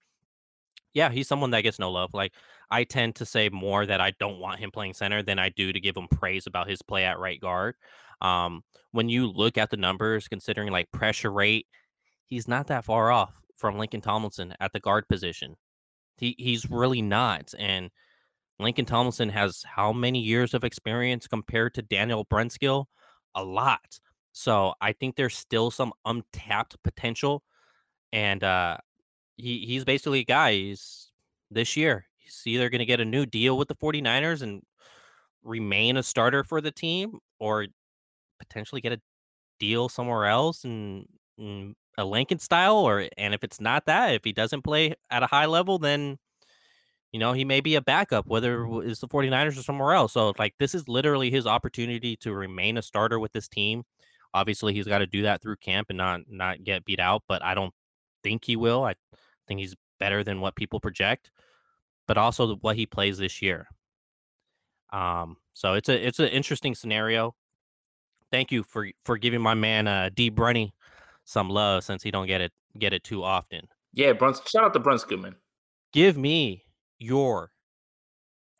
yeah, 0.94 1.10
he's 1.10 1.28
someone 1.28 1.52
that 1.52 1.62
gets 1.62 1.80
no 1.80 1.92
love. 1.92 2.14
Like 2.14 2.34
I 2.72 2.86
tend 2.86 3.16
to 3.16 3.26
say 3.26 3.50
more 3.50 3.86
that 3.86 4.02
I 4.02 4.12
don't 4.20 4.40
want 4.40 4.60
him 4.60 4.72
playing 4.72 4.94
center 4.94 5.22
than 5.22 5.38
I 5.38 5.50
do 5.50 5.74
to 5.74 5.80
give 5.80 5.98
him 5.98 6.08
praise 6.08 6.48
about 6.48 6.70
his 6.70 6.82
play 6.82 7.04
at 7.04 7.20
right 7.20 7.40
guard. 7.40 7.76
Um, 8.22 8.64
when 8.92 9.10
you 9.10 9.28
look 9.28 9.58
at 9.58 9.70
the 9.70 9.78
numbers, 9.78 10.28
considering 10.28 10.72
like 10.72 10.92
pressure 10.92 11.32
rate, 11.32 11.68
he's 12.26 12.48
not 12.48 12.68
that 12.68 12.86
far 12.86 13.12
off 13.12 13.34
from 13.58 13.76
Laken 13.76 14.02
Tomlinson 14.02 14.56
at 14.60 14.72
the 14.74 14.80
guard 14.80 15.08
position. 15.10 15.56
He 16.18 16.36
he's 16.38 16.70
really 16.70 17.02
not. 17.02 17.54
And 17.60 17.90
Laken 18.62 18.88
Tomlinson 18.88 19.30
has 19.30 19.64
how 19.66 19.92
many 19.92 20.20
years 20.20 20.54
of 20.54 20.64
experience 20.64 21.28
compared 21.28 21.74
to 21.76 21.82
Daniel 21.82 22.26
Brunskill? 22.26 22.86
A 23.36 23.44
lot. 23.44 24.00
So 24.34 24.74
I 24.80 24.94
think 24.94 25.16
there's 25.16 25.36
still 25.36 25.72
some 25.72 25.94
untapped 26.06 26.78
potential. 26.84 27.44
And 28.14 28.44
uh 28.44 28.78
he 29.38 29.66
he's 29.66 29.84
basically 29.84 30.20
a 30.22 30.26
guy. 30.26 30.54
He's 30.54 31.12
this 31.50 31.76
year. 31.76 32.06
He's 32.44 32.56
either 32.56 32.70
going 32.70 32.80
to 32.80 32.86
get 32.86 33.00
a 33.00 33.06
new 33.06 33.26
deal 33.26 33.58
with 33.58 33.68
the 33.68 33.76
49ers 33.76 34.42
and 34.42 34.62
remain 35.44 35.98
a 35.98 36.04
starter 36.04 36.44
for 36.44 36.62
the 36.62 36.72
team 36.72 37.20
or 37.40 37.68
potentially 38.40 38.82
get 38.82 38.94
a 38.94 39.02
deal 39.60 39.90
somewhere 39.90 40.26
else 40.26 40.64
and, 40.64 41.06
and 41.38 41.76
a 41.98 42.04
Laken 42.04 42.40
style 42.40 42.78
or 42.78 43.08
and 43.18 43.34
if 43.34 43.44
it's 43.44 43.60
not 43.60 43.86
that, 43.86 44.14
if 44.14 44.24
he 44.24 44.32
doesn't 44.34 44.64
play 44.64 44.96
at 45.10 45.24
a 45.24 45.28
high 45.28 45.46
level 45.46 45.80
then 45.80 46.18
you 47.12 47.20
know, 47.20 47.34
he 47.34 47.44
may 47.44 47.60
be 47.60 47.76
a 47.76 47.82
backup 47.82 48.26
whether 48.28 48.66
it's 48.84 49.02
the 49.02 49.08
49ers 49.08 49.60
or 49.60 49.64
somewhere 49.64 49.94
else. 49.94 50.14
So 50.14 50.34
like 50.40 50.56
this 50.60 50.74
is 50.74 50.88
literally 50.88 51.30
his 51.30 51.46
opportunity 51.46 52.16
to 52.18 52.34
remain 52.34 52.78
a 52.78 52.82
starter 52.82 53.20
with 53.20 53.34
this 53.34 53.48
team. 53.48 53.84
Obviously, 54.34 54.74
he's 54.74 54.88
got 54.88 55.00
to 55.00 55.08
do 55.08 55.24
that 55.24 55.42
through 55.42 55.58
camp 55.58 55.88
and 55.90 55.98
not 55.98 56.22
not 56.30 56.64
get 56.64 56.86
beat 56.86 57.02
out, 57.02 57.24
but 57.28 57.44
I 57.44 57.54
don't 57.54 57.74
think 58.24 58.46
he 58.46 58.56
will. 58.56 58.86
I 58.86 58.96
think 59.48 59.60
he's 59.60 59.76
better 60.00 60.24
than 60.24 60.40
what 60.40 60.56
people 60.56 60.80
project, 60.80 61.32
but 62.12 62.18
also 62.18 62.58
what 62.58 62.76
he 62.76 62.86
plays 62.86 63.18
this 63.18 63.42
year. 63.42 63.68
Um, 64.92 65.38
so 65.54 65.76
it's 65.76 65.88
a 65.88 66.06
it's 66.06 66.20
an 66.20 66.28
interesting 66.28 66.76
scenario. 66.76 67.36
Thank 68.34 68.52
you 68.52 68.64
for 68.64 68.90
for 69.06 69.18
giving 69.18 69.40
my 69.40 69.54
man 69.54 69.88
uh 69.88 70.10
D 70.14 70.30
Brunny 70.30 70.74
some 71.24 71.50
love 71.50 71.86
since 71.86 72.04
he 72.04 72.12
don't 72.12 72.28
get 72.28 72.42
it 72.42 72.52
get 72.78 72.92
it 72.92 73.06
too 73.06 73.24
often. 73.24 73.62
Yeah, 73.94 74.12
Bruns. 74.12 74.42
Shout 74.46 74.66
out 74.66 74.74
to 74.74 74.82
Brunskill, 74.82 75.22
man. 75.22 75.36
Give 75.94 76.18
me 76.18 76.66
your 77.00 77.52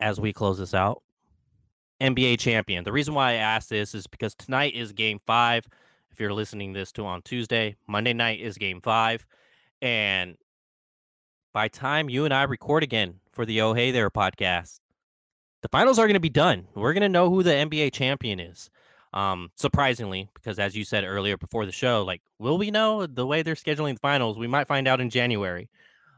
as 0.00 0.18
we 0.18 0.32
close 0.32 0.58
this 0.58 0.72
out 0.72 1.02
NBA 2.00 2.38
champion. 2.38 2.84
The 2.84 2.92
reason 2.92 3.12
why 3.12 3.32
I 3.32 3.34
asked 3.34 3.68
this 3.68 3.94
is 3.94 4.06
because 4.06 4.34
tonight 4.34 4.74
is 4.74 4.92
game 4.92 5.20
five. 5.26 5.66
If 6.10 6.18
you're 6.18 6.32
listening 6.32 6.72
this 6.72 6.90
to 6.92 7.04
on 7.04 7.20
Tuesday, 7.20 7.76
Monday 7.86 8.14
night 8.14 8.40
is 8.40 8.56
game 8.56 8.80
five. 8.80 9.26
And 9.82 10.38
by 11.52 11.68
time 11.68 12.08
you 12.08 12.24
and 12.24 12.32
I 12.32 12.44
record 12.44 12.82
again 12.82 13.20
for 13.32 13.44
the 13.44 13.60
Oh 13.60 13.74
Hey 13.74 13.90
There 13.90 14.10
podcast, 14.10 14.80
the 15.62 15.68
finals 15.68 15.98
are 15.98 16.06
going 16.06 16.14
to 16.14 16.20
be 16.20 16.30
done. 16.30 16.66
We're 16.74 16.92
going 16.92 17.02
to 17.02 17.08
know 17.08 17.30
who 17.30 17.42
the 17.42 17.50
NBA 17.50 17.92
champion 17.92 18.40
is. 18.40 18.70
Um, 19.12 19.50
surprisingly, 19.56 20.30
because 20.34 20.58
as 20.58 20.74
you 20.74 20.84
said 20.84 21.04
earlier 21.04 21.36
before 21.36 21.66
the 21.66 21.72
show, 21.72 22.02
like, 22.02 22.22
will 22.38 22.56
we 22.56 22.70
know 22.70 23.06
the 23.06 23.26
way 23.26 23.42
they're 23.42 23.54
scheduling 23.54 23.94
the 23.94 24.00
finals? 24.00 24.38
We 24.38 24.46
might 24.46 24.66
find 24.66 24.88
out 24.88 25.00
in 25.02 25.10
January. 25.10 25.68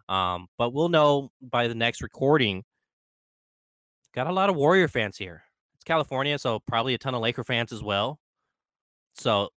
Um, 0.08 0.46
but 0.58 0.72
we'll 0.72 0.88
know 0.88 1.32
by 1.42 1.66
the 1.66 1.74
next 1.74 2.02
recording. 2.02 2.62
Got 4.14 4.28
a 4.28 4.32
lot 4.32 4.50
of 4.50 4.54
Warrior 4.54 4.86
fans 4.86 5.16
here. 5.16 5.42
It's 5.74 5.84
California, 5.84 6.38
so 6.38 6.60
probably 6.60 6.94
a 6.94 6.98
ton 6.98 7.14
of 7.14 7.20
Laker 7.20 7.42
fans 7.42 7.72
as 7.72 7.82
well. 7.82 8.20
So 9.14 9.48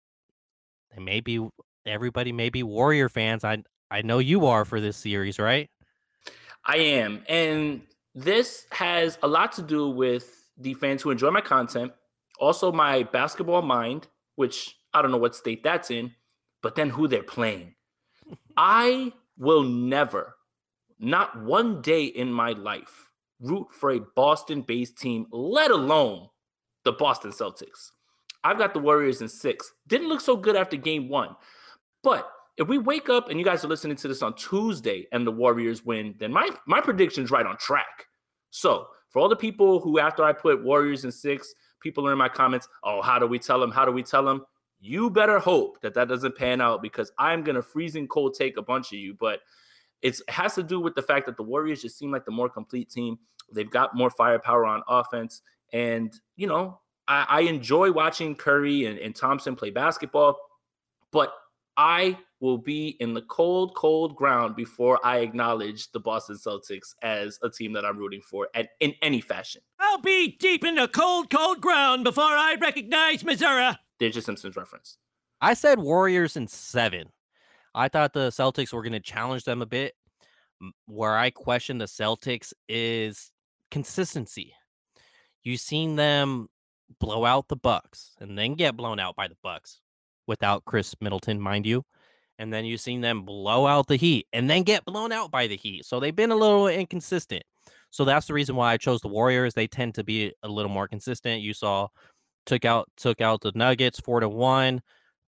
they 0.95 1.01
may 1.01 1.21
be 1.21 1.47
everybody 1.85 2.31
may 2.31 2.49
be 2.49 2.63
Warrior 2.63 3.07
fans. 3.07 3.43
I 3.43 3.61
I 3.89 4.01
know 4.01 4.19
you 4.19 4.45
are 4.45 4.65
for 4.65 4.81
this 4.81 4.97
series, 4.97 5.39
right? 5.39 5.69
I 6.65 6.77
am. 6.77 7.23
And 7.29 7.81
this 8.13 8.65
has 8.71 9.17
a 9.23 9.27
lot 9.27 9.51
to 9.53 9.61
do 9.61 9.89
with 9.89 10.49
the 10.57 10.73
fans 10.73 11.01
who 11.01 11.11
enjoy 11.11 11.31
my 11.31 11.41
content, 11.41 11.93
also 12.39 12.71
my 12.71 13.03
basketball 13.03 13.61
mind, 13.61 14.07
which 14.35 14.75
I 14.93 15.01
don't 15.01 15.11
know 15.11 15.17
what 15.17 15.35
state 15.35 15.63
that's 15.63 15.91
in, 15.91 16.11
but 16.61 16.75
then 16.75 16.89
who 16.89 17.07
they're 17.07 17.23
playing. 17.23 17.75
I 18.57 19.13
will 19.37 19.63
never, 19.63 20.35
not 20.99 21.41
one 21.41 21.81
day 21.81 22.05
in 22.05 22.31
my 22.31 22.51
life, 22.51 23.11
root 23.39 23.67
for 23.71 23.91
a 23.91 24.01
Boston 24.15 24.61
based 24.61 24.97
team, 24.97 25.27
let 25.31 25.71
alone 25.71 26.27
the 26.83 26.91
Boston 26.91 27.31
Celtics. 27.31 27.91
I've 28.43 28.57
got 28.57 28.73
the 28.73 28.79
Warriors 28.79 29.21
in 29.21 29.29
six. 29.29 29.73
Didn't 29.87 30.09
look 30.09 30.21
so 30.21 30.35
good 30.37 30.55
after 30.55 30.77
game 30.77 31.09
one. 31.09 31.35
But 32.03 32.29
if 32.57 32.67
we 32.67 32.77
wake 32.77 33.09
up 33.09 33.29
and 33.29 33.39
you 33.39 33.45
guys 33.45 33.63
are 33.63 33.67
listening 33.67 33.97
to 33.97 34.07
this 34.07 34.21
on 34.21 34.35
Tuesday 34.35 35.07
and 35.11 35.25
the 35.25 35.31
Warriors 35.31 35.85
win, 35.85 36.15
then 36.19 36.33
my 36.33 36.49
my 36.65 36.81
prediction's 36.81 37.31
right 37.31 37.45
on 37.45 37.57
track. 37.57 38.07
So 38.49 38.87
for 39.09 39.19
all 39.19 39.29
the 39.29 39.35
people 39.35 39.79
who 39.79 39.99
after 39.99 40.23
I 40.23 40.33
put 40.33 40.63
Warriors 40.63 41.05
in 41.05 41.11
six, 41.11 41.53
people 41.79 42.07
are 42.07 42.11
in 42.11 42.17
my 42.17 42.29
comments, 42.29 42.67
oh, 42.83 43.01
how 43.01 43.19
do 43.19 43.27
we 43.27 43.37
tell 43.37 43.59
them? 43.59 43.71
How 43.71 43.85
do 43.85 43.91
we 43.91 44.03
tell 44.03 44.25
them? 44.25 44.43
You 44.79 45.09
better 45.09 45.39
hope 45.39 45.81
that 45.81 45.93
that 45.93 46.07
doesn't 46.07 46.35
pan 46.35 46.59
out 46.59 46.81
because 46.81 47.11
I'm 47.19 47.43
gonna 47.43 47.61
freezing 47.61 48.07
cold 48.07 48.33
take 48.33 48.57
a 48.57 48.61
bunch 48.63 48.91
of 48.91 48.99
you. 48.99 49.15
But 49.19 49.39
it 50.01 50.19
has 50.27 50.55
to 50.55 50.63
do 50.63 50.79
with 50.79 50.95
the 50.95 51.01
fact 51.01 51.27
that 51.27 51.37
the 51.37 51.43
Warriors 51.43 51.81
just 51.81 51.97
seem 51.97 52.11
like 52.11 52.25
the 52.25 52.31
more 52.31 52.49
complete 52.49 52.89
team. 52.89 53.19
They've 53.53 53.69
got 53.69 53.95
more 53.95 54.09
firepower 54.09 54.65
on 54.65 54.81
offense, 54.87 55.41
and 55.73 56.11
you 56.35 56.47
know 56.47 56.79
I, 57.07 57.25
I 57.29 57.41
enjoy 57.41 57.91
watching 57.91 58.35
Curry 58.35 58.85
and, 58.85 58.97
and 58.97 59.15
Thompson 59.15 59.55
play 59.55 59.69
basketball, 59.69 60.37
but 61.11 61.33
I 61.75 62.17
will 62.39 62.57
be 62.57 62.89
in 62.99 63.13
the 63.13 63.21
cold, 63.23 63.75
cold 63.75 64.15
ground 64.15 64.55
before 64.55 64.99
I 65.03 65.19
acknowledge 65.19 65.91
the 65.91 65.99
Boston 65.99 66.35
Celtics 66.35 66.93
as 67.01 67.39
a 67.41 67.49
team 67.49 67.73
that 67.73 67.85
I'm 67.85 67.97
rooting 67.97 68.21
for 68.21 68.47
at, 68.53 68.69
in 68.79 68.93
any 69.01 69.21
fashion. 69.21 69.61
I'll 69.79 70.01
be 70.01 70.37
deep 70.39 70.63
in 70.63 70.75
the 70.75 70.87
cold, 70.87 71.29
cold 71.29 71.61
ground 71.61 72.03
before 72.03 72.23
I 72.23 72.55
recognize 72.61 73.23
Missouri. 73.23 73.77
There's 73.99 74.17
a 74.17 74.21
Simpsons 74.21 74.55
reference. 74.55 74.97
I 75.41 75.53
said 75.53 75.79
Warriors 75.79 76.35
in 76.35 76.47
seven. 76.47 77.11
I 77.73 77.89
thought 77.89 78.13
the 78.13 78.29
Celtics 78.29 78.73
were 78.73 78.81
going 78.83 78.93
to 78.93 78.99
challenge 78.99 79.43
them 79.43 79.61
a 79.61 79.67
bit. 79.67 79.93
Where 80.87 81.15
I 81.15 81.29
question 81.29 81.77
the 81.77 81.85
Celtics 81.85 82.51
is 82.67 83.31
consistency. 83.69 84.53
You've 85.43 85.59
seen 85.59 85.95
them 85.95 86.47
blow 86.99 87.25
out 87.25 87.47
the 87.47 87.55
Bucks 87.55 88.15
and 88.19 88.37
then 88.37 88.55
get 88.55 88.75
blown 88.75 88.99
out 88.99 89.15
by 89.15 89.27
the 89.27 89.37
Bucks 89.43 89.81
without 90.25 90.65
Khris 90.65 90.95
Middleton, 90.99 91.39
mind 91.39 91.65
you. 91.65 91.83
And 92.39 92.53
then 92.53 92.65
you've 92.65 92.81
seen 92.81 93.01
them 93.01 93.23
blow 93.23 93.65
out 93.65 93.87
the 93.87 93.95
Heat 93.95 94.27
and 94.31 94.49
then 94.49 94.63
get 94.63 94.85
blown 94.85 95.11
out 95.11 95.31
by 95.31 95.47
the 95.47 95.57
Heat. 95.57 95.85
So 95.85 95.99
they've 95.99 96.15
been 96.15 96.31
a 96.31 96.35
little 96.35 96.67
inconsistent. 96.67 97.43
So 97.89 98.05
that's 98.05 98.27
the 98.27 98.33
reason 98.33 98.55
why 98.55 98.73
I 98.73 98.77
chose 98.77 99.01
the 99.01 99.07
Warriors. 99.07 99.53
They 99.53 99.67
tend 99.67 99.95
to 99.95 100.03
be 100.03 100.33
a 100.43 100.47
little 100.47 100.71
more 100.71 100.87
consistent. 100.87 101.41
You 101.41 101.53
saw 101.53 101.87
took 102.45 102.65
out 102.65 102.89
took 102.97 103.21
out 103.21 103.41
the 103.41 103.51
Nuggets 103.55 103.99
four 103.99 104.19
to 104.19 104.29
one, 104.29 104.81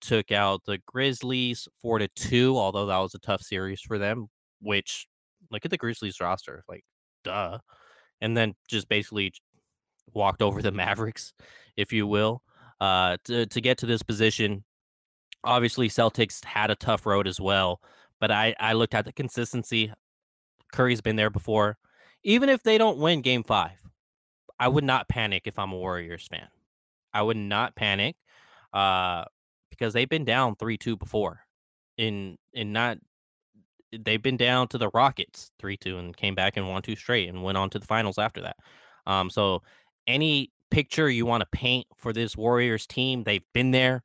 took 0.01 0.31
out 0.31 0.63
the 0.65 0.79
Grizzlies 0.85 1.67
four 1.81 1.99
to 1.99 2.07
two, 2.09 2.57
although 2.57 2.85
that 2.87 2.97
was 2.97 3.15
a 3.15 3.19
tough 3.19 3.41
series 3.41 3.81
for 3.81 3.97
them. 3.97 4.27
Which 4.61 5.07
look 5.51 5.65
at 5.65 5.71
the 5.71 5.77
Grizzlies 5.77 6.19
roster, 6.19 6.63
like 6.67 6.83
duh. 7.23 7.59
And 8.21 8.35
then 8.35 8.55
just 8.67 8.89
basically 8.89 9.33
walked 10.13 10.41
over 10.41 10.61
the 10.61 10.71
Mavericks, 10.73 11.33
if 11.75 11.93
you 11.93 12.07
will, 12.07 12.41
uh, 12.81 13.17
to 13.25 13.45
to 13.45 13.61
get 13.61 13.77
to 13.79 13.85
this 13.85 14.03
position. 14.03 14.63
Obviously, 15.43 15.87
Celtics 15.89 16.43
had 16.43 16.71
a 16.71 16.75
tough 16.75 17.05
road 17.05 17.27
as 17.27 17.39
well, 17.39 17.81
but 18.19 18.31
I 18.31 18.55
I 18.59 18.73
looked 18.73 18.93
at 18.93 19.05
the 19.05 19.13
consistency. 19.13 19.93
Curry's 20.73 21.01
been 21.01 21.15
there 21.15 21.29
before. 21.29 21.77
Even 22.23 22.49
if 22.49 22.63
they 22.63 22.77
don't 22.77 22.97
win 22.97 23.21
Game 23.21 23.43
Five, 23.43 23.81
I 24.59 24.67
would 24.67 24.83
not 24.83 25.07
panic 25.07 25.43
if 25.45 25.57
I'm 25.57 25.71
a 25.71 25.77
Warriors 25.77 26.27
fan. 26.27 26.47
I 27.13 27.21
would 27.21 27.37
not 27.37 27.75
panic, 27.75 28.15
uh, 28.73 29.23
because 29.69 29.93
they've 29.93 30.09
been 30.09 30.25
down 30.25 30.55
three 30.55 30.77
two 30.77 30.97
before, 30.97 31.41
in 31.97 32.37
in 32.53 32.73
not 32.73 32.97
they've 33.97 34.21
been 34.21 34.37
down 34.37 34.67
to 34.67 34.77
the 34.77 34.89
Rockets 34.93 35.51
three 35.59 35.77
two 35.77 35.97
and 35.97 36.17
came 36.17 36.35
back 36.35 36.57
and 36.57 36.67
won 36.67 36.81
two 36.81 36.95
straight 36.95 37.29
and 37.29 37.43
went 37.43 37.57
on 37.57 37.69
to 37.69 37.79
the 37.79 37.87
finals 37.87 38.17
after 38.17 38.41
that. 38.41 38.57
Um, 39.05 39.29
so 39.29 39.61
any 40.05 40.51
picture 40.69 41.09
you 41.09 41.25
want 41.25 41.41
to 41.41 41.47
paint 41.57 41.87
for 41.95 42.11
this 42.11 42.35
Warriors 42.35 42.85
team, 42.85 43.23
they've 43.23 43.45
been 43.53 43.71
there. 43.71 44.03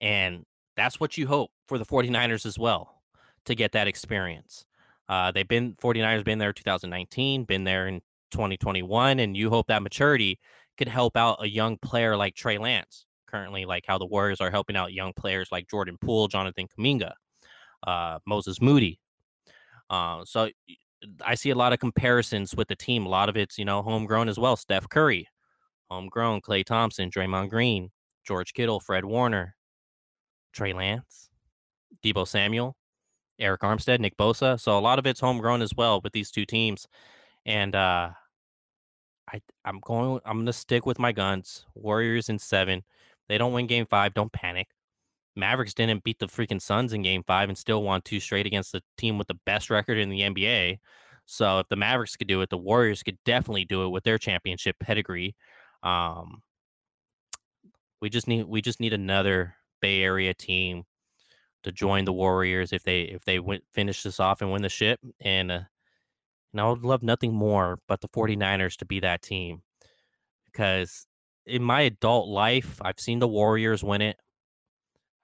And 0.00 0.44
that's 0.82 0.98
what 0.98 1.16
you 1.16 1.28
hope 1.28 1.52
for 1.68 1.78
the 1.78 1.86
49ers 1.86 2.44
as 2.44 2.58
well 2.58 3.02
to 3.44 3.54
get 3.54 3.70
that 3.70 3.86
experience. 3.86 4.64
Uh, 5.08 5.30
they've 5.30 5.46
been 5.46 5.74
49ers 5.74 6.24
been 6.24 6.38
there 6.38 6.52
2019, 6.52 7.44
been 7.44 7.62
there 7.62 7.86
in 7.86 8.00
2021, 8.32 9.20
and 9.20 9.36
you 9.36 9.48
hope 9.48 9.68
that 9.68 9.82
maturity 9.82 10.40
could 10.76 10.88
help 10.88 11.16
out 11.16 11.38
a 11.40 11.48
young 11.48 11.76
player 11.78 12.16
like 12.16 12.34
Trey 12.34 12.58
Lance. 12.58 13.06
Currently, 13.28 13.64
like 13.64 13.84
how 13.86 13.96
the 13.96 14.06
Warriors 14.06 14.40
are 14.40 14.50
helping 14.50 14.76
out 14.76 14.92
young 14.92 15.12
players 15.14 15.48
like 15.52 15.70
Jordan 15.70 15.96
Poole, 16.00 16.28
Jonathan 16.28 16.66
Kuminga, 16.66 17.12
uh, 17.86 18.18
Moses 18.26 18.60
Moody. 18.60 18.98
Uh, 19.88 20.22
so 20.26 20.50
I 21.24 21.34
see 21.36 21.50
a 21.50 21.54
lot 21.54 21.72
of 21.72 21.78
comparisons 21.78 22.54
with 22.54 22.68
the 22.68 22.76
team. 22.76 23.06
A 23.06 23.08
lot 23.08 23.30
of 23.30 23.36
it's 23.36 23.56
you 23.56 23.64
know 23.64 23.82
homegrown 23.82 24.28
as 24.28 24.38
well. 24.38 24.56
Steph 24.56 24.88
Curry, 24.88 25.28
homegrown. 25.90 26.42
Klay 26.42 26.62
Thompson, 26.62 27.08
Draymond 27.10 27.48
Green, 27.48 27.90
George 28.26 28.52
Kittle, 28.52 28.80
Fred 28.80 29.06
Warner, 29.06 29.54
Trey 30.52 30.72
Lance, 30.72 31.30
Deebo 32.04 32.26
Samuel, 32.26 32.76
Arik 33.40 33.58
Armstead, 33.58 34.00
Nick 34.00 34.16
Bosa. 34.16 34.58
So 34.60 34.78
a 34.78 34.80
lot 34.80 34.98
of 34.98 35.06
it's 35.06 35.20
homegrown 35.20 35.62
as 35.62 35.74
well 35.74 36.00
with 36.02 36.12
these 36.12 36.30
two 36.30 36.46
teams. 36.46 36.86
And 37.44 37.74
uh 37.74 38.10
I 39.32 39.40
I'm 39.64 39.80
going 39.80 40.20
I'm 40.24 40.38
gonna 40.38 40.52
stick 40.52 40.86
with 40.86 40.98
my 40.98 41.12
guns. 41.12 41.66
Warriors 41.74 42.28
in 42.28 42.38
seven. 42.38 42.82
They 43.28 43.38
don't 43.38 43.52
win 43.52 43.66
game 43.66 43.86
five, 43.86 44.14
don't 44.14 44.32
panic. 44.32 44.68
Mavericks 45.34 45.74
didn't 45.74 46.04
beat 46.04 46.18
the 46.18 46.26
freaking 46.26 46.60
Suns 46.60 46.92
in 46.92 47.02
game 47.02 47.22
five 47.26 47.48
and 47.48 47.56
still 47.56 47.82
won 47.82 48.02
two 48.02 48.20
straight 48.20 48.46
against 48.46 48.72
the 48.72 48.82
team 48.98 49.16
with 49.18 49.28
the 49.28 49.38
best 49.46 49.70
record 49.70 49.96
in 49.96 50.10
the 50.10 50.20
NBA. 50.20 50.78
So 51.24 51.60
if 51.60 51.68
the 51.68 51.76
Mavericks 51.76 52.16
could 52.16 52.28
do 52.28 52.42
it, 52.42 52.50
the 52.50 52.58
Warriors 52.58 53.02
could 53.02 53.16
definitely 53.24 53.64
do 53.64 53.84
it 53.84 53.88
with 53.88 54.04
their 54.04 54.18
championship 54.18 54.76
pedigree. 54.80 55.34
Um 55.82 56.42
we 58.00 58.10
just 58.10 58.28
need 58.28 58.44
we 58.44 58.60
just 58.60 58.80
need 58.80 58.92
another 58.92 59.54
Bay 59.82 60.02
Area 60.02 60.32
team 60.32 60.84
to 61.62 61.70
join 61.70 62.06
the 62.06 62.12
Warriors 62.12 62.72
if 62.72 62.82
they 62.82 63.02
if 63.02 63.24
they 63.26 63.38
finish 63.74 64.02
this 64.02 64.18
off 64.18 64.40
and 64.40 64.50
win 64.50 64.62
the 64.62 64.70
ship. 64.70 65.00
And 65.20 65.52
uh, 65.52 65.60
and 66.52 66.60
I 66.60 66.68
would 66.70 66.84
love 66.84 67.02
nothing 67.02 67.34
more 67.34 67.78
but 67.86 68.00
the 68.00 68.08
49ers 68.08 68.76
to 68.78 68.84
be 68.84 69.00
that 69.00 69.22
team 69.22 69.62
because 70.44 71.06
in 71.46 71.62
my 71.62 71.82
adult 71.82 72.28
life, 72.28 72.80
I've 72.82 73.00
seen 73.00 73.18
the 73.18 73.28
Warriors 73.28 73.82
win 73.82 74.02
it. 74.02 74.18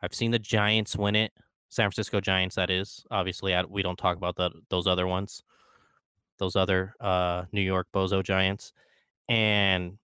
I've 0.03 0.15
seen 0.15 0.31
the 0.31 0.39
Giants 0.39 0.97
win 0.97 1.15
it. 1.15 1.33
San 1.69 1.85
Francisco 1.85 2.21
Giants, 2.21 2.57
that 2.57 2.71
is. 2.71 3.05
Obviously, 3.11 3.55
I, 3.55 3.65
we 3.65 3.83
don't 3.83 3.99
talk 3.99 4.17
about 4.17 4.37
the, 4.37 4.51
those 4.71 4.87
other 4.87 5.07
ones, 5.07 5.43
those 6.39 6.57
other 6.57 6.95
uh, 7.01 7.45
New 7.53 7.61
York 7.61 7.89
Bozo 7.95 8.23
Giants. 8.23 8.73
And 9.29 9.99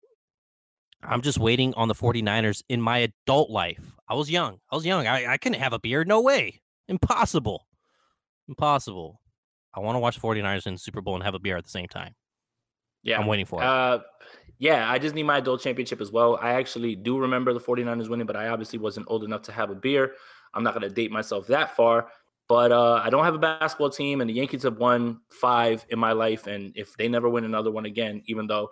I'm 1.08 1.22
just 1.22 1.38
waiting 1.38 1.74
on 1.74 1.88
the 1.88 1.94
49ers 1.94 2.62
in 2.68 2.80
my 2.80 2.98
adult 2.98 3.50
life. 3.50 3.96
I 4.08 4.14
was 4.14 4.30
young. 4.30 4.58
I 4.70 4.74
was 4.74 4.84
young. 4.84 5.06
I, 5.06 5.32
I 5.32 5.36
couldn't 5.36 5.60
have 5.60 5.72
a 5.72 5.78
beard. 5.78 6.08
No 6.08 6.20
way. 6.20 6.60
Impossible. 6.88 7.66
Impossible. 8.48 9.20
I 9.74 9.80
want 9.80 9.96
to 9.96 10.00
watch 10.00 10.20
49ers 10.20 10.66
in 10.66 10.74
the 10.74 10.78
Super 10.78 11.00
Bowl 11.00 11.14
and 11.14 11.24
have 11.24 11.34
a 11.34 11.38
beer 11.38 11.56
at 11.56 11.64
the 11.64 11.70
same 11.70 11.88
time. 11.88 12.14
Yeah. 13.02 13.18
I'm 13.18 13.26
waiting 13.26 13.46
for 13.46 13.62
it. 13.62 13.66
Uh, 13.66 14.00
yeah, 14.58 14.90
I 14.90 14.98
just 14.98 15.14
need 15.14 15.24
my 15.24 15.38
adult 15.38 15.62
championship 15.62 16.00
as 16.00 16.10
well. 16.12 16.38
I 16.40 16.52
actually 16.52 16.94
do 16.96 17.18
remember 17.18 17.52
the 17.52 17.60
49ers 17.60 18.08
winning, 18.08 18.26
but 18.26 18.36
I 18.36 18.48
obviously 18.48 18.78
wasn't 18.78 19.06
old 19.08 19.24
enough 19.24 19.42
to 19.42 19.52
have 19.52 19.70
a 19.70 19.74
beer. 19.74 20.14
I'm 20.54 20.62
not 20.62 20.74
going 20.74 20.88
to 20.88 20.94
date 20.94 21.10
myself 21.10 21.46
that 21.48 21.76
far. 21.76 22.08
But 22.46 22.72
uh, 22.72 23.00
I 23.02 23.08
don't 23.08 23.24
have 23.24 23.34
a 23.34 23.38
basketball 23.38 23.90
team, 23.90 24.20
and 24.20 24.28
the 24.28 24.34
Yankees 24.34 24.64
have 24.64 24.76
won 24.76 25.20
five 25.30 25.84
in 25.88 25.98
my 25.98 26.12
life. 26.12 26.46
And 26.46 26.72
if 26.76 26.94
they 26.96 27.08
never 27.08 27.28
win 27.28 27.44
another 27.44 27.70
one 27.70 27.86
again, 27.86 28.22
even 28.26 28.46
though 28.46 28.70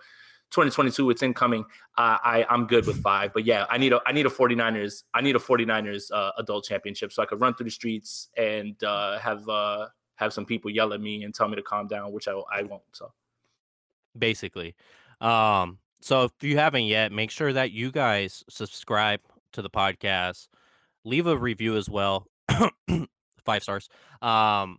2022 0.53 1.11
it's 1.11 1.23
incoming. 1.23 1.65
Uh, 1.99 2.17
i 2.25 2.47
i'm 2.49 2.67
good 2.67 2.87
with 2.87 3.01
five 3.03 3.33
but 3.33 3.45
yeah 3.45 3.67
i 3.69 3.77
need 3.77 3.93
a 3.93 4.01
i 4.07 4.13
need 4.13 4.27
a 4.27 4.31
49ers 4.31 5.03
i 5.15 5.21
need 5.21 5.37
a 5.37 5.39
49ers 5.39 6.11
uh, 6.13 6.31
adult 6.39 6.65
championship 6.65 7.13
so 7.13 7.23
i 7.23 7.27
could 7.27 7.41
run 7.41 7.55
through 7.55 7.65
the 7.65 7.71
streets 7.71 8.29
and 8.37 8.83
uh, 8.85 9.19
have 9.19 9.47
uh 9.49 9.87
have 10.17 10.33
some 10.33 10.47
people 10.47 10.71
yell 10.71 10.93
at 10.93 11.01
me 11.01 11.25
and 11.25 11.35
tell 11.35 11.49
me 11.49 11.57
to 11.57 11.63
calm 11.63 11.87
down 11.87 12.13
which 12.13 12.29
i, 12.29 12.33
I 12.53 12.63
won't 12.63 12.83
so. 12.93 13.13
Basically. 14.17 14.75
Um 15.21 15.79
so 16.01 16.25
if 16.25 16.33
you 16.43 16.57
haven't 16.59 16.85
yet 16.85 17.13
make 17.13 17.31
sure 17.31 17.53
that 17.53 17.73
you 17.73 17.91
guys 17.91 18.45
subscribe 18.49 19.21
to 19.53 19.63
the 19.63 19.71
podcast. 19.71 20.49
Leave 21.05 21.27
a 21.27 21.37
review 21.37 21.77
as 21.77 21.89
well 21.89 22.27
five 23.45 23.63
stars. 23.63 23.89
Um 24.21 24.79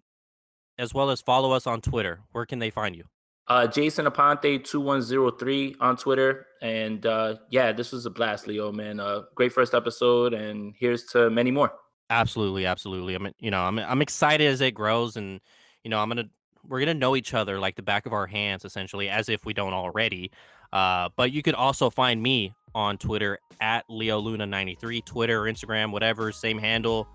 as 0.78 0.94
well 0.94 1.10
as 1.10 1.22
follow 1.22 1.52
us 1.52 1.68
on 1.68 1.82
twitter. 1.82 2.22
Where 2.32 2.46
can 2.46 2.60
they 2.60 2.70
find 2.70 2.96
you 2.96 3.06
uh, 3.48 3.68
Jason 3.68 4.06
Aponte 4.06 4.64
two 4.64 4.80
one 4.80 5.02
zero 5.02 5.32
three 5.32 5.76
on 5.80 5.98
Twitter, 5.98 6.48
and 6.62 7.06
uh, 7.06 7.36
yeah, 7.50 7.72
this 7.72 7.92
was 7.92 8.06
a 8.06 8.10
blast, 8.10 8.48
Leo. 8.48 8.72
Man, 8.72 9.00
uh, 9.00 9.24
great 9.36 9.52
first 9.52 9.74
episode, 9.74 10.34
and 10.34 10.74
here's 10.78 11.04
to 11.06 11.30
many 11.30 11.52
more. 11.52 11.74
Absolutely, 12.10 12.66
absolutely. 12.66 13.16
I'm, 13.16 13.32
you 13.40 13.50
know, 13.50 13.62
I'm, 13.62 13.80
I'm 13.80 14.02
excited 14.02 14.48
as 14.48 14.62
it 14.62 14.72
grows, 14.74 15.18
and 15.18 15.40
you 15.84 15.90
know, 15.90 16.00
I'm 16.00 16.10
gonna, 16.10 16.30
we're 16.68 16.80
gonna 16.80 16.94
know 16.94 17.16
each 17.16 17.34
other 17.34 17.60
like 17.60 17.76
the 17.76 17.82
back 17.82 18.06
of 18.06 18.14
our 18.14 18.28
hands, 18.28 18.66
essentially, 18.66 19.10
as 19.10 19.30
if 19.30 19.46
we 19.46 19.54
don't 19.54 19.74
already. 19.74 20.32
Uh, 20.72 21.10
but 21.16 21.32
you 21.32 21.42
could 21.42 21.56
also 21.56 21.90
find 21.90 22.22
me 22.22 22.54
on 22.76 22.98
Twitter 22.98 23.40
at 23.62 23.86
Leo 23.90 24.20
Luna 24.20 24.46
ninety 24.46 24.76
three, 24.76 25.02
Twitter 25.02 25.44
or 25.44 25.52
Instagram, 25.52 25.92
whatever, 25.92 26.32
same 26.32 26.58
handle. 26.58 27.08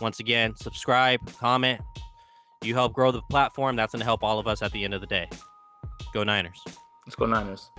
Once 0.00 0.20
again, 0.20 0.54
subscribe, 0.56 1.20
comment. 1.38 1.80
You 2.62 2.74
help 2.74 2.92
grow 2.92 3.10
the 3.10 3.22
platform. 3.22 3.76
That's 3.76 3.92
gonna 3.92 4.04
help 4.04 4.22
all 4.22 4.38
of 4.38 4.46
us 4.46 4.62
at 4.62 4.72
the 4.72 4.84
end 4.84 4.94
of 4.94 5.00
the 5.00 5.06
day. 5.06 5.28
Go 6.12 6.24
Niners. 6.24 6.62
Let's 7.06 7.16
go 7.16 7.26
Niners. 7.26 7.70